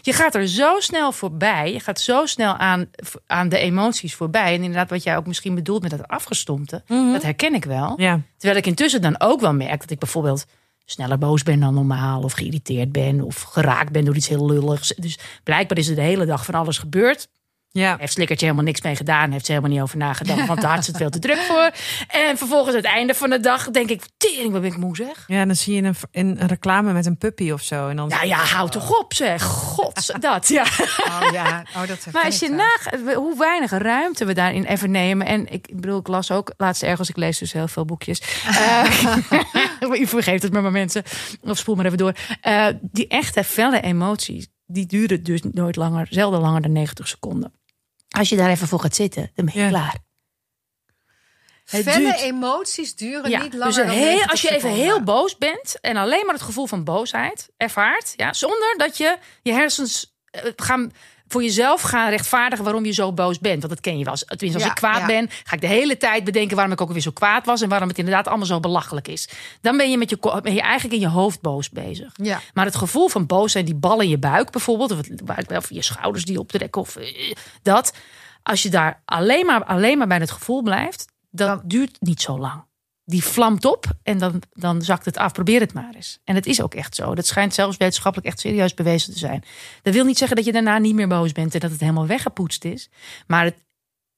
Je 0.00 0.12
gaat 0.12 0.34
er 0.34 0.48
zo 0.48 0.80
snel 0.80 1.12
voorbij. 1.12 1.72
Je 1.72 1.80
gaat 1.80 2.00
zo 2.00 2.26
snel 2.26 2.56
aan, 2.56 2.90
aan 3.26 3.48
de 3.48 3.58
emoties 3.58 4.14
voorbij. 4.14 4.54
En 4.54 4.62
inderdaad, 4.62 4.90
wat 4.90 5.02
jij 5.02 5.16
ook 5.16 5.26
misschien 5.26 5.54
bedoelt 5.54 5.82
met 5.82 5.90
dat 5.90 6.08
afgestompte. 6.08 6.82
Dat 6.86 7.22
herken 7.22 7.54
ik 7.54 7.64
wel. 7.64 7.94
Ja. 7.96 8.20
Terwijl 8.36 8.58
ik 8.60 8.66
intussen 8.66 9.02
dan 9.02 9.20
ook 9.20 9.40
wel 9.40 9.52
merk 9.54 9.80
dat 9.80 9.90
ik 9.90 9.98
bijvoorbeeld 9.98 10.46
sneller 10.90 11.18
boos 11.18 11.42
ben 11.42 11.60
dan 11.60 11.74
normaal. 11.74 12.22
Of 12.22 12.32
geïrriteerd 12.32 12.92
ben. 12.92 13.20
Of 13.20 13.42
geraakt 13.42 13.92
ben 13.92 14.04
door 14.04 14.16
iets 14.16 14.28
heel 14.28 14.46
lulligs. 14.46 14.94
Dus 14.96 15.18
blijkbaar 15.44 15.78
is 15.78 15.88
er 15.88 15.94
de 15.94 16.00
hele 16.00 16.26
dag 16.26 16.44
van 16.44 16.54
alles 16.54 16.78
gebeurd. 16.78 17.28
Ja. 17.70 17.96
Heeft 17.98 18.12
Slikkertje 18.12 18.46
helemaal 18.46 18.66
niks 18.66 18.80
mee 18.80 18.96
gedaan. 18.96 19.30
Heeft 19.30 19.46
ze 19.46 19.52
helemaal 19.52 19.74
niet 19.74 19.82
over 19.82 19.96
nagedacht. 19.96 20.46
Want 20.46 20.60
daar 20.60 20.74
had 20.74 20.84
ze 20.84 20.90
het 20.90 21.00
veel 21.00 21.10
te 21.10 21.18
druk 21.18 21.36
voor. 21.38 21.70
En 22.08 22.38
vervolgens 22.38 22.76
het 22.76 22.84
einde 22.84 23.14
van 23.14 23.30
de 23.30 23.40
dag 23.40 23.70
denk 23.70 23.90
ik... 23.90 24.02
Tering, 24.16 24.52
wat 24.52 24.60
ben 24.60 24.70
ik 24.70 24.76
moe 24.76 24.96
zeg. 24.96 25.24
ja, 25.26 25.44
dan 25.44 25.56
zie 25.56 25.74
je 25.74 25.82
een, 25.82 25.94
een, 26.12 26.40
een 26.40 26.48
reclame 26.48 26.92
met 26.92 27.06
een 27.06 27.18
puppy 27.18 27.50
of 27.50 27.62
zo. 27.62 27.88
En 27.88 27.96
dan 27.96 28.08
Nou 28.08 28.26
ja, 28.26 28.36
hou 28.36 28.70
toch 28.70 28.98
op 28.98 29.14
zeg. 29.14 29.42
God, 29.42 30.14
dat 30.20 30.48
ja. 30.48 30.64
Oh 31.06 31.28
ja, 31.32 31.64
oh, 31.76 31.86
dat 31.86 32.06
Maar 32.12 32.24
als 32.24 32.38
je 32.38 32.48
nagaat 32.48 33.14
hoe 33.14 33.38
weinig 33.38 33.70
ruimte 33.70 34.24
we 34.24 34.32
daarin 34.32 34.64
even 34.64 34.90
nemen. 34.90 35.26
En 35.26 35.52
ik 35.52 35.68
bedoel, 35.74 35.98
ik 35.98 36.08
las 36.08 36.30
ook 36.30 36.52
laatst 36.56 36.82
ergens, 36.82 37.08
ik 37.08 37.16
lees 37.16 37.38
dus 37.38 37.52
heel 37.52 37.68
veel 37.68 37.84
boekjes. 37.84 38.22
Eh, 38.46 39.90
u 40.00 40.06
vergeet 40.06 40.42
het 40.42 40.52
maar, 40.52 40.62
maar 40.62 40.70
mensen. 40.70 41.02
Of 41.42 41.58
spoel 41.58 41.74
maar 41.74 41.84
even 41.84 41.98
door. 41.98 42.12
Eh, 42.40 42.66
die 42.80 43.08
echte 43.08 43.44
felle 43.44 43.80
emoties, 43.80 44.46
die 44.70 44.86
duren 44.86 45.22
dus 45.22 45.40
nooit 45.52 45.76
langer, 45.76 46.06
zelden 46.10 46.40
langer 46.40 46.60
dan 46.62 46.72
90 46.72 47.08
seconden. 47.08 47.52
Als 48.08 48.28
je 48.28 48.36
daar 48.36 48.50
even 48.50 48.68
voor 48.68 48.80
gaat 48.80 48.94
zitten, 48.94 49.30
dan 49.34 49.44
ben 49.44 49.54
je 49.54 49.60
Ja. 49.60 49.68
klaar. 49.68 49.96
Het 51.64 51.82
Felle 51.82 51.98
duurt- 51.98 52.20
emoties 52.20 52.94
duren 52.96 53.30
Ja, 53.30 53.42
niet 53.42 53.52
langer 53.54 53.66
dus 53.74 53.76
dan 53.76 53.88
heel, 53.94 54.04
90 54.04 54.30
als 54.30 54.40
je 54.42 54.50
even 54.50 54.70
heel 54.70 55.02
boos 55.02 55.38
bent 55.38 55.80
en 55.80 55.96
alleen 55.96 56.24
maar 56.26 56.34
het 56.34 56.44
gevoel 56.44 56.66
van 56.66 56.84
boosheid 56.84 57.48
ervaart, 57.56 58.12
ja, 58.16 58.32
zonder 58.32 58.74
dat 58.76 58.96
je 58.96 59.18
je 59.42 59.52
hersens 59.52 60.16
eh, 60.30 60.42
gaan 60.56 60.92
voor 61.28 61.42
jezelf 61.42 61.80
gaan 61.80 62.10
rechtvaardigen 62.10 62.64
waarom 62.64 62.84
je 62.84 62.92
zo 62.92 63.12
boos 63.12 63.38
bent. 63.38 63.62
Want 63.62 63.68
dat 63.72 63.80
ken 63.80 63.98
je 63.98 64.04
wel. 64.04 64.14
Tenminste, 64.14 64.54
als 64.54 64.62
Ja, 64.62 64.68
ik 64.68 64.74
kwaad 64.74 64.98
ja. 64.98 65.06
ben, 65.06 65.28
ga 65.44 65.54
ik 65.54 65.60
de 65.60 65.66
hele 65.66 65.96
tijd 65.96 66.24
bedenken 66.24 66.54
waarom 66.56 66.72
ik 66.72 66.80
ook 66.80 66.92
weer 66.92 67.00
zo 67.00 67.10
kwaad 67.10 67.46
was 67.46 67.60
en 67.60 67.68
waarom 67.68 67.88
het 67.88 67.98
inderdaad 67.98 68.28
allemaal 68.28 68.46
zo 68.46 68.60
belachelijk 68.60 69.08
is. 69.08 69.28
Dan 69.60 69.76
ben 69.76 69.90
je 69.90 69.98
met 69.98 70.10
je, 70.10 70.40
ben 70.42 70.54
je 70.54 70.60
eigenlijk 70.60 70.94
in 70.94 71.00
je 71.00 71.08
hoofd 71.08 71.40
boos 71.40 71.70
bezig. 71.70 72.12
Ja. 72.14 72.40
Maar 72.54 72.64
het 72.64 72.76
gevoel 72.76 73.08
van 73.08 73.26
boos 73.26 73.52
zijn, 73.52 73.64
die 73.64 73.74
bal 73.74 74.00
in 74.00 74.08
je 74.08 74.18
buik 74.18 74.50
bijvoorbeeld, 74.50 74.90
of, 74.90 74.98
het, 74.98 75.56
of 75.56 75.70
je 75.70 75.82
schouders 75.82 76.24
die 76.24 76.38
optrekken, 76.38 76.80
of 76.80 76.96
eh, 76.96 77.34
dat. 77.62 77.92
Als 78.42 78.62
je 78.62 78.68
daar 78.68 79.02
alleen 79.04 79.46
maar, 79.46 79.64
alleen 79.64 79.98
maar 79.98 80.06
bij 80.06 80.18
het 80.18 80.30
gevoel 80.30 80.62
blijft, 80.62 81.06
dat 81.30 81.60
duurt 81.64 81.96
niet 82.00 82.22
zo 82.22 82.38
lang. 82.38 82.67
Die 83.08 83.24
vlamt 83.24 83.64
op 83.64 83.86
en 84.02 84.18
dan, 84.18 84.42
dan 84.52 84.82
zakt 84.82 85.04
het 85.04 85.16
af. 85.16 85.32
Probeer 85.32 85.60
het 85.60 85.72
maar 85.72 85.94
eens. 85.94 86.18
En 86.24 86.34
het 86.34 86.46
is 86.46 86.62
ook 86.62 86.74
echt 86.74 86.94
zo. 86.94 87.14
Dat 87.14 87.26
schijnt 87.26 87.54
zelfs 87.54 87.76
wetenschappelijk 87.76 88.28
echt 88.28 88.40
serieus 88.40 88.74
bewezen 88.74 89.12
te 89.12 89.18
zijn. 89.18 89.44
Dat 89.82 89.94
wil 89.94 90.04
niet 90.04 90.18
zeggen 90.18 90.36
dat 90.36 90.44
je 90.44 90.52
daarna 90.52 90.78
niet 90.78 90.94
meer 90.94 91.08
boos 91.08 91.32
bent 91.32 91.54
en 91.54 91.60
dat 91.60 91.70
het 91.70 91.80
helemaal 91.80 92.06
weggepoetst 92.06 92.64
is. 92.64 92.88
Maar 93.26 93.44
het 93.44 93.56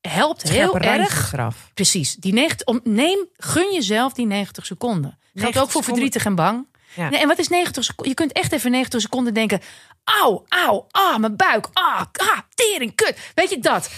helpt 0.00 0.42
heel 0.42 0.78
erg. 0.78 1.32
eraf. 1.32 1.70
Precies. 1.74 2.14
Die 2.14 2.32
90, 2.32 2.66
om, 2.66 2.80
neem, 2.84 3.28
gun 3.36 3.72
jezelf 3.72 4.12
die 4.12 4.26
90 4.26 4.66
seconden. 4.66 5.18
Geldt 5.20 5.34
90 5.34 5.62
ook 5.62 5.70
voor 5.70 5.84
verdrietig 5.84 6.24
en 6.24 6.34
bang. 6.34 6.66
Ja. 6.94 7.08
Nee, 7.08 7.20
en 7.20 7.28
wat 7.28 7.38
is 7.38 7.48
90 7.48 7.84
seconden? 7.84 8.08
Je 8.08 8.14
kunt 8.14 8.32
echt 8.32 8.52
even 8.52 8.70
90 8.70 9.00
seconden 9.00 9.34
denken. 9.34 9.60
Auw, 10.04 10.44
auw, 10.48 10.86
ah, 10.90 11.16
mijn 11.16 11.36
buik. 11.36 11.68
Ah, 11.72 12.00
ah, 12.12 12.38
tering, 12.54 12.94
kut. 12.94 13.18
Weet 13.34 13.50
je 13.50 13.58
dat? 13.58 13.90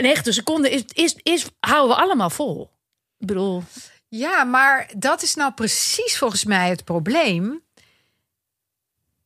90 0.00 0.34
seconden 0.34 0.70
is, 0.70 0.82
is, 0.92 1.14
is, 1.22 1.46
houden 1.60 1.96
we 1.96 2.02
allemaal 2.02 2.30
vol. 2.30 2.70
Ik 3.20 3.26
bedoel, 3.26 3.62
Ja, 4.08 4.44
maar 4.44 4.90
dat 4.96 5.22
is 5.22 5.34
nou 5.34 5.52
precies 5.52 6.18
volgens 6.18 6.44
mij 6.44 6.68
het 6.68 6.84
probleem. 6.84 7.62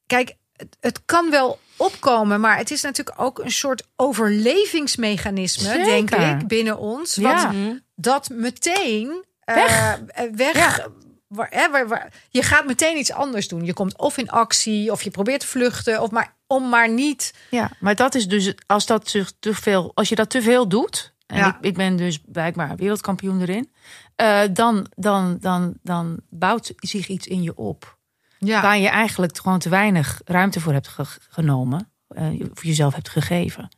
Kijk, 0.07 0.35
het, 0.57 0.77
het 0.81 1.01
kan 1.05 1.31
wel 1.31 1.59
opkomen, 1.77 2.41
maar 2.41 2.57
het 2.59 2.71
is 2.71 2.83
natuurlijk 2.83 3.21
ook 3.21 3.39
een 3.39 3.51
soort 3.53 3.83
overlevingsmechanisme, 3.97 5.69
Zeker. 5.69 5.85
denk 5.85 6.11
ik, 6.15 6.49
binnen 6.49 6.79
ons. 6.79 7.17
Wat 7.17 7.33
Ja. 7.41 7.81
dat 7.95 8.29
meteen 8.29 9.25
eh, 9.45 9.55
Weg. 9.55 10.01
eh, 10.09 10.25
weg. 10.35 10.55
Ja. 10.57 10.87
waar- 11.27 11.51
hè, 11.51 11.71
waar- 11.71 11.89
waar- 11.89 12.13
je 12.31 12.43
gaat 12.43 12.67
meteen 12.67 12.97
iets 12.97 13.13
anders 13.13 13.49
doen. 13.49 13.65
Je 13.65 13.73
komt 13.73 13.99
of 13.99 14.17
in 14.17 14.31
actie, 14.31 14.91
of 14.93 15.03
je 15.03 15.11
probeert 15.11 15.41
te 15.41 15.47
vluchten, 15.47 16.03
of 16.03 16.11
maar 16.11 16.35
om 16.47 16.69
maar 16.69 16.89
niet. 16.89 17.33
ja, 17.51 17.71
maar 17.81 17.95
dat 17.95 18.15
is 18.15 18.29
dus 18.29 18.55
als 18.67 18.87
dat 18.87 19.15
te 19.41 19.55
veel, 19.55 19.91
als 19.95 20.09
je 20.09 20.15
dat 20.15 20.31
te 20.31 20.43
veel 20.43 20.69
doet. 20.69 21.13
En 21.27 21.37
Ja. 21.37 21.49
ik, 21.59 21.65
ik 21.65 21.75
ben 21.75 21.97
dus 21.97 22.19
blijkbaar 22.27 22.77
wereldkampioen 22.77 23.41
erin. 23.41 23.73
eh, 24.17 24.41
dan, 24.53 24.87
dan, 24.95 25.37
dan, 25.41 25.75
dan 25.83 26.21
bouwt 26.31 26.73
zich 26.77 27.09
iets 27.09 27.27
in 27.27 27.43
je 27.43 27.57
op. 27.57 27.99
Ja, 28.39 28.63
waar 28.63 28.79
je 28.79 28.89
eigenlijk 28.89 29.39
gewoon 29.39 29.59
te 29.59 29.69
weinig 29.69 30.21
ruimte 30.25 30.61
voor 30.61 30.73
hebt 30.73 30.89
ge- 30.89 31.05
genomen. 31.29 31.89
eh, 32.09 32.41
of 32.51 32.63
jezelf 32.65 32.95
hebt 32.95 33.09
gegeven. 33.09 33.69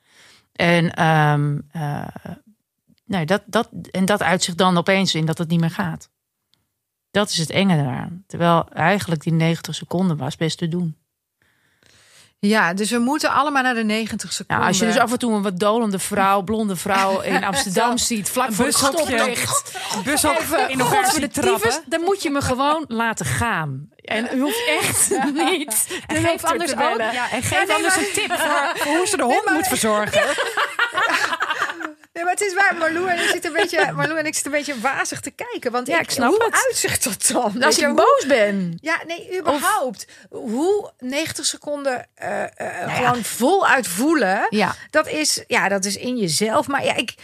En, 0.53 0.95
ehm, 0.95 1.59
eh, 1.71 2.07
nee, 3.05 3.27
dat, 3.27 3.43
dat, 3.47 3.69
en 3.91 4.05
dat 4.05 4.23
uit 4.23 4.43
zich 4.43 4.55
dan 4.55 4.77
opeens 4.77 5.15
in 5.15 5.27
dat 5.27 5.39
het 5.39 5.49
niet 5.49 5.61
meer 5.61 5.71
gaat. 5.71 6.11
Dat 7.11 7.31
is 7.31 7.37
het 7.39 7.51
enge 7.51 7.77
eraan. 7.77 8.25
Terwijl 8.27 8.69
eigenlijk 8.69 9.23
die 9.23 9.33
90 9.33 9.75
seconden 9.75 10.17
was 10.17 10.37
best 10.37 10.59
te 10.59 10.69
doen. 10.69 10.97
Ja, 12.47 12.75
dus 12.75 12.91
we 12.91 12.99
moeten 12.99 13.31
allemaal 13.31 13.63
naar 13.63 13.75
de 13.75 13.85
90 13.85 14.33
seconden. 14.33 14.57
Nou, 14.57 14.69
als 14.69 14.79
je 14.79 14.87
dus 14.87 14.99
af 14.99 15.13
en 15.13 15.19
toe 15.19 15.35
een 15.35 15.43
wat 15.43 15.59
dolende 15.59 15.99
vrouw, 15.99 16.43
blonde 16.43 16.77
vrouw 16.77 17.21
in 17.33 17.45
Amsterdam 17.45 17.99
ziet, 17.99 18.31
vlak 18.31 18.53
voor 18.53 18.65
het 18.65 18.75
stoplicht. 18.75 19.79
Bushok 20.05 20.41
in 20.69 20.81
zien 21.11 21.21
de 21.21 21.29
trappen. 21.29 21.83
dan 21.87 22.01
moet 22.01 22.23
je 22.23 22.31
me 22.31 22.41
gewoon 22.41 22.85
laten 22.89 23.27
gaan. 23.27 23.89
En 23.97 24.29
u 24.33 24.41
hoeft 24.41 24.63
echt 24.81 25.11
niet 25.33 25.87
de 25.89 26.15
En 26.15 26.23
geef 26.25 26.45
anders 26.45 26.73
ook 26.73 26.99
ja, 26.99 27.31
en 27.31 27.43
geef 27.43 27.77
anders 27.77 27.97
een 27.97 28.13
tip 28.15 28.33
voor, 28.39 28.73
voor 28.75 28.97
hoe 28.97 29.07
ze 29.07 29.17
de 29.17 29.23
hond 29.23 29.51
moet 29.53 29.67
verzorgen. 29.67 30.23
Nee, 32.17 32.25
maar 32.25 32.33
het 32.35 32.43
is 32.43 32.55
waar. 32.55 32.75
Marlou 32.79 33.09
en 33.09 33.19
ik 33.23 33.29
zitten 33.31 33.51
een 33.55 33.61
beetje, 33.61 33.93
Marlou 33.97 34.19
en 34.19 34.27
ik 34.27 34.35
zitten 34.35 34.53
een 34.53 34.59
beetje 34.59 34.81
wazig 34.81 35.21
te 35.21 35.31
kijken. 35.31 35.71
Want 35.73 35.87
Ja, 35.87 35.99
ik 36.01 36.11
snap 36.11 36.31
hoe 36.31 36.45
het. 36.45 36.55
uitzicht 36.67 37.05
dat 37.05 37.27
dan? 37.33 37.63
Als 37.63 37.77
je, 37.77 37.87
hoe- 37.87 37.95
boos 37.95 38.25
ben. 38.29 38.79
Ja, 38.81 39.01
nee, 39.07 39.39
überhaupt. 39.39 40.07
Hoe 40.31 40.93
90 40.99 41.47
seconden 41.47 42.07
eh, 42.15 42.43
gewoon 42.87 43.25
voluit 43.25 43.89
voelen. 43.89 44.47
Ja. 44.51 44.75
Dat 44.91 45.09
is, 45.09 45.45
ja, 45.47 45.69
dat 45.69 45.85
is 45.85 45.97
in 45.97 46.17
jezelf. 46.17 46.67
Maar 46.67 46.85
ja, 46.85 46.95
ik, 46.95 47.15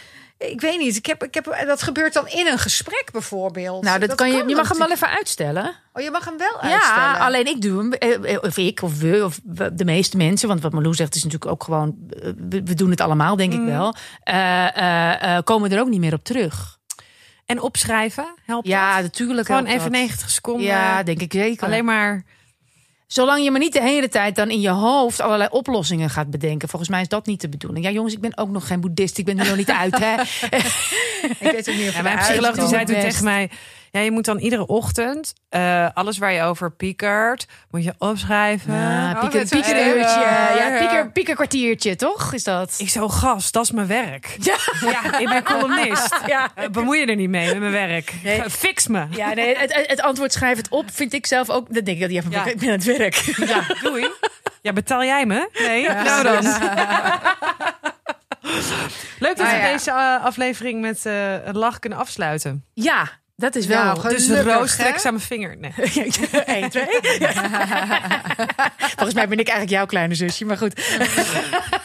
ik 0.50 0.60
weet 0.60 0.78
niet. 0.78 0.96
Ik 0.96 1.06
heb, 1.06 1.24
ik 1.24 1.34
heb, 1.34 1.62
dat 1.66 1.82
gebeurt 1.82 2.12
dan 2.12 2.28
in 2.28 2.46
een 2.46 2.58
gesprek 2.58 3.08
bijvoorbeeld. 3.12 3.84
Nou, 3.84 3.98
dat, 3.98 4.14
kan 4.14 4.28
je. 4.32 4.44
Je 4.46 4.54
mag 4.54 4.68
hem 4.68 4.78
wel 4.78 4.90
even 4.90 5.08
uitstellen. 5.08 5.74
Oh, 5.92 6.02
je 6.02 6.10
mag 6.10 6.24
hem 6.24 6.36
wel 6.38 6.60
uitstellen. 6.60 7.02
Ja, 7.02 7.18
alleen 7.18 7.46
ik 7.46 7.62
doe 7.62 7.78
hem. 7.78 7.92
eh, 7.92 8.32
eh, 8.34 8.38
Of 8.42 8.56
ik, 8.56 8.82
of 8.82 8.98
we, 8.98 9.24
of 9.24 9.40
de 9.72 9.84
meeste 9.84 10.16
mensen. 10.16 10.48
Want 10.48 10.60
wat 10.62 10.72
Marlou 10.72 10.94
zegt 10.94 11.14
is 11.14 11.24
natuurlijk 11.24 11.50
ook 11.50 11.64
gewoon... 11.64 11.96
eh, 12.08 12.28
We, 12.48 12.62
we 12.62 12.74
doen 12.74 12.90
het 12.90 13.00
allemaal, 13.00 13.36
denk 13.36 13.52
ik 13.52 13.64
wel. 13.64 13.94
eh, 14.22 14.76
eh, 14.76 15.36
eh, 15.36 15.42
komen 15.44 15.72
er 15.72 15.80
ook 15.80 15.88
niet 15.88 16.00
meer 16.00 16.14
op 16.14 16.24
terug. 16.24 16.80
En 17.46 17.60
opschrijven, 17.60 18.34
helpt 18.44 18.66
Ja, 18.66 18.94
dat? 18.94 19.02
natuurlijk. 19.02 19.46
Gewoon 19.46 19.66
helpt 19.66 19.78
even 19.80 19.92
dat. 19.92 20.00
90 20.00 20.30
seconden. 20.30 20.66
Ja, 20.66 21.02
denk 21.02 21.20
ik 21.20 21.32
zeker. 21.32 21.66
Alleen 21.66 21.84
maar... 21.84 22.24
Zolang 23.12 23.44
je 23.44 23.50
maar 23.50 23.60
niet 23.60 23.72
de 23.72 23.82
hele 23.82 24.08
tijd 24.08 24.36
dan 24.36 24.50
in 24.50 24.60
je 24.60 24.68
hoofd 24.68 25.20
allerlei 25.20 25.48
oplossingen 25.52 26.10
gaat 26.10 26.30
bedenken. 26.30 26.68
Volgens 26.68 26.90
mij 26.90 27.00
is 27.00 27.08
dat 27.08 27.26
niet 27.26 27.40
de 27.40 27.48
bedoeling. 27.48 27.84
Ja, 27.84 27.90
jongens, 27.90 28.14
ik 28.14 28.20
ben 28.20 28.38
ook 28.38 28.48
nog 28.48 28.66
geen 28.66 28.80
boeddhist. 28.80 29.18
Ik 29.18 29.24
ben 29.24 29.38
er 29.38 29.46
nog 29.46 29.56
niet 29.56 29.70
uit, 29.70 29.98
hè? 29.98 30.14
Ik 31.46 31.50
weet 31.52 31.68
ook 31.68 31.74
niet 31.74 31.88
of 31.88 31.94
Ja, 31.94 32.02
mijn 32.02 32.18
psycholoog 32.18 32.68
zei 32.68 32.84
toen 32.84 33.00
tegen 33.00 33.24
mij... 33.24 33.50
Ja, 33.92 34.00
je 34.00 34.10
moet 34.10 34.24
dan 34.24 34.38
iedere 34.38 34.66
ochtend 34.66 35.32
eh, 35.48 35.88
alles 35.94 36.18
waar 36.18 36.32
je 36.32 36.42
over 36.42 36.72
piekert, 36.72 37.46
moet 37.70 37.84
je 37.84 37.94
opschrijven. 37.98 38.74
Ja, 38.74 39.12
Oh, 39.12 39.20
pieker, 39.20 39.40
dat 39.40 39.48
piekeruurtje. 39.48 40.20
Ja, 40.58 40.76
pieker, 40.78 41.10
piekerkwartiertje, 41.12 41.96
toch? 41.96 42.32
Is 42.32 42.44
dat? 42.44 42.74
Ik 42.78 42.88
zo, 42.88 43.08
gast, 43.08 43.52
dat 43.52 43.64
is 43.64 43.70
mijn 43.70 43.86
werk. 43.86 44.36
Ja, 44.80 45.18
ik 45.18 45.28
ben 45.28 45.42
columnist. 45.42 46.20
Ja. 46.26 46.50
Eh, 46.54 46.68
Bemoei 46.68 47.00
je 47.00 47.06
er 47.06 47.16
niet 47.16 47.28
mee 47.30 47.46
met 47.46 47.58
mijn 47.58 47.72
werk. 47.72 48.12
Nee. 48.22 48.42
Fix 48.50 48.86
me. 48.86 49.06
Ja, 49.10 49.34
nee, 49.34 49.56
het, 49.56 49.84
het 49.86 50.00
antwoord 50.02 50.32
schrijf 50.32 50.56
het 50.56 50.68
op 50.68 50.84
vind 50.92 51.12
ik 51.12 51.26
zelf 51.26 51.50
ook. 51.50 51.74
Dan 51.74 51.84
denk 51.84 51.96
ik 51.96 52.02
dat 52.02 52.10
ja, 52.10 52.22
Ja. 52.30 52.44
ik 52.46 52.58
ben 52.58 52.68
aan 52.68 52.74
het 52.74 52.84
werk. 52.84 53.14
Ja, 53.36 53.64
doei. 53.82 54.08
Ja, 54.62 54.72
betaal 54.72 55.04
jij 55.04 55.26
me? 55.26 55.48
Nee, 55.52 55.88
nou 55.88 56.22
dan. 56.22 56.42
Leuk 59.18 59.36
dat 59.36 59.46
Nou 59.46 59.56
we 59.60 59.62
ja. 59.66 59.72
deze 59.72 59.90
eh, 59.90 60.24
aflevering 60.24 60.80
met 60.80 61.04
een 61.44 61.56
lach 61.58 61.78
kunnen 61.78 61.98
afsluiten. 61.98 62.64
Ja, 62.74 63.10
dat 63.42 63.54
is 63.54 63.66
wel. 63.66 63.84
Nou, 63.84 64.08
Dus 64.08 64.28
Roos 64.30 64.76
trekt 64.76 65.06
aan 65.06 65.12
mijn 65.14 65.24
vinger. 65.26 65.56
Nee. 65.58 65.72
Eén, 66.46 66.70
twee. 66.74 66.86
Volgens 68.96 69.14
mij 69.14 69.28
ben 69.28 69.38
ik 69.38 69.48
eigenlijk 69.48 69.70
jouw 69.70 69.86
kleine 69.86 70.14
zusje, 70.14 70.44
maar 70.44 70.56
goed. 70.56 70.74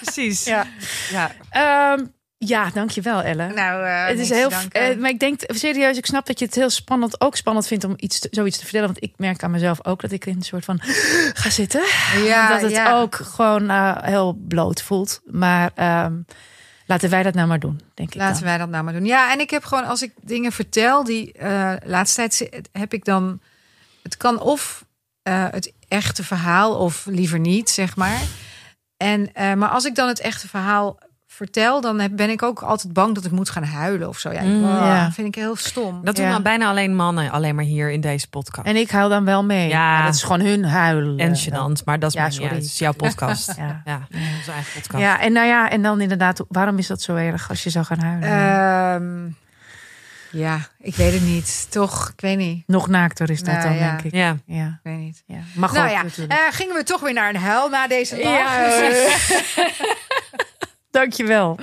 Precies. 0.01 0.43
Ja, 0.43 0.65
Ja. 1.11 1.31
Ehm, 1.49 2.05
ja 2.37 2.69
dankjewel 2.73 3.21
Elle. 3.23 3.47
Nou, 3.53 3.85
eh, 3.85 4.05
het 4.07 4.19
is 4.19 4.29
heel, 4.29 4.49
eh, 4.71 4.95
maar 4.97 5.09
ik 5.09 5.19
denk 5.19 5.39
serieus, 5.47 5.97
ik 5.97 6.05
snap 6.05 6.25
dat 6.25 6.39
je 6.39 6.45
het 6.45 6.55
heel 6.55 6.69
spannend, 6.69 7.21
ook 7.21 7.35
spannend 7.35 7.67
vindt 7.67 7.83
om 7.83 7.93
iets, 7.97 8.19
te- 8.19 8.27
zoiets 8.31 8.57
te 8.57 8.63
vertellen. 8.63 8.87
Want 8.87 9.03
ik 9.03 9.13
merk 9.17 9.43
aan 9.43 9.51
mezelf 9.51 9.85
ook 9.85 10.01
dat 10.01 10.11
ik 10.11 10.25
in 10.25 10.35
een 10.35 10.41
soort 10.41 10.65
van 10.65 10.79
ga 11.41 11.49
zitten. 11.49 11.81
ja, 12.23 12.49
dat 12.51 12.61
het 12.61 12.71
ja. 12.71 12.99
ook 12.99 13.15
gewoon 13.15 13.69
eh, 13.69 13.97
heel 14.01 14.37
bloot 14.47 14.81
voelt. 14.81 15.21
Maar 15.25 15.71
ehm, 15.75 16.13
laten 16.87 17.09
wij 17.09 17.23
dat 17.23 17.33
nou 17.33 17.47
maar 17.47 17.59
doen, 17.59 17.81
denk 17.93 18.09
ik. 18.09 18.15
Laten 18.15 18.33
dan. 18.33 18.43
wij 18.43 18.57
dat 18.57 18.69
nou 18.69 18.83
maar 18.83 18.93
doen. 18.93 19.05
Ja, 19.05 19.31
en 19.31 19.39
ik 19.39 19.49
heb 19.49 19.63
gewoon, 19.63 19.85
als 19.85 20.01
ik 20.01 20.13
dingen 20.21 20.51
vertel, 20.51 21.03
die 21.03 21.31
eh 21.31 21.73
laatste 21.83 22.15
tijd 22.15 22.67
heb 22.71 22.93
ik 22.93 23.05
dan. 23.05 23.39
Het 24.03 24.17
kan 24.17 24.39
of 24.39 24.85
eh, 25.21 25.45
het 25.51 25.73
echte 25.87 26.23
verhaal, 26.23 26.75
of 26.75 27.05
liever 27.05 27.39
niet, 27.39 27.69
zeg 27.69 27.95
maar. 27.95 28.21
En, 28.97 29.33
eh, 29.33 29.53
maar 29.53 29.69
als 29.69 29.85
ik 29.85 29.95
dan 29.95 30.07
het 30.07 30.19
echte 30.19 30.47
verhaal 30.47 30.99
vertel, 31.37 31.81
dan 31.81 31.99
heb- 31.99 32.11
ben 32.15 32.29
ik 32.29 32.43
ook 32.43 32.61
altijd 32.61 32.93
bang 32.93 33.15
dat 33.15 33.25
ik 33.25 33.31
moet 33.31 33.49
gaan 33.49 33.63
huilen 33.63 34.07
of 34.07 34.17
zo. 34.19 34.31
Ja, 34.31 34.39
ik- 34.39 34.45
Mm, 34.47 34.63
oh, 34.63 34.69
ja. 34.69 35.03
dat 35.03 35.13
vind 35.13 35.27
ik 35.27 35.35
heel 35.35 35.55
stom. 35.55 35.99
Dat 36.05 36.15
doen 36.15 36.25
Ja. 36.25 36.31
dan 36.31 36.43
bijna 36.43 36.69
alleen 36.69 36.95
mannen, 36.95 37.31
alleen 37.31 37.55
maar 37.55 37.63
hier 37.63 37.91
in 37.91 38.01
deze 38.01 38.29
podcast. 38.29 38.67
En 38.67 38.75
ik 38.75 38.89
huil 38.91 39.09
dan 39.09 39.25
wel 39.25 39.43
mee. 39.43 39.67
Ja. 39.67 39.97
Ja, 39.99 40.05
dat 40.05 40.15
is 40.15 40.23
gewoon 40.23 40.41
hun 40.41 40.65
huilen. 40.65 41.17
En 41.17 41.35
gênant, 41.35 41.83
maar 41.85 41.99
dat 41.99 42.09
is 42.09 42.15
Ja, 42.15 42.21
maar 42.21 42.29
niet 42.29 42.39
sorry. 42.41 42.57
is 42.57 42.77
jouw 42.77 42.93
podcast. 42.93 43.53
Ja. 43.57 43.81
Ja, 43.85 44.07
onze 44.37 44.51
eigen 44.51 44.81
podcast. 44.81 45.03
Ja, 45.03 45.19
en 45.19 45.31
nou 45.31 45.47
ja, 45.47 45.69
en 45.69 45.81
dan 45.81 46.01
inderdaad, 46.01 46.43
waarom 46.49 46.77
is 46.77 46.87
dat 46.87 47.01
zo 47.01 47.15
erg 47.15 47.49
als 47.49 47.63
je 47.63 47.69
zou 47.69 47.85
gaan 47.85 47.99
huilen? 47.99 48.29
Ehm, 48.29 49.29
ja, 50.41 50.59
ik 50.79 50.95
weet 50.95 51.13
het 51.13 51.21
niet. 51.21 51.67
Toch, 51.71 52.09
ik 52.15 52.21
weet 52.21 52.37
niet. 52.37 52.63
Nog 52.67 52.87
naakter 52.87 53.29
is 53.29 53.43
dat 53.43 53.53
Nou, 53.55 53.67
dan, 53.67 53.77
ja. 53.77 53.87
denk 53.89 54.01
ik. 54.01 54.13
Ja. 54.13 54.35
Ja, 54.45 54.65
Ik 54.65 54.79
weet 54.83 54.97
niet. 54.97 55.23
ja. 55.25 55.37
Mag 55.55 55.73
nou 55.73 55.85
ook 55.85 55.93
ja, 55.93 56.25
eh, 56.27 56.37
gingen 56.51 56.75
we 56.75 56.83
toch 56.83 57.01
weer 57.01 57.13
naar 57.13 57.29
een 57.29 57.41
huil 57.41 57.69
na 57.69 57.87
deze 57.87 58.15
dag. 58.15 58.23
Ja, 58.23 58.67
Dankjewel. 60.91 61.57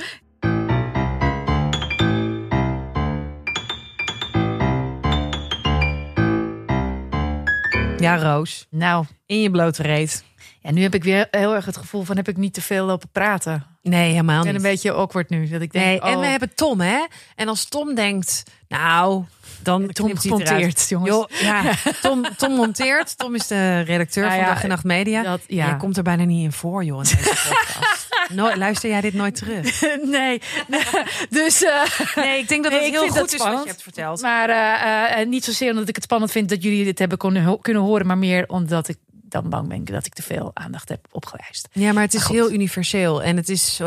ja, 7.98 8.16
Roos. 8.16 8.66
Nou, 8.70 9.04
In 9.26 9.40
je 9.40 9.50
blote 9.50 9.82
reet. 9.82 10.24
ja, 10.60 10.70
nu 10.70 10.82
heb 10.82 10.94
ik 10.94 11.04
weer 11.04 11.28
heel 11.30 11.54
erg 11.54 11.64
het 11.64 11.76
gevoel 11.76 12.02
van 12.02 12.16
heb 12.16 12.28
ik 12.28 12.36
niet 12.36 12.54
te 12.54 12.60
veel 12.62 12.84
lopen 12.86 13.08
praten. 13.12 13.66
Nee, 13.82 14.10
helemaal 14.10 14.38
Ik 14.38 14.44
niet. 14.44 14.52
ben 14.52 14.64
een 14.64 14.70
beetje 14.70 14.92
awkward 14.92 15.28
nu. 15.30 15.48
Dat 15.48 15.60
ik 15.60 15.72
denk, 15.72 15.84
Nee, 15.84 16.00
en 16.00 16.14
oh, 16.14 16.20
we 16.20 16.26
hebben 16.26 16.54
Tom, 16.54 16.80
hè? 16.80 17.04
En 17.34 17.48
als 17.48 17.64
Tom 17.64 17.94
denkt, 17.94 18.42
nou, 18.68 19.24
dan 19.62 19.86
Tom 19.88 20.12
monteert, 20.28 20.88
jongens. 20.88 21.26
Ja, 21.40 21.62
Tom, 22.02 22.24
Tom 22.36 22.52
monteert. 22.54 23.18
Tom 23.18 23.34
is 23.34 23.46
de 23.46 23.80
redacteur 23.80 24.24
Nou 24.24 24.36
van 24.36 24.46
ja, 24.46 24.52
Dag 24.54 24.62
en 24.62 24.68
Nacht 24.68 24.84
Media. 24.84 25.22
dat- 25.22 25.40
ja. 25.46 25.66
Jij 25.66 25.76
komt 25.76 25.96
er 25.96 26.02
bijna 26.02 26.24
niet 26.24 26.44
in 26.44 26.52
voor, 26.52 26.84
joh, 26.84 27.02
in 27.04 27.18
Nooit, 28.32 28.56
luister 28.56 28.90
jij 28.90 29.00
dit 29.00 29.14
nooit 29.14 29.34
terug? 29.34 29.80
nee. 30.02 30.40
dus, 31.30 31.62
eh, 31.62 31.82
Nee, 32.14 32.38
ik 32.38 32.48
denk 32.48 32.62
dat 32.62 32.72
het 32.72 32.82
heel 32.82 33.02
goed 33.02 33.14
dat 33.14 33.26
is 33.26 33.32
spannend. 33.32 33.56
wat 33.56 33.64
je 33.64 33.70
hebt 33.70 33.82
verteld. 33.82 34.22
maar 34.22 34.48
eh, 34.48 35.20
eh, 35.20 35.28
niet 35.28 35.44
zozeer 35.44 35.70
omdat 35.70 35.88
ik 35.88 35.94
het 35.94 36.04
spannend 36.04 36.30
vind 36.32 36.48
dat 36.48 36.62
jullie 36.62 36.84
dit 36.84 36.98
hebben 36.98 37.18
kunnen, 37.18 37.60
kunnen 37.60 37.82
horen, 37.82 38.06
maar 38.06 38.18
meer 38.18 38.48
omdat 38.48 38.88
ik 38.88 38.96
dan 39.10 39.48
bang 39.48 39.68
ben 39.68 39.84
dat 39.84 40.06
ik 40.06 40.14
te 40.14 40.22
veel 40.22 40.50
aandacht 40.54 40.88
heb 40.88 41.06
opgewijst. 41.10 41.68
Ja, 41.72 41.92
maar 41.92 42.02
het 42.02 42.14
is 42.14 42.22
Maar 42.22 42.30
heel 42.30 42.52
universeel. 42.52 43.22
En 43.22 43.36
het 43.36 43.48
is 43.48 43.80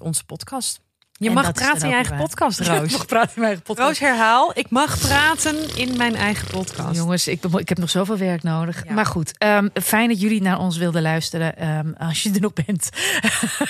onze 0.00 0.24
podcast. 0.24 0.80
Je 1.18 1.28
En 1.28 1.34
mag 1.34 1.52
praten 1.52 1.82
in 1.82 1.88
je 1.88 1.94
eigen 1.94 2.12
waar. 2.16 2.26
podcast, 2.26 2.60
Ik 2.60 2.66
Roos. 2.66 2.92
mag 2.92 3.06
praten 3.06 3.28
in 3.34 3.40
mijn 3.40 3.46
eigen 3.46 3.62
podcast. 3.62 3.88
Roos, 3.88 3.98
herhaal. 3.98 4.50
Ik 4.54 4.70
mag 4.70 4.98
praten 4.98 5.76
in 5.76 5.96
mijn 5.96 6.14
eigen 6.14 6.46
podcast. 6.46 6.96
Jongens, 6.96 7.28
ik, 7.28 7.44
ik 7.44 7.68
heb 7.68 7.78
nog 7.78 7.90
zoveel 7.90 8.16
werk 8.18 8.42
nodig. 8.42 8.84
Ja. 8.86 8.92
Maar 8.92 9.06
goed, 9.06 9.38
ehm, 9.38 9.68
fijn 9.82 10.08
dat 10.08 10.20
jullie 10.20 10.42
naar 10.42 10.58
ons 10.58 10.76
wilden 10.76 11.02
luisteren. 11.02 11.56
ehm, 11.56 11.92
als 11.98 12.22
je 12.22 12.30
er 12.34 12.40
nog 12.40 12.52
bent. 12.66 12.88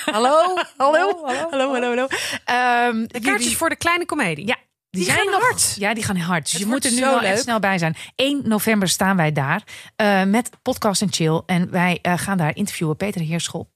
Hallo? 0.04 0.36
hallo, 0.76 1.22
hallo, 1.24 1.48
hallo, 1.50 1.72
hallo. 1.74 2.06
Ehm, 2.44 3.04
De 3.06 3.20
kaartjes 3.20 3.56
voor 3.56 3.68
de 3.68 3.76
kleine 3.76 4.04
komedie. 4.06 4.46
Ja, 4.46 4.56
die, 4.94 5.04
Die 5.04 5.12
zijn 5.12 5.30
nog 5.30 5.40
hard. 5.40 5.74
Ja, 5.78 5.94
die 5.94 6.04
gaan 6.04 6.16
hard. 6.16 6.42
Dus 6.42 6.52
Het 6.52 6.60
je 6.60 6.66
moet 6.66 6.84
er 6.84 6.92
nu 6.92 7.00
wel 7.00 7.20
leuk. 7.20 7.30
echt 7.30 7.42
snel 7.42 7.58
bij 7.58 7.78
zijn. 7.78 7.96
1 8.16 8.40
november 8.44 8.88
staan 8.88 9.16
wij 9.16 9.32
daar 9.32 9.62
eh, 9.96 10.22
met 10.24 10.50
podcast 10.62 11.02
en 11.02 11.12
chill. 11.12 11.42
En 11.46 11.70
wij 11.70 11.98
eh, 12.02 12.12
gaan 12.18 12.38
daar 12.38 12.56
interviewen 12.56 12.96
Peter 12.96 13.20
Heerschop. 13.20 13.68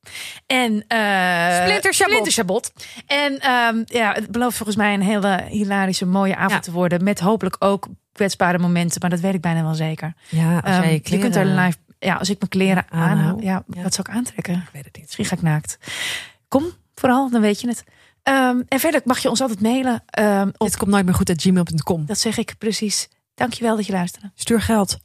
En 0.46 0.84
eh 0.88 1.56
Splinter 1.62 1.92
Chabot. 1.94 1.94
Splinter 1.94 2.32
Chabot. 2.32 2.72
En 3.06 3.38
ehm, 3.40 3.82
ja, 3.84 4.12
het 4.12 4.30
belooft 4.30 4.56
volgens 4.56 4.76
mij 4.78 4.94
een 4.94 5.02
hele 5.02 5.44
hilarische, 5.48 6.06
mooie 6.06 6.36
avond 6.36 6.50
Ja. 6.52 6.58
te 6.60 6.72
worden. 6.72 7.04
Met 7.04 7.20
hopelijk 7.20 7.56
ook 7.58 7.86
kwetsbare 8.12 8.58
momenten. 8.58 9.00
Maar 9.00 9.10
dat 9.10 9.20
weet 9.20 9.34
ik 9.34 9.40
bijna 9.40 9.62
wel 9.62 9.74
zeker. 9.74 10.14
Ja, 10.28 10.54
als 10.54 10.62
Ehm, 10.74 10.82
jij 10.82 10.92
je 10.92 11.00
je 11.02 11.18
kunt 11.18 11.36
er 11.36 11.44
live. 11.46 11.76
Ja, 11.98 12.14
als 12.14 12.30
ik 12.30 12.38
mijn 12.38 12.50
kleren 12.50 12.84
Ja, 12.90 12.96
aanhoud. 12.98 13.18
aanhoud. 13.18 13.42
Ja, 13.42 13.62
Ja. 13.66 13.82
wat 13.82 13.94
zou 13.94 14.08
ik 14.10 14.16
aantrekken? 14.16 14.54
Ik 14.54 14.68
weet 14.72 14.84
het 14.84 14.96
niet. 14.96 15.04
Misschien 15.04 15.24
ga 15.24 15.34
ik 15.36 15.42
naakt. 15.42 15.78
Kom 16.48 16.64
vooral, 16.94 17.30
dan 17.30 17.40
weet 17.40 17.60
je 17.60 17.68
het. 17.68 17.84
Ehm, 18.28 18.62
en 18.68 18.80
verder 18.80 19.00
mag 19.04 19.18
je 19.18 19.28
ons 19.28 19.40
altijd 19.40 19.60
mailen. 19.60 20.02
op, 20.56 20.66
Dit 20.66 20.76
komt 20.76 20.90
nooit 20.90 21.04
meer 21.04 21.14
goed 21.14 21.28
uit 21.28 21.42
gmail.com. 21.42 22.06
dat 22.06 22.18
zeg 22.18 22.38
ik 22.38 22.54
precies. 22.58 23.08
Dankjewel 23.34 23.76
dat 23.76 23.86
je 23.86 23.92
luisterde. 23.92 24.30
Stuur 24.34 24.60
geld. 24.60 24.98